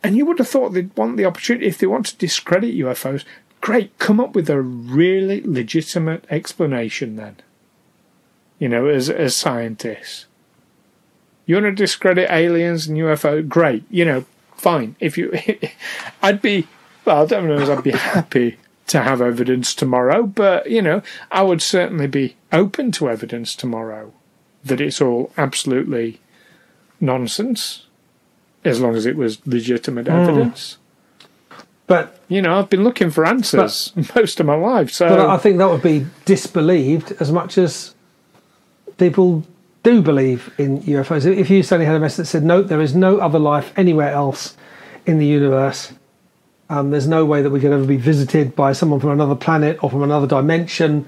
And 0.03 0.15
you 0.15 0.25
would 0.25 0.39
have 0.39 0.47
thought 0.47 0.69
they'd 0.69 0.95
want 0.95 1.17
the 1.17 1.25
opportunity, 1.25 1.67
if 1.67 1.77
they 1.77 1.87
want 1.87 2.05
to 2.07 2.17
discredit 2.17 2.75
UFOs, 2.75 3.25
great, 3.61 3.97
come 3.99 4.19
up 4.19 4.33
with 4.33 4.49
a 4.49 4.61
really 4.61 5.41
legitimate 5.41 6.25
explanation 6.29 7.15
then. 7.15 7.37
You 8.57 8.69
know, 8.69 8.87
as, 8.87 9.09
as 9.09 9.35
scientists. 9.35 10.25
You 11.45 11.55
want 11.55 11.65
to 11.65 11.71
discredit 11.71 12.29
aliens 12.29 12.87
and 12.87 12.97
UFO? 12.97 13.47
Great. 13.47 13.83
You 13.89 14.05
know, 14.05 14.25
fine. 14.55 14.95
If 14.99 15.17
you, 15.17 15.33
I'd 16.21 16.41
be, 16.41 16.67
well, 17.05 17.23
I 17.23 17.25
don't 17.25 17.47
know, 17.47 17.71
I'd 17.71 17.83
be 17.83 17.91
happy 17.91 18.57
to 18.87 19.01
have 19.01 19.21
evidence 19.21 19.73
tomorrow, 19.75 20.23
but, 20.23 20.69
you 20.69 20.81
know, 20.81 21.01
I 21.31 21.43
would 21.43 21.61
certainly 21.61 22.07
be 22.07 22.35
open 22.51 22.91
to 22.93 23.09
evidence 23.09 23.55
tomorrow 23.55 24.13
that 24.63 24.81
it's 24.81 24.99
all 24.99 25.31
absolutely 25.37 26.19
nonsense, 26.99 27.85
as 28.65 28.79
long 28.81 28.95
as 28.95 29.05
it 29.05 29.15
was 29.15 29.39
legitimate 29.45 30.07
Hmm. 30.07 30.13
evidence. 30.13 30.77
But 31.87 32.15
You 32.27 32.43
know, 32.43 32.59
I've 32.59 32.69
been 32.69 32.83
looking 32.83 33.09
for 33.09 33.25
answers 33.25 33.91
most 34.15 34.39
of 34.39 34.45
my 34.45 34.53
life, 34.55 34.91
so 34.91 35.09
but 35.09 35.19
I 35.19 35.37
think 35.37 35.57
that 35.57 35.69
would 35.71 35.81
be 35.81 36.05
disbelieved 36.25 37.13
as 37.19 37.31
much 37.31 37.57
as 37.57 37.95
people 38.99 39.43
do 39.81 40.01
believe 40.03 40.51
in 40.59 40.81
UFOs. 40.83 41.25
If 41.25 41.49
you 41.49 41.63
suddenly 41.63 41.87
had 41.87 41.95
a 41.95 41.99
message 41.99 42.17
that 42.17 42.25
said, 42.25 42.43
"No, 42.43 42.61
there 42.61 42.81
is 42.81 42.93
no 42.93 43.17
other 43.17 43.39
life 43.39 43.73
anywhere 43.75 44.11
else 44.11 44.55
in 45.07 45.17
the 45.17 45.25
universe. 45.25 45.91
Um, 46.69 46.91
there's 46.91 47.07
no 47.07 47.25
way 47.25 47.41
that 47.41 47.49
we 47.49 47.59
could 47.59 47.71
ever 47.71 47.85
be 47.85 47.97
visited 47.97 48.55
by 48.55 48.73
someone 48.73 48.99
from 48.99 49.09
another 49.09 49.33
planet 49.33 49.83
or 49.83 49.89
from 49.89 50.03
another 50.03 50.27
dimension," 50.27 51.07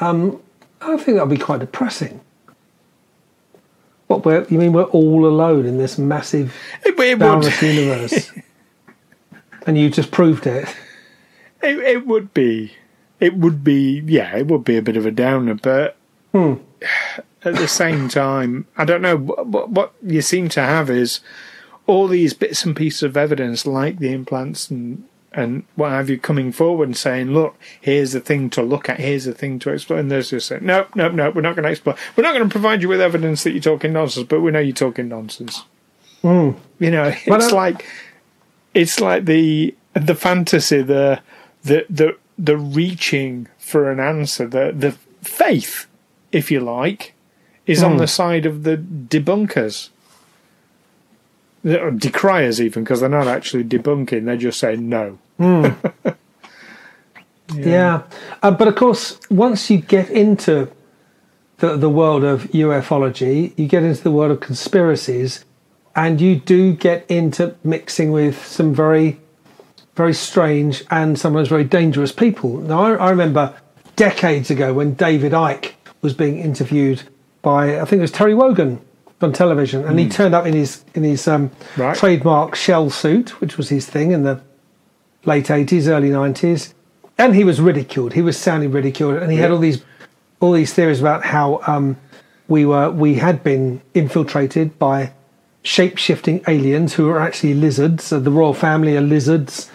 um, 0.00 0.38
I 0.82 0.98
think 0.98 1.16
that 1.16 1.26
would 1.26 1.38
be 1.38 1.42
quite 1.42 1.60
depressing. 1.60 2.20
What? 4.06 4.24
We're, 4.24 4.44
you 4.44 4.58
mean 4.58 4.72
we're 4.72 4.84
all 4.84 5.26
alone 5.26 5.66
in 5.66 5.78
this 5.78 5.98
massive, 5.98 6.54
it, 6.84 6.90
it 6.90 6.96
would. 6.98 7.18
boundless 7.18 7.62
universe? 7.62 8.30
and 9.66 9.78
you 9.78 9.88
just 9.90 10.10
proved 10.10 10.46
it. 10.46 10.68
It, 11.62 11.78
it 11.78 12.06
would 12.06 12.34
be. 12.34 12.72
It 13.20 13.34
would 13.36 13.64
be. 13.64 14.02
Yeah, 14.06 14.36
it 14.36 14.46
would 14.48 14.64
be 14.64 14.76
a 14.76 14.82
bit 14.82 14.96
of 14.96 15.06
a 15.06 15.10
downer, 15.10 15.54
but 15.54 15.96
Hmm. 16.32 16.54
at 17.44 17.54
the 17.54 17.68
same 17.68 18.08
time, 18.08 18.66
I 18.76 18.84
don't 18.84 19.02
know. 19.02 19.16
What, 19.16 19.70
what 19.70 19.92
you 20.02 20.20
seem 20.20 20.48
to 20.50 20.60
have 20.60 20.90
is 20.90 21.20
all 21.86 22.08
these 22.08 22.34
bits 22.34 22.64
and 22.64 22.74
pieces 22.74 23.02
of 23.02 23.16
evidence, 23.16 23.66
like 23.66 23.98
the 23.98 24.12
implants 24.12 24.70
and 24.70 25.04
and 25.34 25.64
what 25.74 25.90
have 25.90 26.08
you, 26.08 26.18
coming 26.18 26.52
forward 26.52 26.88
and 26.88 26.96
saying, 26.96 27.32
"Look, 27.32 27.56
here's 27.80 28.12
the 28.12 28.20
thing 28.20 28.50
to 28.50 28.62
look 28.62 28.88
at. 28.88 29.00
Here's 29.00 29.24
the 29.24 29.34
thing 29.34 29.58
to 29.60 29.70
explore." 29.70 29.98
And 29.98 30.10
there's 30.10 30.30
just 30.30 30.46
saying, 30.46 30.64
"No, 30.64 30.86
no, 30.94 31.08
no. 31.08 31.30
We're 31.30 31.42
not 31.42 31.56
going 31.56 31.64
to 31.64 31.70
explore. 31.70 31.96
We're 32.16 32.22
not 32.22 32.34
going 32.34 32.48
to 32.48 32.52
provide 32.52 32.82
you 32.82 32.88
with 32.88 33.00
evidence 33.00 33.42
that 33.44 33.50
you're 33.50 33.60
talking 33.60 33.92
nonsense, 33.92 34.26
but 34.28 34.40
we 34.40 34.50
know 34.50 34.60
you're 34.60 34.74
talking 34.74 35.08
nonsense." 35.08 35.64
Hmm. 36.22 36.52
You 36.78 36.90
know, 36.90 37.08
it's 37.08 37.26
Well, 37.26 37.54
like 37.54 37.84
it's 38.72 39.00
like 39.00 39.24
the 39.24 39.74
the 39.94 40.14
fantasy, 40.14 40.82
the 40.82 41.20
the 41.62 41.86
the 41.90 42.16
the 42.38 42.56
reaching 42.56 43.48
for 43.58 43.90
an 43.90 44.00
answer, 44.00 44.46
the 44.46 44.72
the 44.76 44.92
faith, 45.22 45.86
if 46.32 46.50
you 46.50 46.60
like, 46.60 47.14
is 47.66 47.82
on 47.82 47.92
hmm. 47.92 47.98
the 47.98 48.06
side 48.06 48.46
of 48.46 48.62
the 48.62 48.76
debunkers. 48.76 49.90
The- 51.62 51.90
decriers, 51.96 52.60
even 52.60 52.84
because 52.84 53.00
they're 53.00 53.08
not 53.08 53.26
actually 53.26 53.64
debunking; 53.64 54.26
they're 54.26 54.36
just 54.36 54.60
saying 54.60 54.88
no. 54.88 55.18
Yeah, 57.54 58.02
Uh, 58.42 58.50
but 58.50 58.68
of 58.68 58.74
course, 58.74 59.18
once 59.30 59.70
you 59.70 59.78
get 59.78 60.08
into 60.10 60.68
the 61.58 61.76
the 61.76 61.90
world 61.90 62.24
of 62.24 62.44
ufology, 62.52 63.52
you 63.56 63.66
get 63.68 63.82
into 63.82 64.02
the 64.02 64.10
world 64.10 64.30
of 64.32 64.40
conspiracies, 64.40 65.44
and 65.94 66.20
you 66.20 66.36
do 66.36 66.72
get 66.72 67.04
into 67.08 67.54
mixing 67.62 68.10
with 68.12 68.44
some 68.46 68.74
very, 68.74 69.20
very 69.94 70.14
strange 70.14 70.84
and 70.90 71.18
sometimes 71.18 71.48
very 71.48 71.64
dangerous 71.64 72.12
people. 72.12 72.58
Now, 72.58 72.82
I, 72.82 72.94
I 72.94 73.10
remember 73.10 73.54
decades 73.94 74.50
ago 74.50 74.72
when 74.72 74.94
David 74.94 75.32
Icke 75.32 75.72
was 76.02 76.14
being 76.14 76.38
interviewed 76.38 77.02
by 77.42 77.78
I 77.78 77.84
think 77.84 77.98
it 78.00 78.02
was 78.08 78.10
Terry 78.10 78.34
Wogan 78.34 78.80
on 79.20 79.32
television, 79.32 79.84
and 79.84 79.98
he 79.98 80.08
turned 80.08 80.34
up 80.34 80.46
in 80.46 80.54
his 80.54 80.82
in 80.94 81.02
his 81.04 81.28
um, 81.28 81.50
Right. 81.76 81.94
trademark 81.96 82.54
shell 82.56 82.88
suit, 82.90 83.38
which 83.40 83.58
was 83.58 83.68
his 83.68 83.86
thing 83.86 84.12
in 84.12 84.22
the 84.24 84.40
late 85.26 85.46
80s, 85.46 85.88
early 85.88 86.10
90s, 86.10 86.74
and 87.18 87.34
he 87.34 87.44
was 87.44 87.60
ridiculed. 87.60 88.12
He 88.12 88.22
was 88.22 88.36
soundly 88.36 88.66
ridiculed, 88.66 89.22
and 89.22 89.30
he 89.30 89.38
had 89.38 89.50
all 89.50 89.58
these 89.58 89.82
all 90.40 90.52
these 90.52 90.74
theories 90.74 91.00
about 91.00 91.24
how 91.24 91.60
um, 91.66 91.96
we 92.48 92.66
were 92.66 92.90
we 92.90 93.14
had 93.14 93.42
been 93.42 93.80
infiltrated 93.94 94.78
by 94.78 95.12
shape 95.62 95.96
shifting 95.96 96.42
aliens 96.46 96.94
who 96.94 97.08
are 97.08 97.20
actually 97.20 97.54
lizards. 97.54 98.04
So 98.04 98.20
the 98.20 98.30
royal 98.30 98.54
family 98.54 98.96
are 98.96 99.00
lizards, 99.00 99.70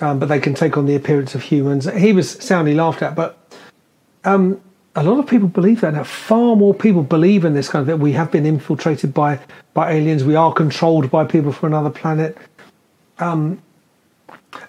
um, 0.00 0.18
but 0.18 0.26
they 0.28 0.40
can 0.40 0.54
take 0.54 0.76
on 0.76 0.86
the 0.86 0.96
appearance 0.96 1.34
of 1.34 1.42
humans. 1.42 1.90
He 1.92 2.12
was 2.12 2.30
soundly 2.30 2.74
laughed 2.74 3.02
at, 3.02 3.14
but 3.14 3.38
um, 4.24 4.60
a 4.96 5.02
lot 5.02 5.18
of 5.18 5.26
people 5.26 5.48
believe 5.48 5.80
that 5.80 5.94
now. 5.94 6.04
Far 6.04 6.56
more 6.56 6.74
people 6.74 7.02
believe 7.02 7.44
in 7.44 7.54
this 7.54 7.68
kind 7.68 7.80
of 7.80 7.86
that 7.86 7.98
we 7.98 8.12
have 8.12 8.30
been 8.30 8.46
infiltrated 8.46 9.14
by 9.14 9.40
by 9.72 9.92
aliens. 9.92 10.24
We 10.24 10.36
are 10.36 10.52
controlled 10.52 11.10
by 11.10 11.24
people 11.24 11.52
from 11.52 11.72
another 11.72 11.90
planet. 11.90 12.36
Um, 13.18 13.62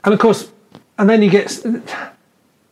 and 0.03 0.13
of 0.13 0.19
course, 0.19 0.51
and 0.97 1.09
then 1.09 1.21
you 1.21 1.29
get, 1.29 1.63
and 1.63 1.83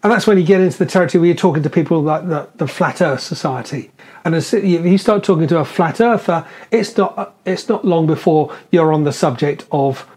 that's 0.01 0.27
when 0.27 0.37
you 0.37 0.43
get 0.43 0.61
into 0.61 0.77
the 0.77 0.85
territory 0.85 1.19
where 1.21 1.27
you're 1.27 1.35
talking 1.35 1.63
to 1.63 1.69
people 1.69 2.01
like 2.01 2.27
the, 2.27 2.47
the 2.55 2.67
Flat 2.67 3.01
Earth 3.01 3.21
Society. 3.21 3.91
And 4.25 4.35
as 4.35 4.53
if 4.53 4.85
you 4.85 4.97
start 4.97 5.23
talking 5.23 5.47
to 5.47 5.59
a 5.59 5.65
flat 5.65 5.99
earther, 5.99 6.47
it's 6.71 6.97
not 6.97 7.35
it's 7.45 7.67
not 7.67 7.83
long 7.83 8.07
before 8.07 8.55
you're 8.71 8.93
on 8.93 9.03
the 9.03 9.11
subject 9.11 9.65
of 9.71 10.07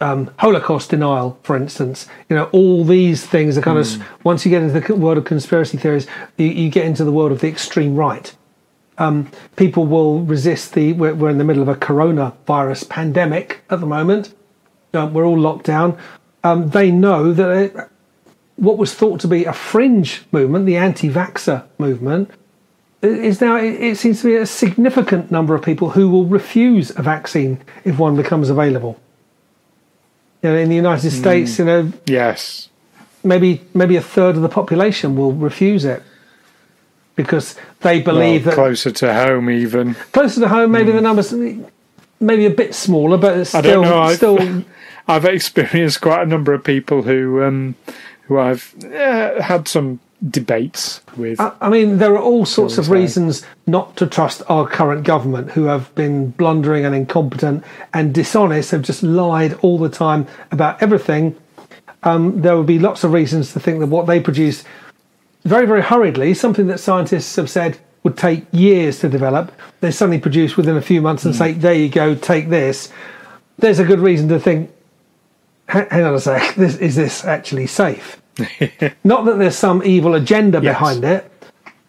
um, 0.00 0.30
Holocaust 0.38 0.90
denial, 0.90 1.38
for 1.42 1.56
instance. 1.56 2.06
You 2.28 2.36
know, 2.36 2.44
all 2.52 2.84
these 2.84 3.26
things 3.26 3.56
are 3.56 3.62
kind 3.62 3.78
of 3.78 4.24
once 4.24 4.44
you 4.44 4.50
get 4.50 4.62
into 4.62 4.78
the 4.80 4.94
world 4.94 5.18
of 5.18 5.24
conspiracy 5.24 5.76
theories, 5.76 6.06
you, 6.36 6.46
you 6.46 6.70
get 6.70 6.84
into 6.84 7.04
the 7.04 7.12
world 7.12 7.32
of 7.32 7.40
the 7.40 7.48
extreme 7.48 7.96
right. 7.96 8.34
Um, 8.98 9.30
people 9.56 9.86
will 9.86 10.20
resist 10.20 10.74
the. 10.74 10.92
We're, 10.92 11.14
we're 11.14 11.30
in 11.30 11.38
the 11.38 11.44
middle 11.44 11.62
of 11.62 11.68
a 11.68 11.74
coronavirus 11.74 12.88
pandemic 12.88 13.62
at 13.70 13.80
the 13.80 13.86
moment. 13.86 14.34
Um, 14.94 15.14
we're 15.14 15.24
all 15.24 15.38
locked 15.38 15.64
down. 15.64 15.98
Um, 16.44 16.70
they 16.70 16.90
know 16.90 17.32
that 17.32 17.50
it, 17.50 17.76
what 18.56 18.78
was 18.78 18.94
thought 18.94 19.20
to 19.20 19.28
be 19.28 19.44
a 19.44 19.52
fringe 19.52 20.22
movement, 20.32 20.66
the 20.66 20.76
anti-vaxxer 20.76 21.64
movement, 21.78 22.30
is 23.02 23.40
now. 23.40 23.56
It, 23.56 23.80
it 23.80 23.98
seems 23.98 24.20
to 24.22 24.26
be 24.26 24.36
a 24.36 24.46
significant 24.46 25.30
number 25.30 25.54
of 25.54 25.62
people 25.62 25.90
who 25.90 26.08
will 26.08 26.26
refuse 26.26 26.90
a 26.96 27.02
vaccine 27.02 27.60
if 27.84 27.98
one 27.98 28.16
becomes 28.16 28.50
available. 28.50 29.00
You 30.42 30.50
know, 30.50 30.56
in 30.56 30.68
the 30.68 30.76
United 30.76 31.10
States, 31.10 31.58
you 31.58 31.64
know, 31.64 31.92
Yes, 32.06 32.68
maybe 33.24 33.62
maybe 33.74 33.96
a 33.96 34.02
third 34.02 34.36
of 34.36 34.42
the 34.42 34.48
population 34.48 35.16
will 35.16 35.32
refuse 35.32 35.84
it 35.84 36.02
because 37.16 37.56
they 37.80 38.00
believe 38.00 38.46
well, 38.46 38.56
that 38.56 38.62
closer 38.62 38.90
to 38.90 39.12
home, 39.12 39.50
even. 39.50 39.94
closer 40.12 40.40
to 40.40 40.48
home, 40.48 40.70
maybe 40.72 40.92
the 40.92 41.00
numbers 41.00 41.32
maybe 42.20 42.46
a 42.46 42.50
bit 42.50 42.74
smaller, 42.74 43.18
but 43.18 43.36
it's 43.36 43.50
still 43.50 43.62
don't 43.62 43.84
know. 43.84 43.98
I've, 43.98 44.16
still 44.16 44.38
I've 45.08 45.24
experienced 45.24 46.00
quite 46.00 46.22
a 46.22 46.26
number 46.26 46.52
of 46.52 46.64
people 46.64 47.02
who 47.02 47.42
um, 47.42 47.74
who 48.22 48.38
I've 48.38 48.74
uh, 48.84 49.42
had 49.42 49.68
some 49.68 50.00
debates 50.30 51.00
with. 51.16 51.40
I 51.40 51.52
I 51.60 51.68
mean, 51.68 51.98
there 51.98 52.12
are 52.14 52.22
all 52.22 52.46
sorts 52.46 52.78
of 52.78 52.84
Shall 52.84 52.94
we 52.94 52.98
say? 52.98 53.02
reasons 53.02 53.44
not 53.66 53.96
to 53.96 54.06
trust 54.06 54.42
our 54.48 54.66
current 54.66 55.04
government, 55.04 55.50
who 55.52 55.64
have 55.64 55.92
been 55.94 56.30
blundering 56.30 56.84
and 56.84 56.94
incompetent 56.94 57.64
and 57.92 58.14
dishonest, 58.14 58.70
have 58.70 58.82
just 58.82 59.02
lied 59.02 59.54
all 59.62 59.78
the 59.78 59.88
time 59.88 60.26
about 60.52 60.80
everything. 60.82 61.34
Um, 62.04 62.42
there 62.42 62.56
would 62.56 62.66
be 62.66 62.78
lots 62.78 63.04
of 63.04 63.12
reasons 63.12 63.52
to 63.52 63.60
think 63.60 63.78
that 63.80 63.86
what 63.86 64.06
they 64.06 64.20
produce 64.20 64.64
very, 65.44 65.66
very 65.66 65.82
hurriedly, 65.82 66.34
something 66.34 66.68
that 66.68 66.78
scientists 66.78 67.34
have 67.36 67.50
said 67.50 67.78
would 68.04 68.16
take 68.16 68.44
years 68.52 68.98
to 69.00 69.08
develop, 69.08 69.52
they 69.80 69.90
suddenly 69.90 70.18
produce 70.20 70.56
within 70.56 70.76
a 70.76 70.82
few 70.82 71.00
months 71.00 71.24
and 71.24 71.34
say, 71.34 71.52
there 71.52 71.74
you 71.74 71.88
go, 71.88 72.14
take 72.14 72.48
this. 72.48 72.90
There's 73.58 73.78
a 73.78 73.84
good 73.84 74.00
reason 74.00 74.28
to 74.28 74.40
think, 74.40 74.70
"Ha- 74.70 74.72
hang 75.72 76.04
on 76.04 76.14
a 76.14 76.20
sec, 76.20 76.54
this, 76.56 76.76
is 76.76 76.94
this 76.96 77.24
actually 77.24 77.66
safe? 77.66 78.20
not 79.04 79.24
that 79.26 79.38
there's 79.38 79.56
some 79.56 79.82
evil 79.84 80.14
agenda 80.14 80.60
Yes. 80.62 80.74
behind 80.74 81.04
it. 81.04 81.30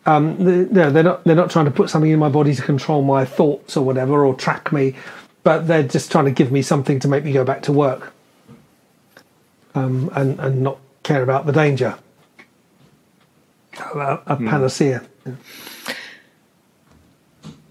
Um, 0.05 0.37
the- 0.43 0.67
no, 0.71 0.91
they're 0.91 1.03
not. 1.03 1.23
They're 1.23 1.35
not 1.35 1.49
trying 1.49 1.65
to 1.65 1.71
put 1.71 1.89
something 1.89 2.11
in 2.11 2.19
my 2.19 2.27
body 2.29 2.53
to 2.53 2.61
control 2.61 3.01
my 3.01 3.23
thoughts 3.23 3.77
or 3.77 3.85
whatever, 3.85 4.25
or 4.25 4.33
track 4.35 4.73
me. 4.73 4.95
But 5.43 5.67
they're 5.67 5.83
just 5.83 6.11
trying 6.11 6.25
to 6.25 6.31
give 6.31 6.51
me 6.51 6.61
something 6.61 6.99
to 6.99 7.07
make 7.07 7.23
me 7.23 7.31
go 7.31 7.45
back 7.45 7.61
to 7.63 7.71
work, 7.71 8.11
um, 9.75 10.09
and 10.13 10.37
and 10.41 10.61
not 10.61 10.77
care 11.03 11.23
about 11.23 11.45
the 11.45 11.53
danger. 11.53 11.97
A, 13.79 14.19
a 14.27 14.35
panacea. 14.35 15.03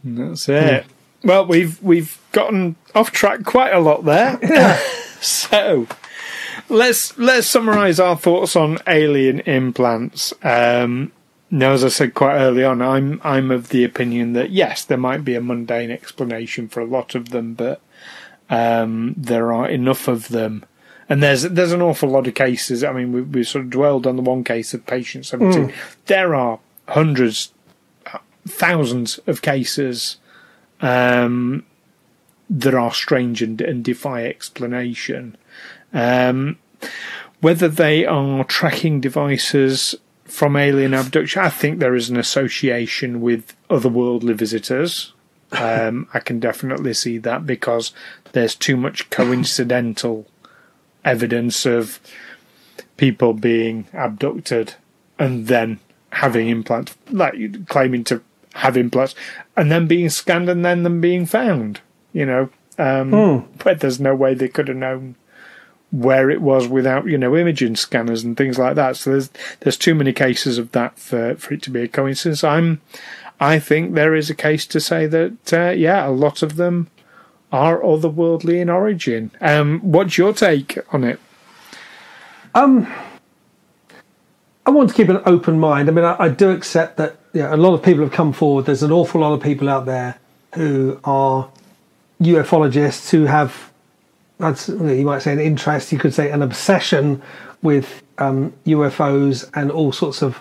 That's 0.05 0.49
it. 0.49 0.87
Well, 1.23 1.47
we've 1.47 1.83
we've 1.83 2.19
gotten 2.33 2.77
off 2.95 3.11
track 3.13 3.45
quite 3.45 3.73
a 3.73 3.79
lot 3.81 4.05
there. 4.05 4.39
so 5.27 5.87
let's 6.68 7.16
let's 7.18 7.47
summarise 7.47 8.01
our 8.01 8.16
thoughts 8.16 8.57
on 8.57 8.79
alien 8.87 9.41
implants. 9.41 10.33
Um, 10.43 11.12
now, 11.51 11.73
as 11.73 11.85
I 11.85 11.89
said 11.89 12.14
quite 12.14 12.37
early 12.37 12.64
on, 12.64 12.81
I'm 12.81 13.20
I'm 13.23 13.51
of 13.51 13.68
the 13.68 13.85
opinion 13.85 14.33
that 14.35 14.51
yes, 14.51 14.85
there 14.85 14.99
might 14.99 15.25
be 15.25 15.35
a 15.35 15.41
mundane 15.41 15.91
explanation 15.91 16.68
for 16.68 16.81
a 16.81 16.87
lot 16.87 17.14
of 17.14 17.31
them, 17.31 17.55
but 17.55 17.81
Um, 18.53 19.14
there 19.16 19.51
are 19.51 19.66
enough 19.66 20.09
of 20.09 20.29
them. 20.29 20.64
And 21.09 21.23
there's 21.23 21.43
there's 21.43 21.73
an 21.73 21.81
awful 21.81 22.11
lot 22.11 22.27
of 22.27 22.35
cases. 22.35 22.85
I 22.85 22.93
mean, 22.93 23.11
we, 23.12 23.23
we 23.23 23.45
sort 23.45 23.64
of 23.64 23.70
dwelled 23.70 24.07
on 24.07 24.16
the 24.16 24.23
one 24.23 24.45
case 24.45 24.75
of 24.75 24.85
patient 24.87 25.25
17. 25.27 25.68
Mm. 25.68 25.75
There 26.07 26.35
are 26.35 26.59
hundreds, 26.89 27.53
thousands 28.47 29.18
of 29.27 29.41
cases 29.41 30.18
um, 30.81 31.64
that 32.53 32.74
are 32.74 32.92
strange 32.92 33.40
and, 33.42 33.61
and 33.62 33.82
defy 33.82 34.24
explanation. 34.24 35.36
Um, 35.92 36.59
whether 37.40 37.68
they 37.68 38.05
are 38.05 38.44
tracking 38.44 39.00
devices 39.00 39.94
from 40.24 40.57
alien 40.57 40.94
abduction, 40.94 41.42
I 41.42 41.48
think 41.48 41.78
there 41.78 41.94
is 41.94 42.11
an 42.11 42.18
association 42.18 43.20
with 43.20 43.57
otherworldly 43.70 44.34
visitors. 44.34 45.12
Um, 45.50 46.09
I 46.14 46.20
can 46.20 46.40
definitely 46.40 46.94
see 46.94 47.18
that 47.18 47.46
because 47.46 47.92
there's 48.32 48.55
too 48.55 48.76
much 48.76 49.11
coincidental 49.11 50.26
evidence 51.05 51.66
of 51.66 52.00
people 52.96 53.32
being 53.32 53.86
abducted 53.92 54.74
and 55.18 55.46
then 55.46 55.80
having 56.11 56.48
implants, 56.48 56.96
like 57.11 57.66
claiming 57.66 58.05
to 58.05 58.22
have 58.55 58.76
implants, 58.76 59.14
and 59.57 59.70
then 59.70 59.86
being 59.86 60.11
scanned 60.11 60.48
and 60.48 60.64
then 60.64 60.82
them 60.82 61.00
being 61.00 61.24
found. 61.26 61.80
You 62.13 62.27
know, 62.27 62.43
um, 62.79 63.11
mm. 63.11 63.47
but 63.63 63.81
there's 63.81 64.01
no 64.01 64.15
way 64.15 64.35
they 64.35 64.49
could 64.49 64.69
have 64.69 64.77
known 64.77 65.17
where 65.93 66.31
it 66.31 66.41
was 66.41 66.67
without 66.67 67.07
you 67.07 67.19
know 67.19 67.37
imaging 67.37 67.77
scanners 67.77 68.25
and 68.25 68.37
things 68.37 68.59
like 68.59 68.75
that. 68.77 68.97
So 68.97 69.11
there's 69.11 69.31
there's 69.61 69.77
too 69.77 69.95
many 69.95 70.13
cases 70.13 70.59
of 70.59 70.73
that 70.73 70.99
for 70.99 71.37
for 71.37 71.55
it 71.55 71.63
to 71.63 71.71
be 71.71 71.83
a 71.83 71.89
coincidence. 71.89 72.43
I'm 72.43 72.81
I 73.39 73.59
think 73.59 73.95
there 73.95 74.15
is 74.15 74.31
a 74.31 74.35
case 74.35 74.67
to 74.69 74.81
say 74.81 75.07
that 75.07 75.53
uh, 75.53 75.71
yeah, 75.71 76.07
a 76.07 76.11
lot 76.11 76.43
of 76.43 76.57
them 76.57 76.89
are 77.53 77.81
otherworldly 77.81 78.61
in 78.61 78.71
origin. 78.71 79.31
Um, 79.41 79.81
what's 79.81 80.17
your 80.17 80.33
take 80.33 80.79
on 80.95 81.05
it? 81.05 81.21
Um, 82.55 82.91
I 84.65 84.71
want 84.71 84.89
to 84.91 84.95
keep 84.95 85.09
an 85.09 85.21
open 85.27 85.59
mind. 85.59 85.89
I 85.89 85.93
mean, 85.93 86.05
I, 86.05 86.17
I 86.19 86.29
do 86.29 86.51
accept 86.51 86.97
that 86.97 87.17
yeah, 87.35 87.55
a 87.55 87.57
lot 87.57 87.75
of 87.75 87.83
people 87.83 88.03
have 88.03 88.13
come 88.13 88.33
forward. 88.33 88.65
There's 88.65 88.83
an 88.83 88.93
awful 88.93 89.21
lot 89.21 89.33
of 89.33 89.43
people 89.43 89.69
out 89.69 89.85
there 89.85 90.19
who 90.55 91.01
are 91.05 91.51
ufologists 92.23 93.11
who 93.11 93.25
have 93.25 93.70
that's 94.39 94.68
you 94.68 95.05
might 95.05 95.20
say 95.20 95.33
an 95.33 95.39
interest, 95.39 95.93
you 95.93 95.99
could 95.99 96.14
say 96.14 96.31
an 96.31 96.43
obsession 96.43 97.23
with 97.62 98.03
um, 98.18 98.53
UFOs 98.66 99.49
and 99.55 99.70
all 99.70 99.93
sorts 99.93 100.23
of 100.23 100.41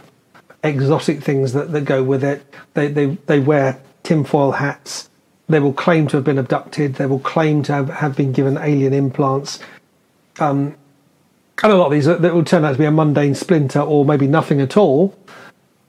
exotic 0.63 1.21
things 1.23 1.53
that, 1.53 1.71
that 1.71 1.85
go 1.85 2.03
with 2.03 2.23
it. 2.23 2.43
They, 2.73 2.87
they, 2.87 3.05
they 3.27 3.39
wear 3.39 3.79
tinfoil 4.03 4.53
hats. 4.53 5.09
They 5.47 5.59
will 5.59 5.73
claim 5.73 6.07
to 6.07 6.17
have 6.17 6.23
been 6.23 6.37
abducted. 6.37 6.95
They 6.95 7.05
will 7.05 7.19
claim 7.19 7.63
to 7.63 7.73
have, 7.73 7.89
have 7.89 8.15
been 8.15 8.31
given 8.31 8.57
alien 8.57 8.93
implants. 8.93 9.59
Um, 10.39 10.75
and 11.63 11.71
a 11.71 11.75
lot 11.75 11.87
of 11.87 11.91
these 11.91 12.05
that 12.05 12.21
will 12.21 12.43
turn 12.43 12.65
out 12.65 12.71
to 12.71 12.77
be 12.77 12.85
a 12.85 12.91
mundane 12.91 13.35
splinter 13.35 13.81
or 13.81 14.03
maybe 14.03 14.25
nothing 14.25 14.61
at 14.61 14.77
all. 14.77 15.15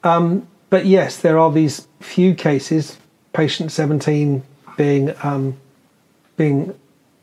Um, 0.05 0.47
but 0.69 0.85
yes, 0.85 1.17
there 1.17 1.39
are 1.39 1.51
these 1.51 1.89
few 2.01 2.35
cases, 2.35 2.99
patient 3.33 3.73
17 3.73 4.43
being 4.77 5.15
um, 5.23 5.57
being 6.43 6.75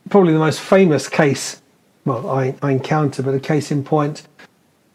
probably 0.08 0.32
the 0.32 0.38
most 0.38 0.60
famous 0.60 1.06
case, 1.06 1.60
well, 2.06 2.30
I, 2.30 2.54
I 2.62 2.70
encountered, 2.70 3.26
but 3.26 3.34
a 3.34 3.40
case 3.40 3.70
in 3.70 3.84
point 3.84 4.26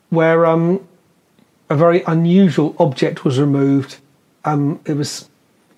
where 0.09 0.47
um, 0.47 0.88
a 1.69 1.76
very 1.76 2.01
unusual 2.07 2.76
object 2.80 3.23
was 3.23 3.39
removed. 3.39 3.97
Um, 4.43 4.80
it 4.86 4.93
was 4.93 5.30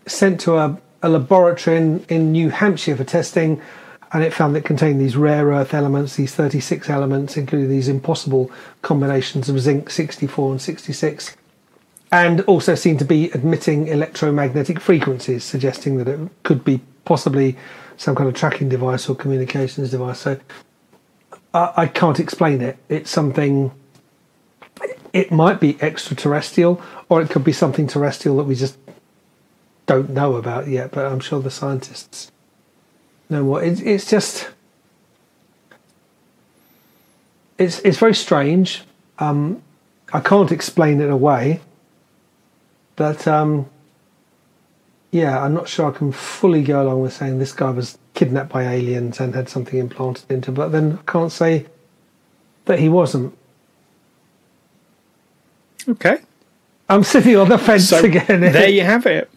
sent 0.06 0.39
to 0.41 0.56
a, 0.56 0.80
a 1.02 1.10
laboratory 1.10 1.76
in, 1.76 2.06
in 2.08 2.32
New 2.32 2.50
Hampshire 2.50 2.95
for 2.95 3.04
testing, 3.04 3.62
and 4.14 4.24
it 4.24 4.34
found 4.34 4.56
that 4.56 4.60
it 4.60 4.66
contained 4.66 5.02
these 5.02 5.18
rare 5.18 5.48
earth 5.48 5.74
elements, 5.74 6.16
these 6.16 6.34
36 6.34 6.89
elements, 6.89 7.36
including 7.36 7.70
these 7.70 7.89
impossible 7.89 8.50
combinations 8.82 9.50
of 9.50 9.60
zinc 9.60 9.89
64 9.89 10.52
and 10.52 10.62
66, 10.62 11.36
and 12.14 12.39
also 12.41 12.76
seemed 12.76 13.00
to 13.00 13.06
be 13.06 13.30
emitting 13.36 13.89
electromagnetic 13.89 14.80
frequencies, 14.80 15.43
suggesting 15.43 15.98
that 15.98 16.08
it 16.08 16.20
could 16.43 16.64
be 16.64 16.80
possibly 17.04 17.58
some 17.98 18.16
kind 18.16 18.30
of 18.30 18.36
tracking 18.36 18.70
device 18.70 19.10
or 19.10 19.16
communications 19.16 19.91
device. 19.91 20.20
So 20.20 20.39
I, 21.54 21.74
I 21.76 21.88
can't 21.88 22.20
explain 22.20 22.62
it. 22.62 22.78
It's 22.88 23.10
something. 23.10 23.72
It 25.12 25.32
might 25.32 25.60
be 25.60 25.82
extraterrestrial, 25.82 26.82
or 27.10 27.22
it 27.22 27.30
could 27.30 27.43
be 27.43 27.54
something 27.54 27.88
terrestrial 27.88 28.38
that 28.38 28.43
we 28.43 28.56
just 28.56 28.78
don't 29.88 30.12
know 30.12 30.36
about 30.36 30.68
yet. 30.68 30.91
But 30.91 31.06
I'm 31.06 31.20
sure 31.20 31.41
the 31.41 31.52
scientists 31.52 32.32
know 33.30 33.43
more. 33.43 33.64
It's 33.64 33.82
it's 33.82 34.10
just 34.10 34.50
it's 37.58 37.80
it's 37.80 37.98
very 37.98 38.16
strange. 38.16 38.84
Um, 39.20 39.62
I 40.14 40.20
can't 40.20 40.52
explain 40.52 41.02
it 41.02 41.10
away, 41.10 41.60
but 42.95 43.28
um, 43.28 43.68
yeah, 45.18 45.43
I'm 45.43 45.53
not 45.53 45.68
sure 45.68 45.91
I 45.91 45.97
can 45.97 46.11
fully 46.11 46.63
go 46.63 46.84
along 46.84 47.01
with 47.01 47.13
saying 47.13 47.39
this 47.39 47.51
guy 47.53 47.72
was 47.72 47.97
kidnapped 48.13 48.49
by 48.49 48.63
aliens 48.63 49.20
and 49.20 49.34
had 49.34 49.49
something 49.49 49.80
implanted 49.80 50.30
into, 50.30 50.51
but 50.51 50.70
then 50.70 50.99
I 50.99 51.11
can't 51.11 51.32
say 51.32 51.65
that 52.65 52.80
he 52.80 52.89
wasn't. 52.89 53.38
Okay. 55.89 56.20
I'm 56.89 57.03
sitting 57.03 57.36
on 57.36 57.49
the 57.49 57.57
fence 57.57 57.89
so 57.89 58.03
again. 58.03 58.41
There 58.53 58.70
you 58.70 58.84
have 58.84 59.05
it. 59.05 59.30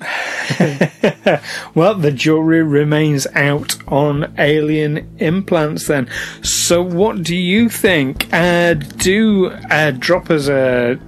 well, 1.74 1.94
the 1.94 2.12
jury 2.12 2.62
remains 2.62 3.26
out 3.34 3.76
on 3.88 4.32
alien 4.38 5.16
implants 5.18 5.88
then. 5.88 6.08
So, 6.42 6.80
what 6.80 7.24
do 7.24 7.34
you 7.34 7.68
think? 7.68 8.28
Uh, 8.32 8.74
do 8.74 9.46
uh, 9.70 9.90
drop 9.92 10.30
us 10.30 10.48
a 10.48 11.00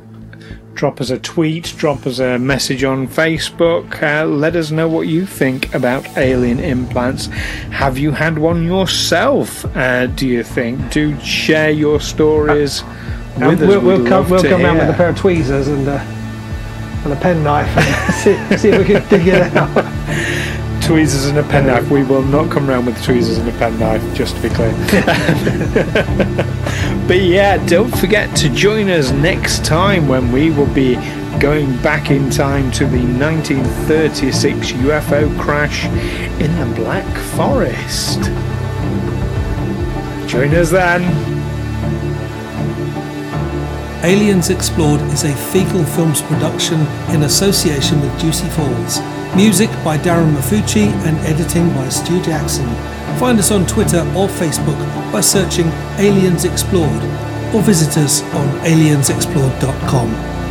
drop 0.75 1.01
us 1.01 1.11
a 1.11 1.19
tweet, 1.19 1.75
drop 1.77 2.07
us 2.07 2.19
a 2.19 2.39
message 2.39 2.85
on 2.85 3.07
Facebook. 3.07 4.03
Uh, 4.03 4.27
let 4.27 4.57
us 4.57 4.71
know 4.71 4.89
what 4.89 5.07
you 5.09 5.27
think 5.27 5.75
about 5.75 6.07
alien 6.17 6.59
implants. 6.61 7.27
Have 7.71 7.99
you 7.99 8.11
had 8.11 8.39
one 8.39 8.65
yourself? 8.65 9.65
Uh, 9.77 10.07
do 10.07 10.27
you 10.27 10.43
think? 10.43 10.91
Do 10.91 11.19
share 11.21 11.71
your 11.71 12.01
stories 12.01 12.83
uh, 12.83 13.47
with 13.49 13.63
us. 13.63 13.69
We'll, 13.69 13.81
we'll 13.81 14.07
come, 14.07 14.29
we'll 14.29 14.43
come 14.43 14.65
around 14.65 14.79
with 14.79 14.91
a 14.91 14.95
pair 14.95 15.11
of 15.11 15.17
tweezers 15.17 15.69
and, 15.69 15.89
uh, 15.89 15.99
and 17.05 17.13
a 17.13 17.17
penknife 17.17 17.69
and 17.77 18.15
see, 18.51 18.57
see 18.59 18.69
if 18.71 18.79
we 18.79 18.85
can 18.85 19.09
dig 19.09 19.29
it 19.29 19.57
out. 19.57 20.49
tweezers 20.83 21.27
and 21.27 21.39
a 21.39 21.45
penknife. 21.45 21.89
We 21.91 22.03
will 22.03 22.23
not 22.23 22.51
come 22.51 22.69
around 22.69 22.87
with 22.87 23.01
tweezers 23.05 23.39
and 23.39 23.49
a 23.49 23.53
penknife, 23.53 24.03
just 24.15 24.35
to 24.37 24.43
be 24.43 24.49
clear. 24.49 24.73
but 27.07 27.21
yeah, 27.21 27.65
don't 27.67 27.97
forget 27.97 28.35
to 28.39 28.49
join 28.49 28.91
us 28.91 29.13
next 29.13 29.65
time 29.65 30.09
when 30.09 30.33
we 30.33 30.51
will 30.51 30.73
be 30.75 30.97
going 31.39 31.77
back 31.83 32.11
in 32.11 32.31
time 32.31 32.73
to 32.73 32.87
the 32.87 32.99
1936 32.99 34.73
UFO 34.73 35.41
crash 35.41 35.85
in 36.41 36.53
the 36.59 36.67
Black 36.75 37.07
Forest. 37.37 38.21
Join 40.29 40.53
us 40.55 40.71
then. 40.71 41.03
Aliens 44.05 44.51
Explored 44.51 45.01
is 45.13 45.23
a 45.23 45.33
Fecal 45.53 45.85
Films 45.85 46.23
production 46.23 46.81
in 47.15 47.23
association 47.23 48.01
with 48.01 48.21
Juicy 48.21 48.49
Falls. 48.49 48.99
Music 49.35 49.71
by 49.83 49.97
Darren 49.97 50.35
Mafucci 50.35 50.89
and 51.07 51.17
editing 51.21 51.67
by 51.73 51.89
Stu 51.89 52.21
Jackson. 52.23 52.67
Find 53.19 53.39
us 53.39 53.51
on 53.51 53.67
Twitter 53.67 54.01
or 54.15 54.29
Facebook 54.29 54.79
by 55.11 55.23
searching 55.23 55.69
Aliens 55.97 56.45
Explored 56.45 57.03
or 57.55 57.63
visit 57.63 57.97
us 57.97 58.21
on 58.35 58.47
aliensexplored.com. 58.61 60.42